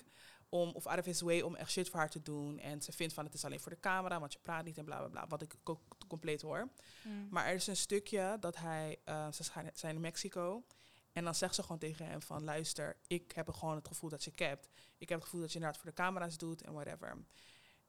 Om, 0.49 0.69
of 0.69 0.85
out 0.87 0.99
of 0.99 1.05
his 1.05 1.21
way 1.21 1.41
om 1.41 1.55
echt 1.55 1.71
shit 1.71 1.89
voor 1.89 1.99
haar 1.99 2.09
te 2.09 2.21
doen. 2.21 2.59
En 2.59 2.81
ze 2.81 2.91
vindt 2.91 3.13
van 3.13 3.25
het 3.25 3.33
is 3.33 3.45
alleen 3.45 3.59
voor 3.59 3.71
de 3.71 3.79
camera, 3.79 4.19
want 4.19 4.33
je 4.33 4.39
praat 4.41 4.65
niet 4.65 4.77
en 4.77 4.85
bla 4.85 4.97
bla 4.97 5.07
bla. 5.07 5.27
Wat 5.27 5.41
ik 5.41 5.55
ook 5.63 5.81
compleet 6.07 6.41
hoor. 6.41 6.69
Mm. 7.03 7.27
Maar 7.29 7.45
er 7.45 7.53
is 7.53 7.67
een 7.67 7.75
stukje 7.75 8.37
dat 8.39 8.55
hij, 8.57 8.97
eh, 9.03 9.31
ze 9.31 9.43
zijn 9.73 9.95
in 9.95 10.01
Mexico. 10.01 10.63
En 11.13 11.23
dan 11.23 11.35
zegt 11.35 11.55
ze 11.55 11.61
gewoon 11.61 11.77
tegen 11.77 12.05
hem 12.07 12.21
van 12.21 12.43
luister, 12.43 12.97
ik 13.07 13.31
heb 13.31 13.49
gewoon 13.49 13.75
het 13.75 13.87
gevoel 13.87 14.09
dat 14.09 14.23
je 14.23 14.31
capt. 14.31 14.69
Ik 14.97 15.09
heb 15.09 15.17
het 15.17 15.23
gevoel 15.27 15.41
dat 15.41 15.49
je 15.51 15.55
inderdaad 15.55 15.81
voor 15.81 15.89
de 15.89 15.95
camera's 15.95 16.37
doet 16.37 16.61
en 16.61 16.73
whatever. 16.73 17.25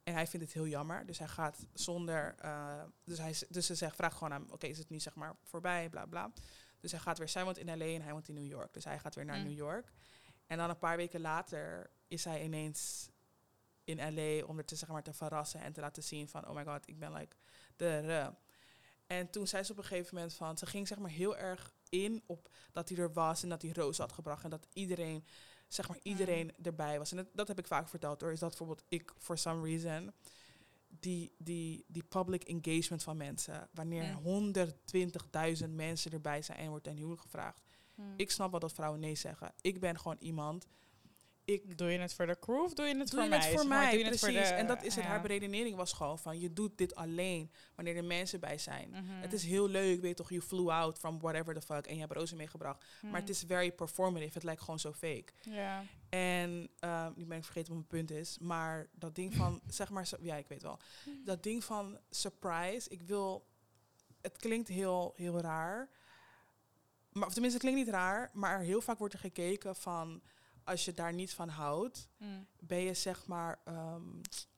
En 0.02 0.14
hij 0.14 0.26
vindt 0.26 0.44
het 0.46 0.54
heel 0.54 0.66
jammer. 0.66 1.06
Dus 1.06 1.18
hij 1.18 1.28
gaat 1.28 1.66
zonder. 1.72 2.34
eh, 2.38 2.82
dus, 3.04 3.18
hij, 3.18 3.34
dus 3.48 3.66
ze 3.66 3.74
zegt, 3.74 3.96
vraagt 3.96 4.16
gewoon 4.16 4.32
aan 4.32 4.40
hem: 4.42 4.50
Oké, 4.52 4.66
is 4.66 4.78
het 4.78 4.88
nu 4.88 5.00
zeg 5.00 5.14
maar 5.14 5.36
voorbij? 5.42 5.88
Bla 5.88 6.06
bla. 6.06 6.32
Dus 6.80 6.90
hij 6.90 7.00
gaat 7.00 7.18
weer. 7.18 7.28
Zij 7.28 7.44
woont 7.44 7.58
in 7.58 7.66
LA 7.78 7.84
en 7.84 8.02
hij 8.02 8.12
woont 8.12 8.28
in 8.28 8.34
New 8.34 8.46
York. 8.46 8.72
Dus 8.72 8.84
hij 8.84 8.98
gaat 8.98 9.14
weer 9.14 9.24
naar 9.24 9.38
Mm. 9.38 9.44
New 9.44 9.56
York. 9.56 9.92
En 10.46 10.58
dan 10.58 10.70
een 10.70 10.78
paar 10.78 10.96
weken 10.96 11.20
later 11.20 11.90
is 12.08 12.24
hij 12.24 12.42
ineens 12.44 13.08
in 13.84 14.14
LA 14.14 14.44
om 14.46 14.58
er 14.58 14.64
te, 14.64 14.76
zeg 14.76 14.88
maar, 14.88 15.02
te 15.02 15.12
verrassen 15.12 15.60
en 15.60 15.72
te 15.72 15.80
laten 15.80 16.02
zien 16.02 16.28
van, 16.28 16.48
oh 16.48 16.54
my 16.54 16.64
god, 16.64 16.88
ik 16.88 16.98
ben 16.98 17.12
like 17.12 17.36
de. 17.76 18.02
de. 18.06 18.32
En 19.06 19.30
toen 19.30 19.46
zei 19.46 19.62
ze 19.62 19.72
op 19.72 19.78
een 19.78 19.84
gegeven 19.84 20.14
moment 20.14 20.34
van, 20.34 20.58
ze 20.58 20.66
ging 20.66 20.88
zeg 20.88 20.98
maar 20.98 21.10
heel 21.10 21.36
erg 21.36 21.74
in 22.02 22.22
op 22.26 22.50
dat 22.72 22.88
hij 22.88 22.98
er 22.98 23.12
was 23.12 23.42
en 23.42 23.48
dat 23.48 23.62
hij 23.62 23.70
roos 23.74 23.98
had 23.98 24.12
gebracht 24.12 24.44
en 24.44 24.50
dat 24.50 24.66
iedereen, 24.72 25.24
zeg 25.68 25.88
maar, 25.88 25.98
iedereen 26.02 26.52
erbij 26.62 26.98
was. 26.98 27.10
En 27.10 27.16
dat, 27.16 27.26
dat 27.32 27.48
heb 27.48 27.58
ik 27.58 27.66
vaak 27.66 27.88
verteld 27.88 28.20
hoor, 28.20 28.32
is 28.32 28.38
dat 28.38 28.48
bijvoorbeeld 28.48 28.84
ik, 28.88 29.12
for 29.18 29.38
some 29.38 29.62
reason, 29.62 30.12
die, 31.00 31.34
die, 31.38 31.84
die 31.88 32.04
public 32.04 32.42
engagement 32.42 33.02
van 33.02 33.16
mensen, 33.16 33.68
wanneer 33.72 34.18
Mm. 34.22 34.52
120.000 35.64 35.68
mensen 35.68 36.12
erbij 36.12 36.42
zijn 36.42 36.58
en 36.58 36.68
wordt 36.68 36.84
ten 36.84 36.96
huwelijk 36.96 37.20
gevraagd. 37.20 37.62
Hmm. 37.94 38.14
Ik 38.16 38.30
snap 38.30 38.50
wel 38.50 38.60
dat 38.60 38.72
vrouwen 38.72 39.00
nee 39.00 39.14
zeggen. 39.14 39.52
Ik 39.60 39.80
ben 39.80 39.98
gewoon 39.98 40.16
iemand. 40.18 40.66
Ik 41.46 41.78
Doe 41.78 41.90
je 41.90 41.98
het 41.98 42.14
voor 42.14 42.26
de 42.26 42.38
crew 42.38 42.60
of 42.62 42.72
doe 42.74 42.86
je 42.86 42.96
het 42.96 43.10
doe 43.10 43.20
voor 43.20 43.22
je 43.22 43.28
mij? 43.28 43.38
het 43.48 43.60
voor 43.60 43.66
mij, 43.68 43.90
doe 43.90 43.98
je 43.98 44.04
het 44.04 44.20
precies. 44.20 44.36
voor 44.38 44.46
de- 44.48 44.54
en 44.54 44.66
dat 44.66 44.82
is 44.82 44.94
het. 44.94 45.04
ja. 45.04 45.10
Haar 45.10 45.20
beredenering 45.20 45.76
was 45.76 45.92
gewoon 45.92 46.18
van, 46.18 46.40
je 46.40 46.52
doet 46.52 46.78
dit 46.78 46.94
alleen 46.94 47.50
wanneer 47.74 47.96
er 47.96 48.04
mensen 48.04 48.40
bij 48.40 48.58
zijn. 48.58 48.90
Mhm. 48.90 49.02
Het 49.20 49.32
is 49.32 49.44
heel 49.44 49.68
leuk, 49.68 50.00
weet 50.00 50.10
je 50.10 50.14
toch, 50.16 50.30
je 50.30 50.42
flew 50.42 50.70
out 50.70 50.98
from 50.98 51.20
whatever 51.20 51.54
the 51.54 51.60
fuck 51.62 51.86
en 51.86 51.94
je 51.94 52.00
hebt 52.00 52.12
rozen 52.12 52.36
meegebracht. 52.36 52.84
Maar 53.02 53.20
het 53.20 53.28
is 53.28 53.44
very 53.46 53.72
performative, 53.72 54.32
het 54.34 54.42
lijkt 54.42 54.60
gewoon 54.60 54.78
zo 54.78 54.92
fake. 54.92 55.24
En 56.08 56.68
ehm, 56.78 57.12
nu 57.16 57.24
ben 57.24 57.36
ik 57.38 57.44
vergeten 57.44 57.74
wat 57.74 57.84
mijn 57.90 58.04
punt 58.06 58.18
is, 58.18 58.38
maar 58.38 58.88
dat 58.94 59.14
ding 59.14 59.34
van, 59.34 59.60
zeg 59.68 59.90
maar, 59.90 60.08
ja, 60.20 60.36
ik 60.36 60.48
weet 60.48 60.62
wel. 60.62 60.78
Dat 61.24 61.42
ding 61.42 61.64
van 61.64 61.98
surprise, 62.10 62.88
ik 62.88 63.02
wil, 63.02 63.46
het 64.20 64.36
klinkt 64.36 64.68
heel, 64.68 65.12
heel 65.16 65.40
raar. 65.40 65.88
Maar, 67.12 67.26
of 67.26 67.32
tenminste, 67.32 67.58
het 67.58 67.68
klinkt 67.68 67.84
niet 67.86 67.94
raar, 67.94 68.30
maar 68.32 68.60
heel 68.60 68.80
vaak 68.80 68.98
wordt 68.98 69.14
er 69.14 69.20
gekeken 69.20 69.76
van, 69.76 70.22
als 70.64 70.84
je 70.84 70.92
daar 70.92 71.12
niet 71.12 71.34
van 71.34 71.48
houdt, 71.48 72.08
Mm. 72.18 72.46
ben 72.58 72.78
je 72.78 72.94
zeg 72.94 73.26
maar, 73.26 73.60
ehm, 73.64 74.02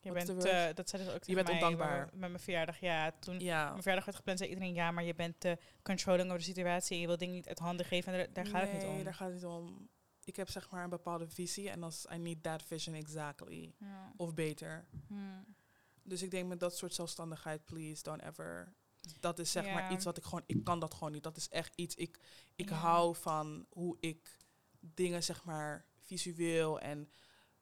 Je 0.01 0.13
bent, 0.13 0.45
eh, 0.45 0.69
dat 0.75 0.89
zei 0.89 1.05
dus 1.05 1.13
ook 1.15 1.25
Je 1.25 1.35
bent 1.35 1.47
mij 1.47 1.55
ondankbaar. 1.55 1.99
Met, 2.05 2.11
met 2.15 2.29
mijn 2.31 2.43
verjaardag, 2.43 2.81
ja. 2.81 3.13
Toen 3.21 3.41
ja. 3.41 3.63
mijn 3.65 3.75
verjaardag 3.77 4.05
werd 4.05 4.17
gepland, 4.17 4.39
zei 4.39 4.51
iedereen 4.51 4.75
ja, 4.75 4.91
maar 4.91 5.05
je 5.05 5.15
bent 5.15 5.41
te 5.41 5.59
controlling 5.83 6.27
over 6.27 6.39
de 6.39 6.45
situatie. 6.45 7.01
Je 7.01 7.07
wil 7.07 7.17
dingen 7.17 7.35
niet 7.35 7.49
uit 7.49 7.59
handen 7.59 7.87
geven. 7.87 8.13
En 8.13 8.19
daar, 8.19 8.33
daar 8.33 8.47
gaat 8.47 8.63
het 8.63 8.73
nee, 8.73 8.87
niet 8.89 8.99
om. 8.99 9.05
daar 9.05 9.15
gaat 9.15 9.27
het 9.27 9.37
niet 9.37 9.45
om. 9.45 9.89
Ik 10.25 10.37
heb 10.37 10.49
zeg 10.51 10.71
maar 10.71 10.85
een 10.85 10.91
bepaalde 10.91 11.29
visie 11.29 11.71
en 11.71 11.83
als 11.83 12.07
I 12.13 12.19
need 12.19 12.43
that 12.43 12.63
vision 12.63 12.95
exactly. 12.95 13.75
Ja. 13.79 14.13
Of 14.17 14.35
beter. 14.35 14.87
Hmm. 15.07 15.55
Dus 16.03 16.23
ik 16.23 16.31
denk 16.31 16.49
met 16.49 16.61
dat 16.61 16.77
soort 16.77 16.95
zelfstandigheid, 16.95 17.65
please, 17.65 18.03
don't 18.03 18.23
ever. 18.23 18.75
Dat 19.21 19.39
is 19.39 19.51
zeg 19.53 19.65
Ja. 19.65 19.73
maar 19.75 19.93
iets 19.93 20.05
wat 20.05 20.17
ik 20.17 20.25
gewoon, 20.25 20.43
ik 20.47 20.65
kan 20.65 20.81
dat 20.81 20.95
gewoon 20.95 21.13
niet. 21.13 21.23
Dat 21.23 21.37
is 21.37 21.49
echt 21.49 21.73
iets, 21.75 21.95
ik, 21.95 22.21
ik 22.57 22.69
Ja. 22.69 22.75
hou 22.77 23.17
van 23.17 23.67
hoe 23.71 23.97
ik 24.01 24.37
dingen 24.81 25.23
zeg 25.23 25.45
maar 25.45 25.85
visueel 26.07 26.81
en 26.81 27.09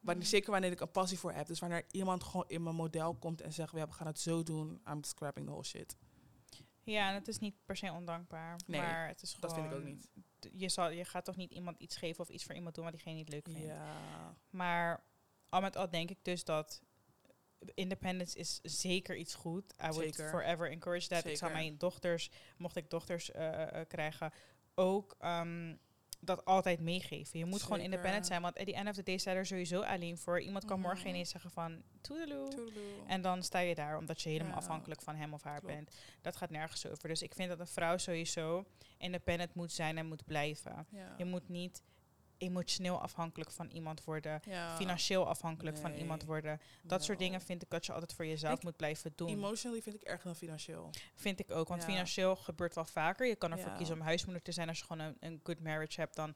wanneer, 0.00 0.22
Mhm. 0.22 0.32
zeker 0.32 0.50
wanneer 0.50 0.70
ik 0.70 0.80
een 0.80 0.90
passie 0.90 1.18
voor 1.18 1.32
heb. 1.32 1.46
Dus 1.46 1.58
wanneer 1.58 1.84
iemand 1.90 2.24
gewoon 2.24 2.48
in 2.48 2.62
mijn 2.62 2.76
model 2.76 3.14
komt 3.14 3.40
en 3.40 3.52
zegt, 3.52 3.72
ja, 3.72 3.86
we 3.86 3.92
gaan 3.92 4.06
het 4.06 4.20
zo 4.20 4.42
doen, 4.42 4.82
I'm 4.88 5.04
scrapping 5.04 5.44
the 5.46 5.50
whole 5.52 5.66
shit. 5.66 5.96
Ja, 6.82 7.08
en 7.08 7.14
het 7.14 7.28
is 7.28 7.38
niet 7.38 7.54
per 7.64 7.76
se 7.76 7.92
ondankbaar. 7.92 8.60
Nee, 8.66 8.80
maar 8.80 9.08
het 9.08 9.22
is 9.22 9.32
gewoon... 9.34 9.50
Dat 9.50 9.58
vind 9.58 9.72
ik 9.72 9.78
ook 9.78 9.84
niet. 9.84 10.08
Je, 10.60 10.68
zal, 10.68 10.90
je 10.90 11.04
gaat 11.04 11.24
toch 11.24 11.36
niet 11.36 11.50
iemand 11.50 11.78
iets 11.78 11.96
geven 11.96 12.20
of 12.20 12.28
iets 12.28 12.44
voor 12.44 12.54
iemand 12.54 12.74
doen 12.74 12.84
wat 12.84 12.92
diegene 12.92 13.14
niet 13.14 13.28
leuk 13.28 13.44
vindt. 13.44 13.60
Ja, 13.66 14.34
Maar 14.50 15.04
al 15.48 15.60
met 15.60 15.76
al 15.76 15.90
denk 15.90 16.10
ik 16.10 16.18
dus 16.22 16.44
dat 16.44 16.82
independence 17.74 18.38
is 18.38 18.60
zeker 18.62 19.16
iets 19.16 19.34
goed. 19.34 19.72
I 19.72 19.86
would 19.88 20.14
Zeker. 20.14 20.28
forever 20.30 20.70
encourage 20.70 21.08
that. 21.08 21.24
Ik 21.24 21.36
zou 21.36 21.52
mijn 21.52 21.78
dochters, 21.78 22.30
mocht 22.56 22.76
ik 22.76 22.90
dochters 22.90 23.30
eh, 23.30 23.80
eh, 23.80 23.86
krijgen, 23.88 24.32
ook 24.74 25.14
ehm, 25.18 25.76
dat 26.26 26.44
altijd 26.44 26.80
meegeven. 26.80 27.38
Je 27.38 27.44
moet 27.44 27.62
gewoon 27.62 27.80
independent 27.80 28.26
zijn, 28.26 28.42
want 28.42 28.58
at 28.58 28.66
the 28.66 28.74
end 28.74 28.88
of 28.88 28.94
the 28.94 29.02
day 29.02 29.16
sta 29.18 29.30
je 29.30 29.36
er 29.36 29.46
sowieso 29.46 29.80
alleen 29.80 30.18
voor. 30.18 30.40
Iemand 30.40 30.64
kan 30.64 30.80
morgen 30.80 30.98
Mhm. 31.00 31.08
ineens 31.08 31.30
zeggen 31.30 31.50
van, 31.50 31.82
toedeloe. 32.00 32.48
Toedeloe. 32.48 33.06
En 33.06 33.22
dan 33.22 33.42
sta 33.42 33.58
je 33.58 33.74
daar 33.74 33.98
omdat 33.98 34.22
je 34.22 34.28
helemaal 34.28 34.52
Ja. 34.52 34.58
afhankelijk 34.58 35.02
van 35.02 35.16
hem 35.16 35.32
of 35.32 35.42
haar 35.42 35.58
Klopt. 35.60 35.74
bent. 35.74 35.96
Dat 36.22 36.36
gaat 36.36 36.50
nergens 36.50 36.86
over. 36.86 37.08
Dus 37.08 37.22
ik 37.22 37.34
vind 37.34 37.48
dat 37.48 37.60
een 37.60 37.66
vrouw 37.66 37.96
sowieso 37.96 38.64
independent 38.98 39.54
moet 39.54 39.72
zijn 39.72 39.98
en 39.98 40.06
moet 40.06 40.24
blijven. 40.24 40.86
ja. 40.90 41.14
Je 41.18 41.24
moet 41.24 41.48
niet 41.48 41.82
emotioneel 42.38 43.00
afhankelijk 43.00 43.50
van 43.50 43.70
iemand 43.70 44.04
worden 44.04 44.40
Ja. 44.44 44.76
financieel 44.76 45.28
afhankelijk 45.28 45.76
van 45.76 45.92
iemand 45.94 46.24
worden. 46.24 46.60
Dat 46.82 47.04
soort 47.04 47.18
dingen 47.18 47.40
vind 47.40 47.62
ik 47.62 47.70
dat 47.70 47.86
je 47.86 47.92
altijd 47.92 48.12
voor 48.12 48.26
jezelf 48.26 48.56
Ik- 48.56 48.62
moet 48.62 48.76
blijven 48.76 49.12
doen. 49.16 49.28
Emotionally 49.28 49.82
vind 49.82 49.94
ik 49.96 50.02
erger 50.02 50.24
dan 50.24 50.36
financieel. 50.36 50.90
vind 51.14 51.40
ik 51.40 51.50
ook. 51.50 51.68
Want 51.68 51.82
Ja. 51.82 51.88
financieel 51.88 52.36
gebeurt 52.36 52.74
wel 52.74 52.84
vaker. 52.84 53.26
Je 53.26 53.36
kan 53.36 53.52
ervoor 53.52 53.70
Ja. 53.70 53.76
kiezen 53.76 53.94
om 53.94 54.00
huismoeder 54.00 54.42
te 54.42 54.52
zijn 54.52 54.68
als 54.68 54.78
je 54.78 54.84
gewoon 54.84 55.06
een, 55.06 55.16
een 55.20 55.40
good 55.42 55.60
marriage 55.60 56.00
hebt. 56.00 56.16
Dan 56.16 56.34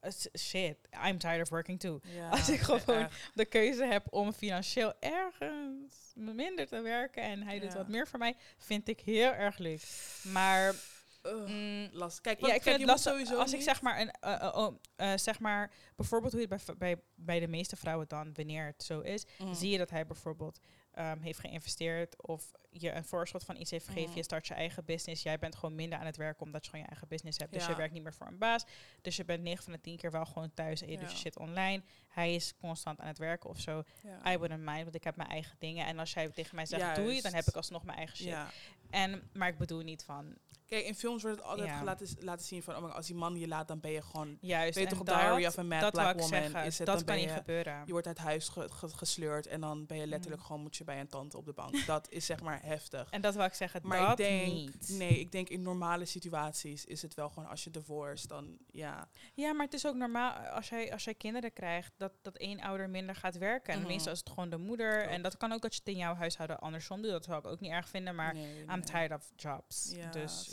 eh, 0.00 0.10
shit, 0.38 0.76
I'm 1.06 1.18
tired 1.18 1.42
of 1.42 1.48
working 1.48 1.80
too. 1.80 2.00
Ja, 2.14 2.28
Als 2.38 2.48
ik 2.48 2.60
gewoon 2.60 2.96
echt. 2.96 3.30
De 3.34 3.44
keuze 3.44 3.84
heb 3.84 4.06
om 4.10 4.32
financieel 4.32 4.92
ergens 5.00 6.12
minder 6.14 6.66
te 6.66 6.80
werken 6.80 7.22
en 7.22 7.42
hij 7.42 7.58
doet 7.58 7.74
wat 7.74 7.88
meer 7.88 8.08
voor 8.08 8.18
mij, 8.18 8.36
vind 8.58 8.88
ik 8.88 9.00
heel 9.00 9.32
erg 9.32 9.58
leuk. 9.58 9.82
Maar 10.22 10.74
Mm, 11.22 11.88
last. 11.92 12.20
Kijk, 12.20 12.40
ja, 12.40 12.46
ik 12.54 12.62
vind 12.62 12.64
je 12.64 12.80
het 12.80 12.90
lastig. 12.90 13.12
sowieso 13.12 13.38
Als 13.38 13.52
ik 13.52 13.60
zeg 13.62 13.82
maar, 13.82 14.00
een, 14.00 14.10
eh, 14.10 14.42
eh, 14.42 14.54
oh, 14.56 14.76
eh, 14.96 15.12
zeg 15.16 15.38
maar, 15.38 15.70
bijvoorbeeld 15.96 16.32
hoe 16.32 16.40
je 16.40 16.46
het 16.54 16.64
bij, 16.66 16.74
bij, 16.94 17.02
bij 17.14 17.40
de 17.40 17.48
meeste 17.48 17.76
vrouwen 17.76 18.08
dan, 18.08 18.30
wanneer 18.34 18.64
het 18.66 18.82
zo 18.82 19.00
is, 19.00 19.24
Mm. 19.38 19.54
zie 19.54 19.70
je 19.70 19.78
dat 19.78 19.90
hij 19.90 20.06
bijvoorbeeld 20.06 20.58
ehm, 20.90 21.20
heeft 21.20 21.38
geïnvesteerd 21.38 22.26
of 22.26 22.50
je 22.70 22.92
een 22.92 23.04
voorschot 23.04 23.44
van 23.44 23.56
iets 23.56 23.70
heeft 23.70 23.86
gegeven. 23.86 24.08
Mhm. 24.08 24.16
Je 24.18 24.22
start 24.24 24.46
je 24.46 24.54
eigen 24.54 24.84
business. 24.84 25.22
Jij 25.22 25.38
bent 25.38 25.56
gewoon 25.56 25.74
minder 25.74 25.98
aan 25.98 26.06
het 26.06 26.16
werken 26.16 26.42
omdat 26.42 26.64
je 26.64 26.70
gewoon 26.70 26.84
je 26.84 26.90
eigen 26.90 27.08
business 27.08 27.38
hebt. 27.38 27.52
Dus 27.52 27.62
Ja. 27.64 27.70
je 27.70 27.76
werkt 27.76 27.92
niet 27.92 28.02
meer 28.02 28.14
voor 28.14 28.26
een 28.26 28.38
baas. 28.38 28.64
Dus 29.02 29.16
je 29.16 29.24
bent 29.24 29.42
9 29.42 29.64
van 29.64 29.72
de 29.72 29.80
10 29.80 29.96
keer 29.96 30.10
wel 30.10 30.24
gewoon 30.26 30.54
thuis 30.54 30.80
en 30.82 30.90
je 30.90 30.98
doet 30.98 31.10
je 31.10 31.16
shit 31.16 31.38
online. 31.38 31.82
Hij 32.08 32.34
is 32.34 32.54
constant 32.60 33.00
aan 33.00 33.06
het 33.06 33.18
werken 33.18 33.50
of 33.50 33.60
zo. 33.60 33.82
I 34.26 34.36
wouldn't 34.38 34.62
mind, 34.64 34.82
want 34.82 34.94
ik 34.94 35.04
heb 35.04 35.16
mijn 35.16 35.28
eigen 35.28 35.56
dingen. 35.58 35.86
En 35.86 35.98
als 35.98 36.12
jij 36.12 36.28
tegen 36.28 36.54
mij 36.56 36.66
zegt 36.66 36.94
doei, 36.94 37.06
dan 37.06 37.30
Juist. 37.30 37.32
heb 37.36 37.46
ik 37.46 37.54
alsnog 37.56 37.84
mijn 37.84 37.98
eigen 37.98 38.16
shit. 38.16 38.26
ja. 38.26 38.50
En, 38.90 39.30
maar 39.32 39.48
ik 39.48 39.58
bedoel 39.58 39.80
niet 39.80 40.04
van, 40.04 40.34
Kijk, 40.70 40.84
in 40.84 40.94
films 40.94 41.22
wordt 41.22 41.36
het 41.36 41.46
altijd 41.46 41.68
Ja. 41.68 41.84
laten, 41.84 42.06
laten 42.18 42.46
zien 42.46 42.62
van, 42.62 42.76
oh 42.76 42.94
als 42.94 43.06
die 43.06 43.14
man 43.14 43.36
je 43.38 43.48
laat, 43.48 43.68
dan 43.68 43.80
ben 43.80 43.90
je 43.90 44.02
gewoon, 44.02 44.38
juist, 44.40 44.74
weet 44.74 44.84
je 44.84 44.90
en 44.90 44.96
toch, 44.96 45.06
dat, 45.06 45.18
Diary 45.18 45.46
of 45.46 45.58
a 45.58 45.62
Mad 45.62 45.80
dat 45.80 45.92
Black 45.92 46.12
Woman 46.12 46.28
zeggen, 46.28 46.64
is 46.64 46.78
het, 46.78 46.86
dat 46.86 46.96
kan 46.96 47.04
ben 47.06 47.16
niet 47.16 47.30
gebeuren. 47.30 47.82
je 47.86 47.92
wordt 47.92 48.06
uit 48.06 48.18
huis 48.18 48.48
ge- 48.48 48.68
ge- 48.70 48.88
gesleurd 48.88 49.46
en 49.46 49.60
dan 49.60 49.86
ben 49.86 49.96
je 49.96 50.06
letterlijk 50.06 50.40
Mm. 50.40 50.46
gewoon, 50.46 50.62
moet 50.62 50.76
je 50.76 50.84
bij 50.84 51.00
een 51.00 51.08
tante 51.08 51.36
op 51.36 51.44
de 51.44 51.52
bank. 51.52 51.86
Dat 51.86 52.10
is 52.10 52.26
zeg 52.26 52.40
maar 52.42 52.60
heftig. 52.62 53.10
En 53.10 53.20
dat 53.20 53.34
wil 53.34 53.44
ik 53.44 53.54
zeggen, 53.54 53.80
Maar 53.84 53.98
dat 54.00 54.10
ik 54.10 54.16
denk, 54.16 54.52
niet. 54.52 54.88
nee, 54.98 55.20
ik 55.20 55.32
denk 55.32 55.48
in 55.48 55.62
normale 55.62 56.04
situaties 56.04 56.84
is 56.84 57.02
het 57.02 57.14
wel 57.14 57.28
gewoon 57.28 57.48
als 57.48 57.64
je 57.64 57.70
divorced, 57.70 58.28
dan 58.28 58.58
ja. 58.66 59.08
Ja, 59.34 59.52
maar 59.52 59.64
het 59.64 59.74
is 59.74 59.86
ook 59.86 59.94
normaal 59.94 60.32
als 60.32 60.68
jij, 60.68 60.92
als 60.92 61.04
jij 61.04 61.14
kinderen 61.14 61.52
krijgt, 61.52 61.92
dat, 61.96 62.12
dat 62.22 62.36
één 62.36 62.60
ouder 62.60 62.90
minder 62.90 63.14
gaat 63.14 63.38
werken. 63.38 63.72
En 63.74 63.78
Mhm. 63.80 63.88
meestal 63.88 64.12
is 64.12 64.18
het 64.18 64.28
gewoon 64.28 64.50
de 64.50 64.56
moeder. 64.56 65.02
En 65.06 65.22
dat 65.22 65.36
kan 65.36 65.52
ook 65.52 65.62
dat 65.62 65.72
je 65.74 65.80
het 65.84 65.88
in 65.88 66.00
jouw 66.00 66.14
huishouden 66.14 66.58
andersom 66.58 67.02
doet. 67.02 67.10
Dat 67.10 67.24
zou 67.24 67.38
ik 67.38 67.46
ook 67.46 67.60
niet 67.60 67.70
erg 67.72 67.88
vinden, 67.88 68.14
maar 68.14 68.34
nee, 68.34 68.44
nee. 68.54 68.76
I'm 68.76 68.82
tired 68.84 69.12
of 69.12 69.32
jobs. 69.36 69.92
Ja, 69.96 70.10
dus 70.10 70.48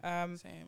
ja. 0.00 0.22
Ehm, 0.24 0.36
same. 0.36 0.66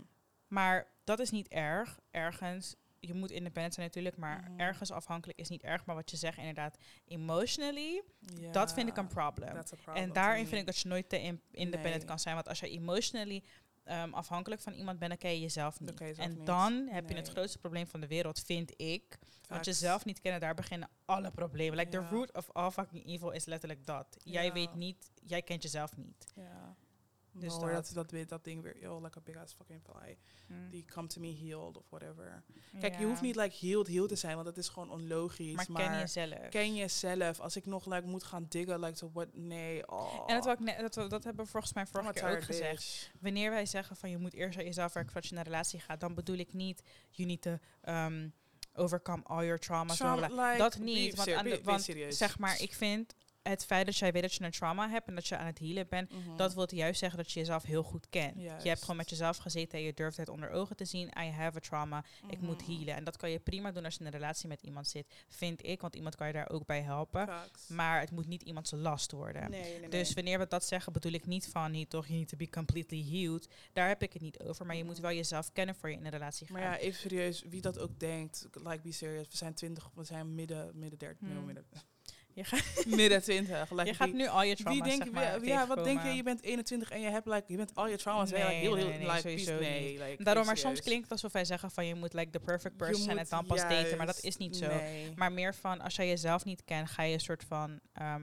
maar 0.48 0.86
dat 1.04 1.18
is 1.18 1.30
niet 1.30 1.48
erg. 1.48 1.98
Ergens, 2.10 2.74
je 2.98 3.14
moet 3.14 3.30
independent 3.30 3.74
zijn 3.74 3.86
natuurlijk, 3.86 4.16
maar 4.16 4.40
Mhm. 4.50 4.60
ergens 4.60 4.90
afhankelijk 4.90 5.38
is 5.38 5.48
niet 5.48 5.62
erg. 5.62 5.84
Maar 5.84 5.94
wat 5.94 6.10
je 6.10 6.16
zegt 6.16 6.38
inderdaad, 6.38 6.76
emotionally, 7.04 8.02
dat 8.52 8.72
vind 8.72 8.88
ik 8.88 8.96
een 8.96 9.06
problem. 9.06 9.62
En 9.94 10.12
daarin 10.12 10.46
vind 10.46 10.60
ik 10.60 10.66
dat 10.66 10.78
je 10.78 10.88
nooit 10.88 11.08
te 11.08 11.20
in- 11.22 11.40
independent 11.50 11.96
Nee. 11.96 12.04
kan 12.06 12.18
zijn. 12.18 12.34
Want 12.34 12.48
als 12.48 12.60
je 12.60 12.68
emotionally 12.70 13.42
ehm, 13.84 14.12
afhankelijk 14.12 14.60
van 14.60 14.72
iemand 14.72 14.98
bent, 14.98 15.10
dan 15.10 15.18
ken 15.20 15.30
je 15.30 15.40
jezelf 15.40 15.80
niet. 15.80 15.94
ken 15.94 16.06
je 16.06 16.12
jezelf 16.14 16.30
en 16.30 16.36
niet. 16.38 16.46
dan 16.46 16.86
heb 16.90 17.08
je 17.08 17.14
het 17.14 17.28
grootste 17.28 17.58
probleem 17.58 17.86
van 17.86 18.00
de 18.00 18.06
wereld, 18.06 18.40
vind 18.40 18.70
ik. 18.76 19.04
Want 19.20 19.46
Facts. 19.46 19.66
jezelf 19.66 20.04
niet 20.04 20.20
kennen, 20.20 20.40
daar 20.40 20.54
beginnen 20.54 20.88
alle 21.04 21.30
problemen. 21.30 21.78
Like 21.78 21.90
the 21.90 22.06
root 22.10 22.32
of 22.32 22.50
all 22.52 22.70
fucking 22.70 23.06
evil 23.06 23.30
is 23.30 23.44
letterlijk 23.44 23.86
dat. 23.86 24.16
Jij 24.24 24.52
weet 24.52 24.74
niet, 24.74 25.10
jij 25.24 25.42
kent 25.42 25.62
jezelf 25.62 25.96
niet. 25.96 26.32
Ja. 26.34 26.76
Dus 27.32 27.58
dat. 27.58 27.90
dat, 27.94 28.10
weet 28.10 28.28
dat 28.28 28.44
ding 28.44 28.62
weer, 28.62 28.80
yo, 28.80 29.00
like 29.02 29.18
a 29.18 29.20
big 29.24 29.36
ass 29.36 29.54
fucking 29.54 29.80
fly. 29.82 30.18
Die 30.70 30.84
come 30.84 31.06
to 31.06 31.20
me 31.20 31.36
healed 31.36 31.76
of 31.76 31.84
whatever. 31.88 32.42
Kijk, 32.80 32.98
je 32.98 33.04
hoeft 33.04 33.20
niet 33.20 33.36
like 33.36 33.66
healed, 33.66 33.86
healed 33.88 34.08
te 34.08 34.16
zijn, 34.16 34.34
want 34.34 34.46
dat 34.46 34.56
is 34.56 34.68
gewoon 34.68 34.90
onlogisch. 34.90 35.54
maar 35.54 35.66
Maar, 35.68 35.88
ken 35.88 35.98
jezelf. 35.98 36.48
ken 36.48 36.74
jezelf. 36.74 37.40
Als 37.40 37.56
ik 37.56 37.66
nog 37.66 37.86
like 37.86 38.06
moet 38.06 38.22
gaan 38.24 38.46
diggen, 38.48 38.80
like 38.80 38.96
so 38.96 39.10
what, 39.12 39.28
nee, 39.34 39.88
oh. 39.88 40.22
En 40.26 40.40
dat, 40.40 40.58
dat, 40.80 40.94
we- 40.94 41.06
dat 41.08 41.24
hebben 41.24 41.44
we 41.44 41.50
volgens 41.50 41.72
mij 41.72 41.86
vorige 41.86 42.12
keer 42.12 42.30
ook 42.30 42.42
gezegd. 42.42 42.70
bitch. 42.70 43.10
Wanneer 43.20 43.50
wij 43.50 43.66
zeggen 43.66 43.96
van 43.96 44.10
je 44.10 44.18
moet 44.18 44.34
eerst 44.34 44.58
aan 44.58 44.64
jezelf 44.64 44.92
werken 44.92 45.12
voordat 45.12 45.30
je 45.30 45.36
naar 45.36 45.46
een 45.46 45.52
relatie 45.52 45.80
gaat, 45.80 46.00
dan 46.00 46.14
bedoel 46.14 46.36
ik 46.36 46.52
niet, 46.52 46.82
you 47.10 47.28
need 47.28 47.42
to 47.42 47.58
um, 47.84 48.32
overcome 48.74 49.22
all 49.22 49.42
your 49.44 49.58
traumas. 49.58 49.96
Trauma, 49.96 50.28
like, 50.28 50.58
dat 50.58 50.78
niet. 50.78 51.14
Want, 51.14 51.42
be- 51.42 51.42
be 51.42 51.60
want 51.62 51.88
zeg 52.08 52.38
maar, 52.38 52.60
ik 52.60 52.74
vind 52.74 53.14
het 53.42 53.64
feit 53.64 53.86
dat 53.86 53.96
jij 53.96 54.12
weet 54.12 54.22
dat 54.22 54.34
je 54.34 54.44
een 54.44 54.50
trauma 54.50 54.88
hebt 54.88 55.08
en 55.08 55.14
dat 55.14 55.26
je 55.26 55.36
aan 55.36 55.46
het 55.46 55.58
healen 55.58 55.88
bent, 55.88 56.12
Mhm. 56.12 56.36
dat 56.36 56.54
wil 56.54 56.74
juist 56.74 56.98
zeggen 56.98 57.18
dat 57.18 57.32
je 57.32 57.38
jezelf 57.38 57.62
heel 57.62 57.82
goed 57.82 58.06
kent. 58.10 58.34
Je 58.40 58.68
hebt 58.68 58.80
gewoon 58.80 58.96
met 58.96 59.10
jezelf 59.10 59.36
gezeten 59.36 59.78
en 59.78 59.84
je 59.84 59.94
durft 59.94 60.16
het 60.16 60.28
onder 60.28 60.50
ogen 60.50 60.76
te 60.76 60.84
zien. 60.84 61.06
I 61.18 61.30
have 61.30 61.56
a 61.56 61.60
trauma, 61.60 62.04
ik 62.28 62.40
moet 62.40 62.60
Mhm. 62.62 62.70
healen. 62.72 62.94
En 62.94 63.04
dat 63.04 63.16
kan 63.16 63.30
je 63.30 63.38
prima 63.38 63.72
doen 63.72 63.84
als 63.84 63.94
je 63.94 64.00
in 64.00 64.06
een 64.06 64.12
relatie 64.12 64.48
met 64.48 64.62
iemand 64.62 64.88
zit, 64.88 65.06
vind 65.28 65.66
ik. 65.66 65.80
Want 65.80 65.94
iemand 65.96 66.14
kan 66.16 66.26
je 66.26 66.32
daar 66.32 66.50
ook 66.50 66.66
bij 66.66 66.80
helpen. 66.82 67.26
Facts. 67.26 67.68
Maar 67.68 68.00
het 68.00 68.10
moet 68.10 68.26
niet 68.26 68.42
iemands 68.42 68.70
last 68.70 69.12
worden. 69.12 69.50
nee, 69.50 69.62
nee, 69.62 69.78
nee. 69.80 69.88
Dus 69.88 70.12
wanneer 70.14 70.38
we 70.38 70.46
dat 70.48 70.64
zeggen, 70.64 70.92
bedoel 70.92 71.12
ik 71.12 71.26
niet 71.26 71.48
van 71.48 71.70
niet 71.70 71.90
toch, 71.90 72.06
you 72.06 72.18
need 72.18 72.28
to 72.28 72.36
be 72.36 72.50
completely 72.50 73.04
healed. 73.10 73.48
Daar 73.72 73.88
heb 73.88 74.02
ik 74.02 74.12
het 74.12 74.22
niet 74.22 74.40
over. 74.40 74.66
Maar 74.66 74.76
je 74.76 74.84
moet 74.84 74.92
Mhm. 74.94 75.02
wel 75.02 75.12
jezelf 75.12 75.52
kennen 75.52 75.74
voor 75.74 75.90
je 75.90 75.96
in 75.96 76.04
een 76.04 76.10
relatie 76.10 76.46
gaat. 76.46 76.56
Maar 76.56 76.64
ja, 76.64 76.78
even 76.78 77.00
serieus, 77.00 77.42
wie 77.48 77.60
dat 77.60 77.78
ook 77.78 77.98
denkt, 78.00 78.46
like 78.52 78.80
be 78.82 78.92
serious. 78.92 79.28
We 79.28 79.36
zijn 79.36 79.54
twintig, 79.54 79.90
we 79.94 80.04
zijn 80.04 80.34
midden, 80.34 80.70
midden 80.78 80.98
derde, 80.98 81.16
Hmm. 81.26 81.44
midden. 81.44 81.64
Je 82.34 82.44
gaat, 82.44 82.86
midden 82.96 83.22
20. 83.22 83.70
Like, 83.70 83.84
je 83.84 83.94
gaat 83.94 84.12
nu 84.12 84.26
al 84.26 84.42
je 84.42 84.54
wie 84.54 84.64
trauma's, 84.64 84.88
denk, 84.88 85.02
wie- 85.02 85.12
maar, 85.12 85.44
ja, 85.44 85.66
wat 85.66 85.84
denk 85.84 86.02
je? 86.02 86.08
Je 86.08 86.22
bent 86.22 86.42
21 86.42 86.90
en 86.90 87.00
je 87.00 87.08
hebt 87.10 87.26
like, 87.26 87.44
je 87.46 87.56
bent 87.56 87.74
al 87.74 87.88
je 87.88 87.96
trauma's. 87.96 88.30
Nee, 88.30 88.42
heel, 88.42 88.74
heel, 88.74 88.88
nee, 88.88 88.98
like, 88.98 89.18
sowieso 89.20 89.58
nee, 89.58 89.98
like, 90.08 90.22
Daarom, 90.22 90.46
maar 90.46 90.56
soms 90.56 90.80
klinkt 90.80 91.02
het 91.02 91.12
alsof 91.12 91.32
wij 91.32 91.44
zeggen 91.44 91.70
van 91.70 91.86
je 91.86 91.94
moet 91.94 92.12
like 92.12 92.30
the 92.30 92.40
perfect 92.40 92.76
person 92.76 93.04
zijn 93.04 93.18
en 93.18 93.26
dan 93.28 93.46
pas 93.46 93.60
daten. 93.60 93.96
Maar 93.96 94.06
dat 94.06 94.22
is 94.22 94.36
niet 94.36 94.56
zo. 94.56 94.66
Nee. 94.66 95.12
Maar 95.16 95.32
meer 95.32 95.54
van, 95.54 95.80
als 95.80 95.96
jij 95.96 96.08
jezelf 96.08 96.44
niet 96.44 96.64
kent, 96.64 96.90
ga 96.90 97.02
je 97.02 97.12
een 97.12 97.20
soort 97.20 97.44
van... 97.48 97.80
ehm, 97.92 98.22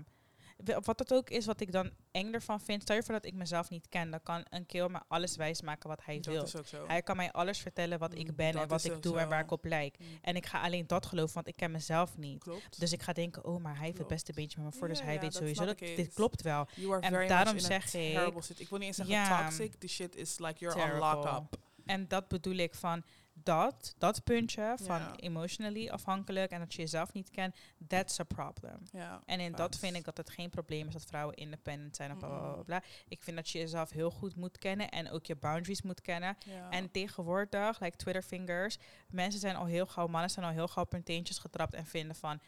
wat 0.84 0.99
het 0.99 1.14
ook 1.14 1.30
is, 1.30 1.45
wat 1.45 1.62
ik 1.62 1.72
dan 1.72 1.91
eng 2.12 2.34
ervan 2.34 2.62
vind. 2.62 2.82
Stel 2.82 2.95
je 2.95 3.03
voor 3.03 3.14
dat 3.14 3.26
ik 3.26 3.34
mezelf 3.34 3.70
niet 3.70 3.89
ken. 3.89 4.12
Dan 4.12 4.24
kan 4.24 4.45
een 4.49 4.66
kerel 4.66 4.89
me 4.89 4.99
alles 5.08 5.36
wijsmaken 5.36 5.89
wat 5.89 6.01
hij 6.05 6.20
wil. 6.22 6.34
dat 6.36 6.47
is 6.47 6.55
ook 6.55 6.68
zo. 6.68 6.88
Hij 6.88 7.01
kan 7.01 7.16
mij 7.16 7.32
alles 7.32 7.60
vertellen 7.60 7.99
wat 7.99 8.14
ik 8.18 8.28
Mm, 8.30 8.36
ben 8.36 8.51
dat 8.53 8.62
en 8.62 8.68
wat 8.68 8.84
ik 8.84 9.01
doe 9.03 9.20
en 9.20 9.30
waar 9.30 9.43
ik 9.43 9.51
op 9.51 9.66
lijk. 9.66 9.99
Mm, 9.99 10.05
En 10.22 10.36
ik 10.36 10.45
ga 10.45 10.62
alleen 10.62 10.88
dat 10.88 11.05
geloven, 11.05 11.34
want 11.34 11.47
ik 11.47 11.55
ken 11.55 11.72
mezelf 11.72 12.18
niet. 12.18 12.43
Klopt. 12.43 12.80
Dus 12.80 12.91
ik 12.91 13.01
ga 13.01 13.14
denken, 13.14 13.45
oh, 13.45 13.62
maar 13.62 13.76
hij 13.76 13.86
heeft 13.86 13.97
het 13.97 14.08
beste 14.08 14.34
beentje 14.34 14.62
met 14.62 14.74
me 14.74 14.80
voor. 14.80 14.88
Dus 14.88 14.97
Ja, 14.99 15.03
hij 15.03 15.14
ja, 15.14 15.20
weet 15.20 15.32
dat 15.32 15.39
sowieso 15.41 15.66
dat 15.66 15.80
dit 15.80 16.14
klopt 16.14 16.41
wel. 16.41 16.68
En 16.99 17.28
daarom 17.28 17.60
zeg 17.60 17.93
ik- 17.93 18.58
Ik 18.58 18.70
wil 18.70 18.78
niet 18.80 18.88
eens 18.88 18.97
zeggen 19.08 19.43
toxic. 19.43 19.82
Die 19.82 19.89
shit 19.89 20.16
is 20.16 20.39
like 20.39 20.60
you're 20.60 20.76
on 20.82 20.86
Terrible. 20.88 21.08
lock-up. 21.16 21.60
En 21.86 22.08
dat 22.08 22.28
bedoel 22.28 22.55
ik 22.55 22.76
van 22.76 23.03
dat, 23.48 23.93
dat 23.98 24.24
puntje 24.24 24.76
van 24.82 25.00
Ja. 25.00 25.16
emotionally 25.16 25.89
afhankelijk 25.89 26.52
en 26.52 26.60
dat 26.60 26.74
je 26.74 26.82
jezelf 26.82 27.14
niet 27.14 27.30
kent, 27.30 27.56
that's 27.88 28.20
a 28.20 28.24
problem. 28.24 28.80
Ja, 28.91 29.22
En 29.26 29.39
in 29.39 29.52
dat 29.52 29.78
vind 29.78 29.95
ik 29.95 30.04
dat 30.04 30.18
het 30.18 30.30
geen 30.30 30.50
probleem 30.50 30.88
is 30.88 30.93
dat 30.93 31.06
vrouwen 31.06 31.36
independent 31.36 31.95
zijn 31.95 32.12
of 32.12 32.18
bla, 32.18 32.28
bla, 32.28 32.38
bla, 32.39 32.50
Mm-mm. 32.52 32.64
bla. 32.64 32.84
Ik 33.08 33.24
vind 33.24 33.36
dat 33.36 33.50
je 33.50 33.60
jezelf 33.60 33.89
heel 33.89 34.12
goed 34.12 34.36
moet 34.36 34.58
kennen 34.58 34.89
en 34.89 35.12
ook 35.12 35.26
je 35.26 35.36
boundaries 35.36 35.82
moet 35.82 36.02
kennen. 36.02 36.38
Ja. 36.45 36.70
En 36.70 36.91
tegenwoordig, 36.91 37.80
like 37.80 37.98
Twitter 37.98 38.24
fingers, 38.24 38.78
mensen 39.10 39.39
zijn 39.39 39.56
al 39.56 39.66
heel 39.66 39.86
gauw, 39.86 40.08
mannen 40.08 40.30
zijn 40.30 40.45
al 40.45 40.52
heel 40.52 40.68
gauw 40.68 40.84
op 40.84 40.91
hun 40.91 41.04
teentjes 41.04 41.38
getrapt 41.38 41.74
en 41.74 41.86
vinden 41.86 42.16
van, 42.16 42.39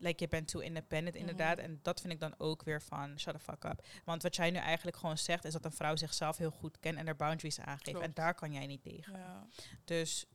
like 0.00 0.22
je 0.22 0.28
bent 0.28 0.48
too 0.48 0.60
independent 0.60 1.16
inderdaad. 1.16 1.58
En 1.58 1.78
dat 1.82 2.00
vind 2.00 2.12
ik 2.12 2.20
dan 2.20 2.34
ook 2.38 2.62
weer 2.62 2.82
van, 2.82 3.18
shut 3.18 3.34
the 3.34 3.40
fuck 3.40 3.64
up. 3.64 3.86
Want 4.04 4.22
wat 4.22 4.36
jij 4.36 4.50
nu 4.50 4.56
eigenlijk 4.58 4.96
gewoon 4.96 5.18
zegt, 5.18 5.44
is 5.44 5.52
dat 5.52 5.64
een 5.64 5.72
vrouw 5.72 5.96
zichzelf 5.96 6.36
heel 6.36 6.50
goed 6.50 6.78
kent 6.80 6.98
en 6.98 7.06
haar 7.06 7.16
boundaries 7.16 7.60
aangeeft. 7.60 8.00
En 8.00 8.10
daar 8.14 8.34
kan 8.34 8.52
jij 8.52 8.66
niet 8.66 8.82
tegen. 8.82 9.12
ja. 9.18 9.46
Dus 9.84 10.26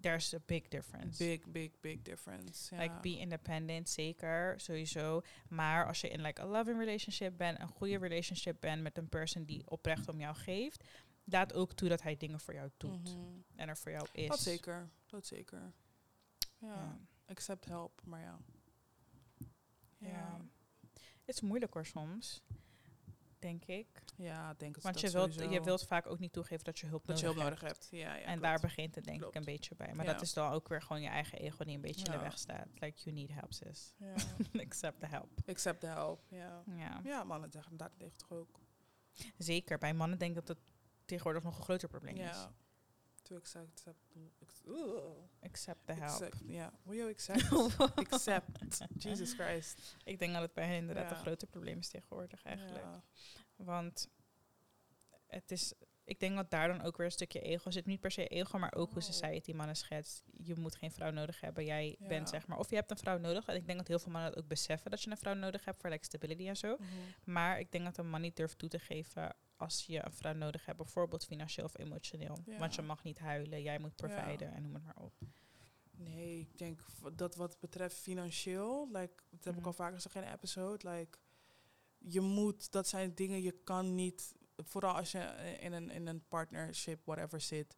there's 0.00 0.34
a 0.34 0.38
big 0.46 0.68
difference. 0.70 1.24
Big, 1.24 1.52
big, 1.52 1.72
big 1.80 2.02
difference. 2.04 2.76
Like 2.76 3.00
be 3.00 3.18
independent, 3.18 3.88
zeker, 3.88 4.60
sowieso. 4.60 5.22
Maar 5.48 5.86
als 5.86 6.00
je 6.00 6.08
in 6.08 6.20
like 6.22 6.40
a 6.42 6.46
loving 6.46 6.78
relationship 6.78 7.36
bent, 7.36 7.58
een 7.60 7.68
goede 7.68 7.98
relationship 7.98 8.60
bent 8.60 8.82
met 8.82 8.98
een 8.98 9.08
person 9.08 9.44
die 9.44 9.70
oprecht 9.70 10.08
om 10.08 10.20
jou 10.20 10.34
geeft, 10.36 10.84
laat 11.24 11.52
ook 11.54 11.72
toe 11.72 11.88
dat 11.88 12.02
hij 12.02 12.16
dingen 12.16 12.40
voor 12.40 12.54
jou 12.54 12.70
doet 12.76 13.14
Mhm. 13.16 13.28
en 13.56 13.68
er 13.68 13.76
voor 13.76 13.92
jou 13.92 14.06
is. 14.12 14.28
Dat 14.28 14.38
zeker. 14.40 14.90
Dat 15.06 15.26
zeker. 15.26 15.72
Ja. 16.58 16.98
Accept 17.26 17.64
help, 17.64 18.00
maar 18.04 18.20
ja. 18.20 18.38
Ja. 19.98 20.40
Het 21.00 21.34
is 21.34 21.40
moeilijk 21.40 21.72
hoor 21.74 21.86
soms, 21.86 22.42
denk 23.40 23.64
ik. 23.64 23.86
Ja, 24.16 24.50
ik 24.50 24.58
denk 24.58 24.74
het 24.74 24.84
Want 24.84 24.94
dat 25.00 25.10
je 25.10 25.18
wilt, 25.18 25.32
sowieso. 25.32 25.52
je 25.54 25.62
wilt 25.62 25.86
vaak 25.86 26.06
ook 26.06 26.18
niet 26.18 26.32
toegeven 26.32 26.64
dat 26.64 26.78
je 26.78 26.86
hulp 26.86 27.06
dat 27.06 27.20
je 27.20 27.26
nodig 27.26 27.42
hulp 27.42 27.50
hebt. 27.60 27.62
nodig 27.62 27.78
hebt. 27.78 27.88
Ja, 28.02 28.14
ja, 28.14 28.20
en 28.20 28.24
klopt. 28.26 28.42
daar 28.42 28.60
begint 28.60 28.94
het 28.94 29.04
denk 29.04 29.24
ik 29.24 29.34
een 29.34 29.44
beetje 29.44 29.74
bij. 29.74 29.94
Maar 29.94 30.04
Ja. 30.06 30.12
dat 30.12 30.22
is 30.22 30.32
dan 30.32 30.52
ook 30.52 30.68
weer 30.68 30.82
gewoon 30.82 31.02
je 31.02 31.08
eigen 31.08 31.38
ego 31.38 31.64
die 31.64 31.74
een 31.74 31.80
beetje 31.80 32.04
in 32.06 32.12
de 32.12 32.18
weg 32.18 32.38
staat. 32.38 32.66
Like, 32.74 33.00
you 33.02 33.14
need 33.16 33.30
help, 33.32 33.52
sis. 33.52 33.94
Ja. 33.98 34.14
Accept 34.64 35.00
the 35.00 35.06
help. 35.06 35.28
Accept 35.46 35.80
the 35.80 35.86
help, 35.86 36.24
ja. 36.28 36.62
Ja. 36.66 37.00
Ja, 37.04 37.24
mannen 37.24 37.50
zeggen 37.50 37.76
dat 37.76 37.90
tegen 37.96 38.16
toch 38.16 38.30
ook. 38.32 38.60
Zeker. 39.36 39.78
Bij 39.78 39.94
mannen 39.94 40.18
denk 40.18 40.30
ik 40.30 40.46
dat 40.46 40.48
het 40.48 40.66
tegenwoordig 41.04 41.42
nog 41.42 41.56
een 41.56 41.62
groter 41.62 41.88
probleem 41.88 42.16
is. 42.16 42.46
To 43.30 43.36
accept, 43.36 43.84
accept. 44.42 44.74
Accept 45.42 45.86
the 45.86 45.92
help. 45.92 46.02
accept, 46.10 46.36
ja. 46.46 46.72
Will 46.82 46.96
you 46.96 47.10
accept? 47.10 47.78
accept. 48.62 49.02
Jesus 49.02 49.32
Christ. 49.32 49.96
ik 50.04 50.18
denk 50.18 50.32
dat 50.32 50.42
het 50.42 50.54
bij 50.54 50.66
hen 50.66 50.76
inderdaad 50.76 51.10
Ja. 51.10 51.16
een 51.16 51.22
groter 51.22 51.48
probleem 51.48 51.78
is 51.78 51.88
tegenwoordig 51.88 52.42
eigenlijk. 52.42 52.84
Ja. 52.84 53.02
Want 53.56 54.08
het 55.26 55.50
is, 55.50 55.72
ik 56.04 56.20
denk 56.20 56.36
dat 56.36 56.50
daar 56.50 56.68
dan 56.68 56.82
ook 56.82 56.96
weer 56.96 57.06
een 57.06 57.12
stukje 57.12 57.40
ego 57.40 57.70
zit. 57.70 57.86
Niet 57.86 58.00
per 58.00 58.10
se 58.10 58.26
ego, 58.26 58.58
maar 58.58 58.74
ook 58.74 58.88
hoe 58.92 59.02
Oh. 59.02 59.08
society 59.08 59.52
mannen 59.52 59.76
schetst. 59.76 60.22
Je 60.32 60.54
moet 60.56 60.76
geen 60.76 60.90
vrouw 60.92 61.10
nodig 61.10 61.40
hebben. 61.40 61.64
Jij 61.64 61.96
Ja. 61.98 62.06
bent 62.06 62.28
zeg 62.28 62.46
maar, 62.46 62.58
of 62.58 62.70
je 62.70 62.76
hebt 62.76 62.90
een 62.90 62.98
vrouw 62.98 63.18
nodig. 63.18 63.46
En 63.46 63.56
ik 63.56 63.66
denk 63.66 63.78
dat 63.78 63.88
heel 63.88 63.98
veel 63.98 64.12
mannen 64.12 64.30
dat 64.30 64.42
ook 64.42 64.48
beseffen 64.48 64.90
dat 64.90 65.02
je 65.02 65.10
een 65.10 65.16
vrouw 65.16 65.34
nodig 65.34 65.64
hebt 65.64 65.80
voor 65.80 65.90
like 65.90 66.04
stability 66.04 66.48
en 66.48 66.56
zo. 66.56 66.76
Mhm. 66.78 66.88
Maar 67.24 67.58
ik 67.60 67.72
denk 67.72 67.84
dat 67.84 67.98
een 67.98 68.10
man 68.10 68.20
niet 68.20 68.36
durft 68.36 68.58
toe 68.58 68.68
te 68.68 68.78
geven 68.78 69.34
als 69.60 69.86
je 69.86 70.04
een 70.04 70.12
vrouw 70.12 70.32
nodig 70.34 70.64
hebt, 70.66 70.78
bijvoorbeeld 70.78 71.24
financieel 71.24 71.64
of 71.66 71.78
emotioneel. 71.78 72.38
Ja. 72.46 72.58
Want 72.58 72.74
je 72.74 72.82
mag 72.82 73.02
niet 73.02 73.18
huilen, 73.18 73.62
jij 73.62 73.78
moet 73.78 73.92
Ja. 74.00 74.06
providen 74.06 74.52
en 74.52 74.62
noem 74.62 74.74
het 74.74 74.84
maar 74.84 74.96
op. 74.96 75.12
Nee, 75.90 76.38
ik 76.38 76.58
denk 76.58 76.80
dat 77.14 77.34
wat 77.34 77.60
betreft 77.60 77.96
financieel, 77.96 78.88
like, 78.92 79.22
dat 79.30 79.44
heb 79.44 79.52
ik 79.52 79.58
Mhm. 79.58 79.66
al 79.68 79.72
vaker 79.72 79.94
gezegd 79.94 80.14
in 80.14 80.22
een 80.22 80.32
episode, 80.32 80.88
like, 80.90 81.18
je 81.98 82.20
moet, 82.20 82.72
dat 82.72 82.88
zijn 82.88 83.14
dingen, 83.14 83.42
je 83.42 83.52
kan 83.64 83.94
niet, 83.94 84.34
vooral 84.56 84.94
als 84.94 85.12
je 85.12 85.18
in 85.60 85.72
een, 85.72 85.90
in 85.90 86.06
een 86.06 86.24
partnership, 86.28 87.00
whatever 87.04 87.40
zit, 87.40 87.76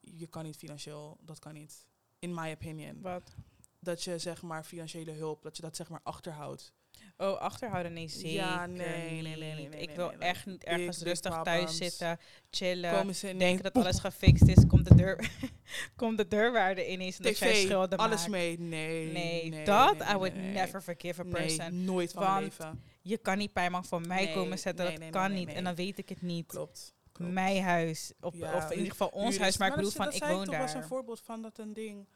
je 0.00 0.26
kan 0.26 0.44
niet 0.44 0.56
financieel, 0.56 1.18
dat 1.20 1.38
kan 1.38 1.54
niet. 1.54 1.86
In 2.18 2.34
my 2.34 2.50
opinion. 2.52 3.00
Wat? 3.00 3.34
Dat 3.78 4.02
je 4.02 4.18
zeg 4.18 4.42
maar 4.42 4.64
financiële 4.64 5.10
hulp, 5.12 5.42
dat 5.42 5.56
je 5.56 5.62
dat 5.62 5.76
zeg 5.76 5.88
maar 5.88 6.00
achterhoudt. 6.02 6.72
Oh, 7.18 7.38
achterhouden? 7.38 7.92
Nee, 7.92 8.08
zeker 8.08 8.30
Ja, 8.30 8.66
nee, 8.66 9.22
nee, 9.22 9.36
nee, 9.36 9.68
Ik 9.68 9.90
wil 9.90 10.12
echt 10.12 10.46
niet 10.46 10.64
ergens 10.64 11.02
rustig 11.02 11.42
thuis 11.42 11.76
zitten, 11.76 12.18
chillen, 12.50 13.12
denken 13.38 13.62
dat 13.62 13.74
alles 13.74 13.98
gefixt 13.98 14.48
is, 14.48 14.66
komt 14.66 14.88
de, 14.88 14.94
deur, 14.94 15.30
komt 15.96 16.18
de 16.18 16.28
deurwaarde 16.28 16.90
ineens 16.90 17.16
en 17.16 17.22
dat 17.24 17.38
jij 17.38 17.54
schulden 17.54 17.98
alles 17.98 18.28
mee. 18.28 18.58
Nee, 18.58 19.12
Nee, 19.12 19.64
dat 19.64 19.94
I 20.12 20.16
would 20.16 20.34
never 20.36 20.82
forgive 20.82 21.20
a 21.20 21.24
Nee, 21.24 21.32
person. 21.32 21.84
nooit 21.84 22.12
van 22.12 22.42
leven. 22.42 22.82
Je 23.02 23.18
kan 23.18 23.38
niet 23.38 23.52
pijnbank 23.52 23.84
voor 23.84 24.00
mij 24.00 24.32
komen 24.32 24.58
zetten, 24.58 25.00
dat 25.00 25.10
kan 25.10 25.32
niet. 25.32 25.48
En 25.52 25.64
dan 25.64 25.74
weet 25.74 25.98
ik 25.98 26.08
het 26.08 26.22
niet. 26.22 26.46
Klopt. 26.46 26.94
Mijn 27.18 27.62
huis, 27.62 28.12
of 28.20 28.34
in 28.34 28.76
ieder 28.76 28.90
geval 28.90 29.08
ons 29.08 29.38
huis, 29.38 29.56
maar 29.56 29.68
ik 29.68 29.74
bedoel 29.74 29.90
dat, 29.90 29.96
van, 29.96 30.04
dat 30.04 30.14
ik 30.14 30.22
woon 30.36 30.44
toch, 30.44 30.58
was 30.58 30.72
een 30.74 30.80
daar. 30.80 30.88
voorbeeld 30.88 31.20
van 31.20 31.42
dat 31.42 31.58
een 31.58 31.72
ding. 31.72 32.06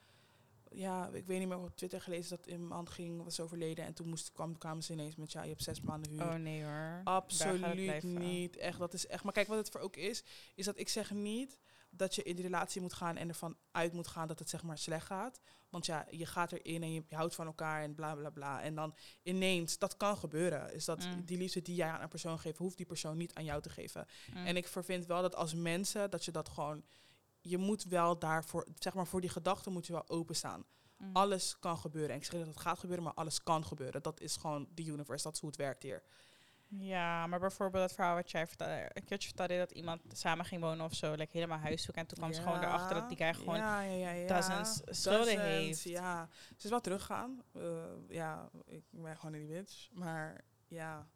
Ja, 0.72 1.08
ik 1.12 1.26
weet 1.26 1.38
niet 1.38 1.48
meer 1.48 1.58
op 1.58 1.76
Twitter 1.76 2.00
gelezen 2.00 2.36
dat 2.36 2.46
een 2.46 2.66
man 2.66 2.88
ging, 2.88 3.24
was 3.24 3.40
overleden. 3.40 3.84
En 3.84 3.94
toen 3.94 4.08
moest, 4.08 4.32
kwam, 4.32 4.58
kwamen 4.58 4.82
ze 4.82 4.92
ineens 4.92 5.16
met, 5.16 5.32
ja, 5.32 5.42
je 5.42 5.48
hebt 5.48 5.62
zes 5.62 5.80
maanden 5.80 6.10
huur. 6.10 6.22
Oh 6.22 6.34
nee 6.34 6.64
hoor. 6.64 7.00
Absoluut 7.04 8.02
niet. 8.02 8.56
Echt, 8.56 8.78
dat 8.78 8.94
is 8.94 9.06
echt. 9.06 9.24
Maar 9.24 9.32
kijk, 9.32 9.46
wat 9.48 9.56
het 9.58 9.68
voor 9.68 9.80
ook 9.80 9.96
is, 9.96 10.24
is 10.54 10.64
dat 10.64 10.78
ik 10.78 10.88
zeg 10.88 11.10
niet 11.10 11.58
dat 11.90 12.14
je 12.14 12.22
in 12.22 12.34
die 12.36 12.44
relatie 12.44 12.80
moet 12.80 12.92
gaan 12.92 13.16
en 13.16 13.28
ervan 13.28 13.56
uit 13.70 13.92
moet 13.92 14.06
gaan 14.06 14.28
dat 14.28 14.38
het 14.38 14.48
zeg 14.48 14.62
maar 14.62 14.78
slecht 14.78 15.06
gaat. 15.06 15.40
Want 15.68 15.86
ja, 15.86 16.06
je 16.10 16.26
gaat 16.26 16.52
erin 16.52 16.82
en 16.82 16.92
je, 16.92 17.04
je 17.08 17.14
houdt 17.14 17.34
van 17.34 17.46
elkaar 17.46 17.82
en 17.82 17.94
bla 17.94 18.14
bla 18.14 18.30
bla. 18.30 18.62
En 18.62 18.74
dan 18.74 18.94
ineens, 19.22 19.78
dat 19.78 19.96
kan 19.96 20.16
gebeuren. 20.16 20.74
Is 20.74 20.84
dat 20.84 21.06
Mm. 21.06 21.24
die 21.24 21.38
liefde 21.38 21.62
die 21.62 21.74
jij 21.74 21.88
aan 21.88 22.02
een 22.02 22.08
persoon 22.08 22.38
geeft, 22.38 22.58
hoeft 22.58 22.76
die 22.76 22.86
persoon 22.86 23.16
niet 23.16 23.34
aan 23.34 23.44
jou 23.44 23.62
te 23.62 23.70
geven. 23.70 24.06
Mm. 24.34 24.46
En 24.46 24.56
ik 24.56 24.68
vervind 24.68 25.06
wel 25.06 25.22
dat 25.22 25.34
als 25.34 25.54
mensen, 25.54 26.10
dat 26.10 26.24
je 26.24 26.30
dat 26.30 26.48
gewoon, 26.48 26.84
je 27.41 27.59
moet 27.59 27.84
wel 27.84 28.18
daarvoor, 28.18 28.66
zeg 28.78 28.95
maar 28.95 29.07
voor 29.07 29.20
die 29.20 29.30
gedachten 29.30 29.72
moet 29.72 29.86
je 29.86 29.93
wel 29.93 30.09
openstaan. 30.09 30.64
Mm. 30.97 31.16
Alles 31.16 31.59
kan 31.59 31.78
gebeuren. 31.78 32.11
En 32.11 32.16
ik 32.16 32.24
zeg 32.24 32.32
niet 32.32 32.45
dat 32.45 32.55
het 32.55 32.62
gaat 32.62 32.78
gebeuren, 32.78 33.05
maar 33.05 33.14
alles 33.14 33.43
kan 33.43 33.64
gebeuren. 33.64 34.03
Dat 34.03 34.20
is 34.20 34.36
gewoon 34.36 34.68
de 34.74 34.84
universe, 34.84 35.24
dat 35.24 35.34
is 35.34 35.41
hoe 35.41 35.49
het 35.49 35.59
werkt 35.59 35.82
hier. 35.82 36.03
Ja, 36.72 37.26
maar 37.26 37.41
bijvoorbeeld 37.41 37.82
het 37.82 37.93
verhaal 37.93 38.14
wat 38.14 38.30
jij 38.30 38.47
vertelde, 38.47 38.91
een 38.93 39.05
keertje 39.05 39.28
vertelde 39.28 39.59
dat 39.59 39.70
iemand 39.70 40.01
samen 40.12 40.45
ging 40.45 40.61
wonen 40.61 40.84
of 40.84 40.95
zo, 40.95 41.12
like 41.12 41.28
helemaal 41.32 41.59
huiszoek. 41.59 41.95
En 41.95 42.07
toen 42.07 42.18
kwam 42.18 42.32
ze 42.32 42.43
gewoon 42.43 42.62
erachter 42.62 42.95
dat 42.95 43.09
die 43.09 43.16
guy 43.16 43.34
gewoon 43.34 43.57
ja, 43.57 43.80
ja, 43.80 43.93
ja, 43.93 44.11
ja. 44.11 44.26
dozens 44.26 44.80
schulden 44.84 45.41
heeft. 45.41 45.82
Ja, 45.82 46.28
ze 46.57 46.64
is 46.64 46.70
wel 46.70 46.80
teruggegaan. 46.80 47.43
Eh, 47.53 47.62
ja, 48.09 48.51
ik 48.64 48.82
ben 48.91 49.16
gewoon 49.16 49.34
in 49.34 49.47
die 49.47 49.57
bitch. 49.57 49.88
Maar 49.93 50.45
ja, 50.66 51.09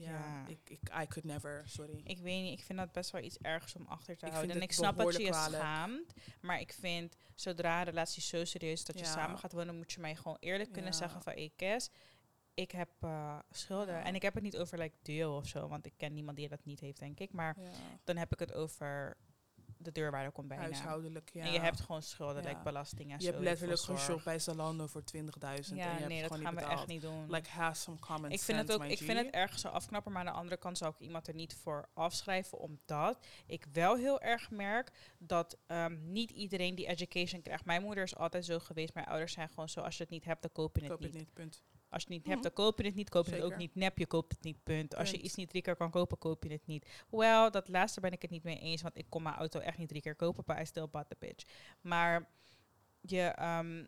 ja. 0.00 0.44
Ik, 0.48 0.58
ik, 0.64 0.80
I 0.82 1.06
could 1.06 1.24
never, 1.24 1.62
sorry. 1.66 2.00
Ik 2.04 2.18
weet 2.18 2.42
niet, 2.42 2.58
ik 2.58 2.64
vind 2.64 2.78
dat 2.78 2.92
best 2.92 3.10
wel 3.10 3.22
iets 3.22 3.38
ergs 3.38 3.76
om 3.76 3.86
achter 3.86 4.16
te 4.16 4.26
Ik 4.26 4.32
houden. 4.32 4.56
En 4.56 4.62
ik 4.62 4.72
snap 4.72 4.96
dat 4.96 5.16
je 5.16 5.22
je 5.22 5.30
kwalijk. 5.30 5.62
schaamt. 5.62 6.12
Maar 6.40 6.60
ik 6.60 6.72
vind, 6.72 7.16
zodra 7.34 7.78
een 7.78 7.84
relatie 7.84 8.22
zo 8.22 8.44
serieus 8.44 8.78
is 8.78 8.84
dat 8.84 8.98
je 8.98 9.04
samen 9.04 9.38
gaat 9.38 9.52
wonen, 9.52 9.76
moet 9.76 9.92
je 9.92 10.00
mij 10.00 10.16
gewoon 10.16 10.36
eerlijk 10.40 10.72
kunnen 10.72 10.94
zeggen 10.94 11.22
van, 11.22 11.32
ik 11.32 11.52
Kes, 11.56 11.90
ik 12.54 12.70
heb 12.70 12.90
eh, 13.00 13.38
schulden. 13.50 13.94
Ja. 13.94 14.04
En 14.04 14.14
ik 14.14 14.22
heb 14.22 14.34
het 14.34 14.42
niet 14.42 14.56
over 14.56 14.78
like 14.78 14.96
deel 15.02 15.36
of 15.36 15.46
zo, 15.46 15.68
want 15.68 15.86
ik 15.86 15.92
ken 15.96 16.12
niemand 16.12 16.36
die 16.36 16.48
dat 16.48 16.64
niet 16.64 16.80
heeft, 16.80 16.98
denk 16.98 17.18
ik. 17.18 17.32
Maar 17.32 17.56
ja. 17.60 17.70
dan 18.04 18.16
heb 18.16 18.32
ik 18.32 18.38
het 18.38 18.52
over 18.52 19.16
de 19.82 19.92
deurwaarder 19.92 20.32
komt 20.32 20.48
bijna. 20.48 20.62
Huishoudelijk, 20.62 21.30
ja. 21.32 21.44
En 21.44 21.52
je 21.52 21.60
hebt 21.60 21.80
gewoon 21.80 22.02
schulden, 22.02 22.42
Ja. 22.42 22.48
like 22.48 22.62
belasting 22.62 23.12
en 23.12 23.18
je 23.20 23.26
hebt 23.26 23.38
letterlijk 23.40 23.80
geshopt 23.80 24.24
bij 24.24 24.38
Zalando 24.38 24.86
voor 24.86 25.02
20.000 25.04 25.70
en 25.70 25.76
je 25.76 25.82
Ja, 25.82 25.96
hebt 25.96 26.08
nee, 26.08 26.20
dat 26.22 26.30
gewoon 26.30 26.46
gaan 26.46 26.54
we 26.54 26.60
echt 26.70 26.86
niet 26.86 27.00
doen. 27.02 27.30
Like, 27.30 27.48
have 27.50 27.80
some 27.80 27.98
common 27.98 28.30
ik 28.30 28.40
vind 28.40 28.58
het 28.58 28.72
ook, 28.72 28.84
ik 28.84 28.98
G. 28.98 29.02
vind 29.02 29.18
het 29.18 29.30
ergens 29.30 29.60
zo 29.60 29.68
afknappen, 29.68 30.12
maar 30.12 30.20
aan 30.20 30.32
de 30.32 30.38
andere 30.38 30.56
kant 30.56 30.78
zou 30.78 30.92
ik 30.94 31.00
iemand 31.00 31.28
er 31.28 31.34
niet 31.34 31.54
voor 31.54 31.88
afschrijven, 31.94 32.58
omdat 32.58 33.26
ik 33.46 33.66
wel 33.72 33.96
heel 33.96 34.20
erg 34.20 34.50
merk 34.50 34.90
dat 35.18 35.58
ehm, 35.66 36.12
niet 36.12 36.30
iedereen 36.30 36.74
die 36.74 36.86
education 36.86 37.42
krijgt. 37.42 37.64
Mijn 37.64 37.82
moeder 37.82 38.04
is 38.04 38.16
altijd 38.16 38.44
zo 38.44 38.58
geweest, 38.58 38.94
mijn 38.94 39.06
ouders 39.06 39.32
zijn 39.32 39.48
gewoon 39.48 39.68
zo, 39.68 39.80
als 39.80 39.96
je 39.96 40.02
het 40.02 40.12
niet 40.12 40.24
hebt, 40.24 40.42
dan 40.42 40.52
koop 40.52 40.76
je 40.76 40.82
het 40.82 40.90
Koop 40.90 41.00
niet. 41.00 41.08
het 41.08 41.18
niet, 41.18 41.32
punt. 41.32 41.62
Als 41.90 42.02
je 42.02 42.08
het 42.08 42.16
niet 42.16 42.20
Mhm. 42.20 42.30
hebt, 42.30 42.42
dan 42.42 42.52
koop 42.52 42.78
je 42.78 42.84
het 42.86 42.94
niet, 42.94 43.08
koop 43.08 43.26
je 43.26 43.34
het 43.34 43.42
ook 43.42 43.56
niet. 43.56 43.74
Nep, 43.74 43.98
je 43.98 44.06
koopt 44.06 44.32
het 44.32 44.42
niet, 44.42 44.62
punt. 44.62 44.96
Als 44.96 45.10
je 45.10 45.20
iets 45.20 45.34
niet 45.34 45.48
drie 45.48 45.62
keer 45.62 45.76
kan 45.76 45.90
kopen, 45.90 46.18
koop 46.18 46.42
je 46.44 46.50
het 46.52 46.66
niet. 46.66 46.86
Wel, 47.10 47.50
dat 47.50 47.68
laatste 47.68 48.00
ben 48.00 48.12
ik 48.12 48.22
het 48.22 48.30
niet 48.30 48.42
mee 48.42 48.58
eens, 48.58 48.82
want 48.82 48.98
ik 48.98 49.06
kon 49.08 49.22
mijn 49.22 49.34
auto 49.34 49.60
echt 49.60 49.78
niet 49.78 49.88
drie 49.88 50.02
keer 50.02 50.14
kopen, 50.14 50.44
but 50.46 50.58
I 50.60 50.64
still 50.64 50.88
bought 50.90 51.10
the 51.10 51.16
bitch. 51.18 51.44
Maar 51.80 52.28
je, 53.00 53.20
ehm, 53.22 53.84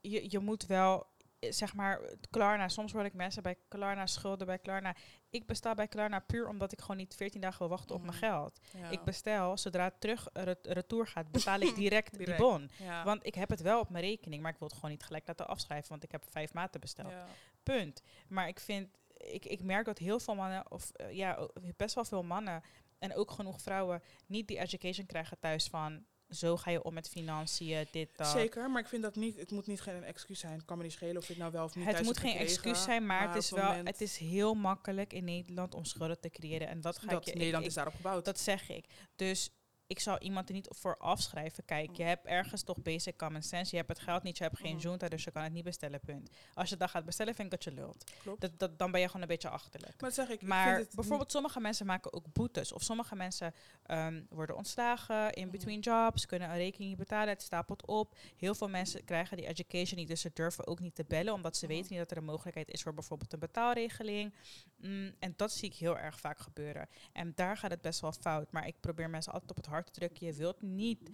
je, 0.00 0.30
je 0.30 0.38
moet 0.38 0.66
wel 0.66 1.06
eh, 1.38 1.52
zeg 1.52 1.74
maar, 1.74 2.00
Klarna, 2.30 2.68
soms 2.68 2.92
word 2.92 3.06
ik 3.06 3.14
mensen 3.14 3.42
bij 3.42 3.56
Klarna 3.68 4.06
schulden 4.06 4.46
bij 4.46 4.58
Klarna. 4.58 4.96
Ik 5.30 5.46
besta 5.46 5.74
bij 5.74 5.88
Klarna 5.88 6.18
puur 6.18 6.48
omdat 6.48 6.72
ik 6.72 6.80
gewoon 6.80 6.96
niet 6.96 7.14
14 7.14 7.40
dagen 7.40 7.58
wil 7.58 7.68
wachten 7.68 7.94
op 7.94 8.00
mijn 8.02 8.16
Mhm. 8.16 8.24
geld. 8.24 8.60
Ja. 8.78 8.88
Ik 8.90 9.02
bestel, 9.04 9.56
zodra 9.56 9.84
het 9.84 10.00
terug 10.00 10.28
re- 10.32 10.56
retour 10.62 11.06
gaat, 11.06 11.30
betaal 11.30 11.60
ik 11.60 11.74
direct, 11.84 12.10
die 12.10 12.18
Direct. 12.18 12.38
bon. 12.40 12.70
ja. 12.78 13.04
Want 13.04 13.26
ik 13.26 13.34
heb 13.34 13.48
het 13.48 13.60
wel 13.60 13.80
op 13.80 13.90
mijn 13.90 14.04
rekening, 14.04 14.42
maar 14.42 14.52
ik 14.52 14.58
wil 14.58 14.68
het 14.68 14.76
gewoon 14.76 14.90
niet 14.90 15.02
gelijk 15.02 15.26
laten 15.26 15.48
afschrijven, 15.48 15.88
want 15.88 16.02
ik 16.02 16.12
heb 16.12 16.24
vijf 16.30 16.52
maten 16.52 16.80
besteld. 16.80 17.10
ja. 17.10 17.26
Punt. 17.62 18.02
Maar 18.28 18.48
ik 18.48 18.60
vind, 18.60 18.88
ik, 19.16 19.44
ik 19.44 19.62
merk 19.62 19.84
dat 19.84 19.98
heel 19.98 20.20
veel 20.20 20.34
mannen, 20.34 20.70
of 20.70 20.90
eh, 20.90 21.12
ja, 21.12 21.48
best 21.76 21.94
wel 21.94 22.04
veel 22.04 22.22
mannen 22.22 22.62
en 22.98 23.14
ook 23.14 23.30
genoeg 23.30 23.60
vrouwen, 23.60 24.02
niet 24.26 24.48
die 24.48 24.58
education 24.58 25.06
krijgen 25.06 25.38
thuis 25.38 25.66
van 25.66 26.04
zo 26.30 26.56
ga 26.56 26.70
je 26.70 26.82
om 26.82 26.94
met 26.94 27.08
financiën, 27.08 27.86
dit, 27.90 28.08
dat. 28.16 28.26
Zeker, 28.26 28.70
maar 28.70 28.82
ik 28.82 28.88
vind 28.88 29.02
dat 29.02 29.16
niet, 29.16 29.38
het 29.38 29.50
moet 29.50 29.66
niet 29.66 29.80
geen 29.80 30.04
excuus 30.04 30.40
zijn. 30.40 30.52
Het 30.52 30.64
kan 30.64 30.76
me 30.76 30.82
niet 30.82 30.92
schelen 30.92 31.16
of 31.16 31.26
het 31.26 31.36
nou 31.36 31.52
wel 31.52 31.64
of 31.64 31.74
niet 31.74 31.84
Het 31.86 32.02
moet 32.02 32.18
geen 32.18 32.30
gekregen, 32.30 32.54
excuus 32.54 32.82
zijn, 32.82 33.06
maar, 33.06 33.28
het 33.28 33.36
is 33.36 33.50
wel, 33.50 33.64
moment- 33.64 33.86
het 33.88 34.00
is 34.00 34.16
heel 34.16 34.54
makkelijk 34.54 35.12
in 35.12 35.24
Nederland 35.24 35.74
om 35.74 35.84
schulden 35.84 36.20
te 36.20 36.30
creëren. 36.30 36.68
En 36.68 36.80
dat 36.80 36.98
ga 36.98 37.06
dat 37.06 37.20
ik 37.26 37.32
je. 37.32 37.38
Nederland 37.38 37.62
ik- 37.62 37.68
is 37.68 37.74
daarop 37.74 37.94
gebouwd. 37.94 38.24
Dat 38.24 38.40
zeg 38.40 38.68
ik. 38.70 38.84
Dus 39.16 39.50
ik 39.90 40.00
zal 40.00 40.18
iemand 40.18 40.48
er 40.48 40.54
niet 40.54 40.68
voor 40.70 40.96
afschrijven. 40.96 41.64
Kijk, 41.64 41.96
je 41.96 42.02
hebt 42.02 42.26
ergens 42.26 42.62
toch 42.62 42.82
basic 42.82 43.16
common 43.16 43.42
sense. 43.42 43.70
Je 43.70 43.76
hebt 43.76 43.88
het 43.88 43.98
geld 43.98 44.22
niet, 44.22 44.36
je 44.38 44.42
hebt 44.44 44.58
geen 44.58 44.74
Mhm. 44.74 44.82
junta, 44.82 45.08
dus 45.08 45.24
je 45.24 45.30
kan 45.30 45.42
het 45.42 45.52
niet 45.52 45.64
bestellen, 45.64 46.00
punt. 46.00 46.30
Als 46.54 46.68
je 46.68 46.76
dat 46.76 46.90
gaat 46.90 47.04
bestellen, 47.04 47.34
vind 47.34 47.52
ik 47.52 47.62
dat 47.62 47.74
je 47.74 47.80
lult. 47.80 48.12
Dat, 48.38 48.58
dat, 48.58 48.78
dan 48.78 48.90
ben 48.90 49.00
je 49.00 49.06
gewoon 49.06 49.22
een 49.22 49.28
beetje 49.28 49.48
achterlijk. 49.48 50.00
maar 50.00 50.12
zeg 50.12 50.28
ik, 50.28 50.42
Maar 50.42 50.84
bijvoorbeeld 50.94 51.30
sommige 51.32 51.60
mensen 51.60 51.86
maken 51.86 52.12
ook 52.12 52.32
boetes. 52.32 52.72
Of 52.72 52.82
sommige 52.82 53.16
mensen 53.16 53.54
ehm, 53.86 54.22
worden 54.28 54.56
ontslagen 54.56 55.32
in 55.32 55.42
Mhm. 55.42 55.50
between 55.50 55.80
jobs, 55.80 56.26
kunnen 56.26 56.50
een 56.50 56.56
rekening 56.56 56.88
niet 56.90 56.98
betalen, 56.98 57.28
het 57.28 57.42
stapelt 57.42 57.86
op. 57.86 58.14
Heel 58.36 58.54
veel 58.54 58.68
mensen 58.68 59.04
krijgen 59.04 59.36
die 59.36 59.46
education 59.46 59.98
niet, 59.98 60.08
dus 60.08 60.20
ze 60.20 60.30
durven 60.34 60.66
ook 60.66 60.80
niet 60.80 60.94
te 60.94 61.04
bellen, 61.08 61.32
omdat 61.34 61.56
ze 61.56 61.64
Mhm. 61.66 61.74
weten 61.74 61.88
niet 61.90 61.98
dat 61.98 62.10
er 62.10 62.16
een 62.16 62.24
mogelijkheid 62.24 62.70
is 62.70 62.82
voor 62.82 62.94
bijvoorbeeld 62.94 63.32
een 63.32 63.38
betaalregeling. 63.38 64.34
Mm, 64.76 65.14
en 65.18 65.34
dat 65.36 65.52
zie 65.52 65.68
ik 65.68 65.74
heel 65.76 65.98
erg 65.98 66.20
vaak 66.20 66.38
gebeuren. 66.38 66.88
En 67.12 67.32
daar 67.34 67.56
gaat 67.56 67.70
het 67.70 67.80
best 67.80 68.00
wel 68.00 68.12
fout. 68.12 68.52
Maar 68.52 68.66
ik 68.66 68.80
probeer 68.80 69.10
mensen 69.10 69.32
altijd 69.32 69.50
op 69.50 69.56
het 69.56 69.66
hart 69.66 69.79
drukken. 69.88 70.26
Je 70.26 70.32
wilt 70.32 70.62
niet 70.62 71.10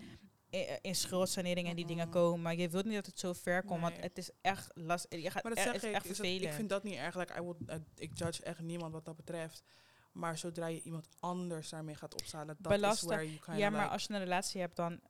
in 0.80 0.94
schuldsanering 0.94 1.68
en 1.68 1.76
die 1.76 1.86
dingen 1.86 2.08
komen. 2.08 2.56
Je 2.58 2.68
wilt 2.68 2.84
niet 2.84 2.94
dat 2.94 3.06
het 3.06 3.18
zo 3.18 3.32
ver 3.32 3.62
komt, 3.64 3.80
want 3.80 4.00
het 4.00 4.18
is 4.18 4.30
echt 4.40 4.70
lastig. 4.74 5.22
Je 5.22 5.30
gaat 5.30 5.42
Maar 5.42 5.54
dat 5.54 5.62
zeg 5.64 5.72
het 5.72 5.82
is 5.82 5.88
ik, 5.88 5.94
echt 5.94 6.06
dat- 6.06 6.16
vervelend. 6.16 6.44
ik 6.44 6.52
vind 6.52 6.68
dat 6.68 6.82
niet 6.82 6.94
erg. 6.94 7.16
Like, 7.16 7.34
I 7.38 7.40
would, 7.40 7.56
uh, 7.66 7.74
ik 7.96 8.18
judge 8.18 8.42
echt 8.42 8.60
niemand 8.60 8.92
wat 8.92 9.04
dat 9.04 9.16
betreft. 9.16 9.62
Maar 10.12 10.38
zodra 10.38 10.66
je 10.66 10.82
iemand 10.82 11.08
anders 11.20 11.68
daarmee 11.68 11.94
gaat 11.94 12.14
opzalen, 12.14 12.56
dat 12.58 12.72
Belasten. 12.72 13.08
is 13.08 13.14
where 13.14 13.30
you 13.30 13.38
kind 13.44 13.58
Ja, 13.58 13.70
maar 13.70 13.80
like, 13.80 13.92
als 13.92 14.04
je 14.04 14.12
een 14.12 14.18
relatie 14.18 14.60
hebt, 14.60 14.76
dan... 14.76 15.00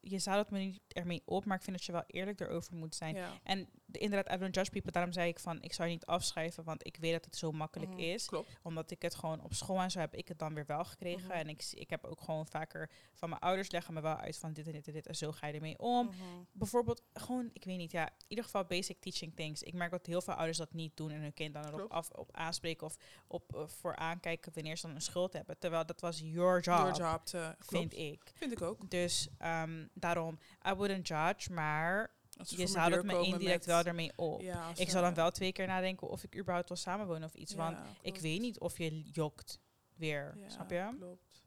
Je 0.00 0.18
zou 0.18 0.36
dat 0.36 0.50
me 0.50 0.58
niet 0.58 0.80
ermee 0.88 1.22
op, 1.24 1.44
maar 1.44 1.56
ik 1.56 1.62
vind 1.62 1.76
dat 1.76 1.86
je 1.86 1.92
wel 1.92 2.04
eerlijk 2.06 2.40
erover 2.40 2.74
moet 2.76 2.94
zijn. 2.94 3.14
ja. 3.14 3.32
En 3.42 3.68
inderdaad, 3.92 4.34
I 4.34 4.38
don't 4.38 4.54
judge 4.54 4.70
people. 4.70 4.92
Daarom 4.92 5.12
zei 5.12 5.28
ik 5.28 5.38
van, 5.38 5.62
ik 5.62 5.72
zou 5.72 5.88
je 5.88 5.94
niet 5.94 6.06
afschrijven, 6.06 6.64
want 6.64 6.86
ik 6.86 6.96
weet 6.96 7.12
dat 7.12 7.24
het 7.24 7.36
zo 7.36 7.52
makkelijk 7.52 7.90
Mhm, 7.90 8.00
is. 8.00 8.26
Klopt. 8.26 8.48
Omdat 8.62 8.90
ik 8.90 9.02
het 9.02 9.14
gewoon 9.14 9.42
op 9.42 9.54
school 9.54 9.80
en 9.80 9.90
zo 9.90 9.98
heb 9.98 10.14
ik 10.14 10.28
het 10.28 10.38
dan 10.38 10.54
weer 10.54 10.66
wel 10.66 10.84
gekregen. 10.84 11.22
Mhm. 11.28 11.30
En 11.36 11.48
ik, 11.48 11.66
ik 11.70 11.90
heb 11.90 12.04
ook 12.04 12.20
gewoon 12.20 12.46
vaker 12.46 12.90
van 13.14 13.28
mijn 13.28 13.40
ouders 13.40 13.70
leggen 13.70 13.94
me 13.94 14.00
wel 14.00 14.16
uit 14.16 14.38
van 14.38 14.52
dit 14.52 14.66
en 14.66 14.72
dit 14.72 14.86
en 14.86 14.92
dit. 14.92 15.06
En 15.06 15.14
zo 15.16 15.32
ga 15.32 15.46
je 15.46 15.52
ermee 15.52 15.78
om. 15.78 16.06
Mhm. 16.06 16.14
Bijvoorbeeld, 16.52 17.02
gewoon, 17.12 17.50
ik 17.52 17.64
weet 17.64 17.76
niet, 17.78 17.90
ja, 17.90 18.06
in 18.08 18.24
ieder 18.28 18.44
geval 18.44 18.64
basic 18.64 19.00
teaching 19.00 19.34
things. 19.36 19.62
Ik 19.62 19.74
merk 19.74 19.90
dat 19.90 20.06
heel 20.06 20.22
veel 20.22 20.34
ouders 20.34 20.58
dat 20.58 20.72
niet 20.72 20.96
doen 20.96 21.10
en 21.10 21.20
hun 21.20 21.34
kind 21.34 21.54
dan 21.54 21.62
erop 21.64 21.76
Klopt. 21.78 21.92
af, 21.92 22.10
op 22.10 22.32
aanspreken 22.36 22.86
of 22.86 22.96
op 23.26 23.54
eh, 23.54 23.66
voor 23.66 23.96
aankijken 23.96 24.52
wanneer 24.54 24.76
ze 24.76 24.86
dan 24.86 24.94
een 24.94 25.02
schuld 25.02 25.32
hebben. 25.32 25.58
Terwijl 25.58 25.86
dat 25.86 26.00
was 26.00 26.20
your 26.24 26.60
job, 26.60 26.76
Your 26.76 26.96
job 26.96 27.24
te, 27.24 27.54
vind 27.58 27.96
ik. 27.96 28.32
Vind 28.34 28.52
ik 28.52 28.62
ook. 28.62 28.90
Dus 28.90 29.28
ehm, 29.38 29.86
daarom, 29.94 30.38
I 30.68 30.72
wouldn't 30.74 31.08
judge, 31.08 31.52
maar 31.52 32.14
je 32.44 32.66
zou 32.66 32.90
deur 32.90 33.04
me 33.04 33.12
indirect 33.24 33.42
met- 33.42 33.64
wel 33.66 33.82
ermee 33.84 34.12
op. 34.16 34.40
Ja, 34.40 34.70
Ik 34.76 34.90
zal 34.90 35.02
dan 35.02 35.14
wel 35.14 35.30
twee 35.30 35.52
keer 35.52 35.66
nadenken 35.66 36.08
of 36.08 36.22
ik 36.22 36.36
überhaupt 36.36 36.68
wil 36.68 36.76
samenwonen 36.76 37.24
of 37.24 37.34
iets. 37.34 37.52
Ja, 37.52 37.56
want 37.58 37.78
ik 38.02 38.18
weet 38.18 38.40
niet 38.40 38.58
of 38.60 38.78
je 38.78 39.02
jokt 39.10 39.60
weer. 39.94 40.34
Ja, 40.38 40.48
snap 40.48 40.70
je? 40.70 40.94
Klopt. 40.98 41.44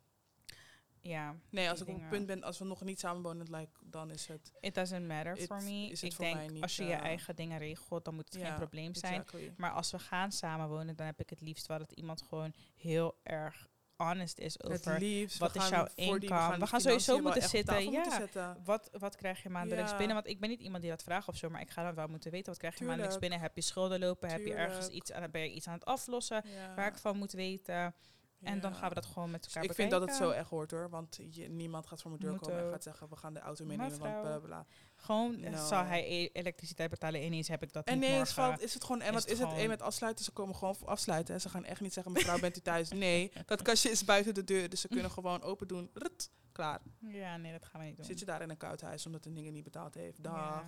Ja. 1.01 1.35
Nee, 1.49 1.69
als 1.69 1.81
ik 1.81 1.87
op 1.87 1.99
het 1.99 2.09
punt 2.09 2.25
ben, 2.25 2.43
als 2.43 2.59
we 2.59 2.65
nog 2.65 2.83
niet 2.83 2.99
samenwonen, 2.99 3.55
like, 3.55 3.71
dan 3.85 4.11
is 4.11 4.27
het... 4.27 4.51
It 4.59 4.75
doesn't 4.75 5.07
matter 5.07 5.37
It- 5.37 5.45
for 5.45 5.63
me. 5.63 5.85
is 5.89 6.01
het 6.01 6.09
Ik 6.11 6.15
voor 6.15 6.25
mij 6.25 6.33
denk, 6.33 6.51
niet, 6.51 6.61
als 6.61 6.75
je 6.75 6.83
je 6.83 6.93
eigen 6.93 7.35
dingen 7.35 7.57
regelt, 7.57 8.05
dan 8.05 8.15
moet 8.15 8.33
het 8.33 8.43
geen 8.43 8.55
probleem 8.55 8.95
zijn. 8.95 9.13
Exactly. 9.13 9.53
Maar 9.57 9.71
als 9.71 9.91
we 9.91 9.99
gaan 9.99 10.31
samenwonen, 10.31 10.95
dan 10.95 11.05
heb 11.05 11.19
ik 11.19 11.29
het 11.29 11.41
liefst 11.41 11.67
wel 11.67 11.77
dat 11.77 11.91
iemand 11.91 12.21
gewoon 12.21 12.53
heel 12.75 13.19
erg 13.23 13.67
honest 14.03 14.39
is 14.39 14.63
over 14.63 14.99
liefst, 14.99 15.37
wat 15.37 15.55
is 15.55 15.69
jouw 15.69 15.87
income? 15.95 16.57
We 16.57 16.67
gaan 16.67 16.81
sowieso 16.81 17.19
moeten 17.19 17.41
zitten, 17.41 17.83
moeten 17.83 18.03
ja. 18.03 18.17
zetten. 18.17 18.57
wat, 18.63 18.89
wat 18.99 19.15
krijg 19.15 19.43
je 19.43 19.49
maandelijks 19.49 19.91
Ja. 19.91 19.97
binnen. 19.97 20.15
Want 20.15 20.27
ik 20.27 20.39
ben 20.39 20.49
niet 20.49 20.61
iemand 20.61 20.81
die 20.81 20.91
dat 20.91 21.03
vraagt 21.03 21.27
of 21.27 21.35
zo, 21.35 21.49
maar 21.49 21.61
ik 21.61 21.69
ga 21.69 21.83
dan 21.83 21.95
wel 21.95 22.07
moeten 22.07 22.31
weten 22.31 22.47
wat 22.49 22.57
krijg 22.59 22.77
je 22.79 22.85
maandelijks 22.85 23.19
binnen. 23.19 23.39
Heb 23.39 23.55
je 23.55 23.61
schulden 23.61 23.99
lopen? 23.99 24.29
Heb 24.29 24.45
je 24.45 24.53
ergens 24.53 24.87
iets 24.87 25.11
aan, 25.11 25.31
ben 25.31 25.41
je 25.41 25.51
iets 25.51 25.67
aan 25.67 25.73
het 25.73 25.85
aflossen 25.85 26.41
Ja. 26.45 26.75
waar 26.75 26.87
ik 26.87 26.97
van 26.97 27.17
moet 27.17 27.31
weten? 27.31 27.95
En 28.43 28.59
dan 28.59 28.75
gaan 28.75 28.89
we 28.89 28.95
dat 28.95 29.05
gewoon 29.05 29.31
met 29.31 29.43
Dus 29.43 29.53
elkaar 29.55 29.69
ik 29.69 29.75
vind 29.75 29.91
dat 29.91 30.01
het 30.01 30.09
zo 30.09 30.15
bekijken. 30.17 30.39
echt 30.39 30.49
hoort 30.49 30.71
hoor. 30.71 30.89
Want 30.89 31.19
je, 31.29 31.49
niemand 31.49 31.87
gaat 31.87 32.01
voor 32.01 32.11
mijn 32.11 32.23
deur 32.23 32.31
Moet 32.31 32.41
komen 32.41 32.63
en 32.63 32.69
gaat 32.71 32.83
zeggen, 32.83 33.09
we 33.09 33.15
gaan 33.15 33.33
de 33.33 33.39
auto 33.39 33.65
meenemen, 33.65 33.99
want 33.99 34.21
bla 34.21 34.39
bla. 34.39 34.65
Gewoon, 35.01 35.39
No. 35.39 35.65
zal 35.67 35.83
hij 35.83 36.03
e- 36.11 36.29
elektriciteit 36.33 36.89
betalen? 36.89 37.23
Ineens 37.23 37.47
heb 37.47 37.63
ik 37.63 37.73
dat 37.73 37.85
En 37.87 37.99
niet 37.99 38.29
valt, 38.29 38.61
is 38.61 38.73
het 38.73 38.83
gewoon, 38.83 39.01
en 39.01 39.13
wat 39.13 39.27
is 39.27 39.39
het 39.39 39.53
één 39.53 39.67
met 39.67 39.81
afsluiten? 39.81 40.25
Ze 40.25 40.31
komen 40.31 40.55
gewoon 40.55 40.75
voor 40.75 40.87
afsluiten. 40.87 41.33
En 41.33 41.41
ze 41.41 41.49
gaan 41.49 41.65
echt 41.65 41.81
niet 41.81 41.93
zeggen, 41.93 42.11
mevrouw, 42.11 42.39
bent 42.39 42.57
u 42.57 42.61
thuis? 42.61 42.89
Nee, 43.05 43.31
dat 43.45 43.61
kastje 43.61 43.89
is 43.89 44.05
buiten 44.05 44.33
de 44.33 44.43
deur. 44.43 44.69
Dus 44.69 44.81
ze 44.81 44.87
kunnen 44.87 45.11
gewoon 45.19 45.41
open 45.41 45.67
doen. 45.67 45.89
Rut, 45.93 46.29
klaar. 46.51 46.81
Ja, 46.99 47.37
nee, 47.37 47.51
dat 47.51 47.65
gaan 47.65 47.81
we 47.81 47.87
niet 47.87 47.95
doen. 47.95 48.05
Zit 48.05 48.19
je 48.19 48.25
daar 48.25 48.41
in 48.41 48.49
een 48.49 48.57
koud 48.57 48.81
huis 48.81 49.05
omdat 49.05 49.23
de 49.23 49.33
dingen 49.33 49.53
niet 49.53 49.63
betaald 49.63 49.93
heeft? 49.93 50.23
Dag. 50.23 50.35
Ja. 50.35 50.63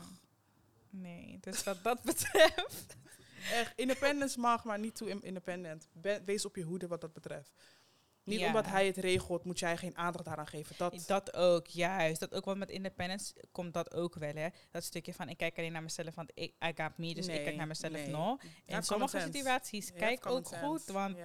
Nee, 0.89 1.37
dus 1.41 1.63
wat 1.63 1.83
dat 1.83 2.01
betreft. 2.11 2.95
Echt, 3.51 3.73
independence 3.75 4.39
mag, 4.39 4.63
maar 4.63 4.79
niet 4.79 5.01
im- 5.01 5.19
independent. 5.23 5.87
Wees 6.25 6.45
op 6.45 6.55
je 6.55 6.63
hoede 6.63 6.87
wat 6.87 7.01
dat 7.01 7.13
betreft. 7.13 7.51
Niet 8.23 8.39
Ja. 8.39 8.47
omdat 8.47 8.65
hij 8.65 8.85
het 8.85 8.97
regelt, 8.97 9.43
moet 9.43 9.59
jij 9.59 9.77
geen 9.77 9.97
aandacht 9.97 10.25
daaraan 10.25 10.47
geven. 10.47 10.75
Dat, 10.77 11.03
Dat 11.07 11.33
ook, 11.33 11.67
juist. 11.67 12.19
Dat 12.19 12.33
ook, 12.33 12.45
want 12.45 12.57
met 12.57 12.69
independence 12.69 13.33
komt 13.51 13.73
dat 13.73 13.93
ook 13.93 14.15
wel, 14.15 14.33
hè. 14.35 14.47
Dat 14.71 14.83
stukje 14.83 15.13
van, 15.13 15.29
ik 15.29 15.37
kijk 15.37 15.57
alleen 15.57 15.71
naar 15.71 15.83
mezelf, 15.83 16.15
want 16.15 16.31
ik, 16.33 16.53
I 16.65 16.71
got 16.75 16.97
me, 16.97 17.13
dus 17.13 17.27
ik 17.27 17.43
kijk 17.43 17.55
naar 17.55 17.67
mezelf 17.67 17.93
nee. 17.93 18.07
no. 18.07 18.37
In 18.65 18.83
sommige 18.83 19.27
situaties, 19.33 19.93
kijk 19.93 20.25
ook 20.25 20.47
sense. 20.47 20.65
goed, 20.65 20.85
want 20.85 21.17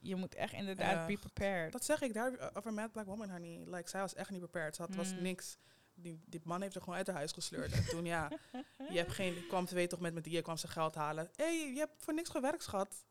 je 0.00 0.16
moet 0.16 0.34
echt 0.34 0.52
inderdaad 0.52 1.06
be 1.06 1.16
prepared. 1.18 1.72
Dat 1.72 1.84
zeg 1.84 2.00
ik 2.02 2.14
daar 2.14 2.50
over 2.54 2.72
Mad 2.72 2.92
Black 2.92 3.06
Woman, 3.06 3.30
honey. 3.30 3.64
Like, 3.66 3.88
zij 3.88 4.00
was 4.00 4.14
echt 4.14 4.30
niet 4.30 4.40
prepared. 4.40 4.76
Ze 4.76 4.82
had, 4.82 4.94
was 4.94 5.12
Mm. 5.14 5.22
niks. 5.22 5.56
Die, 5.96 6.20
die 6.26 6.40
man 6.44 6.62
heeft 6.62 6.74
er 6.74 6.80
gewoon 6.82 6.96
uit 6.96 7.06
haar 7.06 7.16
huis 7.16 7.32
gesleurd. 7.32 7.72
En 7.72 7.84
toen, 7.88 8.04
ja, 8.04 8.30
je 8.92 8.98
hebt 8.98 9.12
geen, 9.12 9.36
ik 9.36 9.48
kwam 9.48 9.64
te 9.66 9.74
weten 9.74 9.90
toch 9.90 10.00
met 10.00 10.14
met 10.14 10.24
die, 10.24 10.32
je 10.32 10.42
kwam 10.42 10.56
zijn 10.56 10.72
geld 10.72 10.94
halen. 10.94 11.30
Hé, 11.36 11.44
hey, 11.44 11.72
je 11.72 11.78
hebt 11.78 12.02
voor 12.02 12.14
niks 12.14 12.28
gewerkt, 12.28 12.62
schat. 12.62 13.04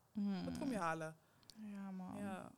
Wat 0.44 0.58
kom 0.58 0.70
je 0.70 0.76
halen? 0.78 1.16
Ja, 1.54 1.90
man. 1.90 2.16
Ja, 2.18 2.52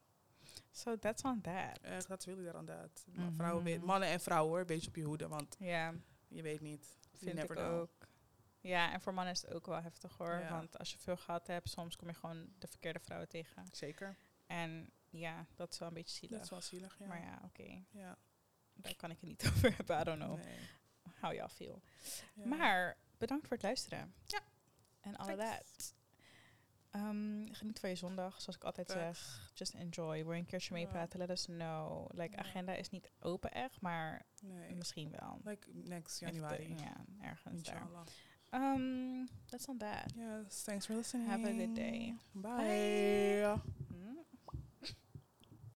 So 0.76 0.96
that's 0.98 1.22
on 1.22 1.40
that. 1.40 1.78
echt, 1.80 2.08
dat 2.08 2.24
je 2.24 2.42
daar 2.42 2.56
aan 2.56 2.64
dat. 2.66 3.04
Mhm. 3.06 3.32
Vrouwen, 3.32 3.64
weet- 3.64 3.82
mannen 3.82 4.08
en 4.08 4.20
vrouwen 4.20 4.52
hoor, 4.56 4.66
wees 4.66 4.88
op 4.88 4.96
je 4.96 5.02
hoede, 5.02 5.28
want 5.28 5.56
je 6.28 6.42
weet 6.42 6.60
niet. 6.60 6.96
You 7.10 7.18
vind 7.24 7.34
never 7.34 7.56
ik 7.56 7.62
know. 7.62 7.80
ook. 7.80 8.08
Ja, 8.60 8.92
en 8.92 9.00
voor 9.00 9.14
mannen 9.14 9.34
is 9.34 9.42
het 9.42 9.52
ook 9.52 9.66
wel 9.66 9.82
heftig 9.82 10.16
hoor. 10.16 10.46
Want 10.50 10.78
als 10.78 10.92
je 10.92 10.98
veel 10.98 11.16
geld 11.16 11.46
hebt, 11.46 11.68
soms 11.70 11.96
kom 11.96 12.08
je 12.08 12.14
gewoon 12.14 12.52
de 12.58 12.66
verkeerde 12.66 12.98
vrouwen 13.00 13.28
tegen. 13.28 13.66
Zeker. 13.72 14.16
En 14.46 14.90
ja, 15.10 15.46
dat 15.54 15.72
is 15.72 15.78
wel 15.78 15.88
een 15.88 15.94
beetje 15.94 16.16
zielig. 16.16 16.34
Dat 16.36 16.44
is 16.44 16.50
wel 16.50 16.60
zielig, 16.60 16.98
ja. 16.98 17.06
Maar 17.06 17.20
ja, 17.22 17.40
oké. 17.44 17.84
ja. 17.90 18.18
Daar 18.74 18.94
kan 18.96 19.10
ik 19.10 19.20
het 19.20 19.28
niet 19.28 19.46
over 19.54 19.76
hebben. 19.76 20.00
I 20.00 20.04
don't 20.04 20.18
know 20.22 20.36
Nee. 20.36 20.58
how 21.20 21.32
y'all 21.32 21.48
feel. 21.48 21.82
Ja. 22.34 22.46
Maar 22.46 22.96
bedankt 23.18 23.46
voor 23.46 23.56
het 23.56 23.64
luisteren. 23.64 24.14
Ja. 24.24 24.40
En 25.00 25.16
all 25.16 25.36
Thanks. 25.36 25.44
that. 25.44 25.94
Ehm, 26.96 27.52
geniet 27.52 27.80
van 27.80 27.88
je 27.88 27.96
zondag, 27.96 28.40
zoals 28.40 28.56
ik 28.56 28.64
altijd 28.64 28.90
zeg. 28.90 29.50
Just 29.54 29.74
enjoy. 29.74 30.22
Wil 30.24 30.32
je 30.32 30.38
een 30.38 30.46
keertje 30.46 30.74
Ja. 30.74 30.80
meepraten? 30.80 31.18
Let 31.18 31.30
us 31.30 31.44
know. 31.44 32.06
Like, 32.14 32.36
agenda 32.36 32.72
is 32.74 32.90
niet 32.90 33.10
open 33.20 33.52
echt, 33.52 33.80
maar 33.80 34.26
Nee. 34.42 34.74
misschien 34.74 35.10
wel. 35.10 35.40
Like 35.44 35.68
next 35.72 36.20
januari. 36.20 36.74
ja, 36.78 37.04
ergens 37.20 37.62
daar. 37.62 37.88
Um, 38.50 39.28
that's 39.46 39.68
on 39.68 39.78
that. 39.78 40.12
Yes, 40.14 40.62
thanks 40.62 40.86
for 40.86 40.94
listening. 40.94 41.28
Have 41.28 41.48
a 41.48 41.52
good 41.52 41.74
day. 41.74 42.14
Bye. 42.32 43.60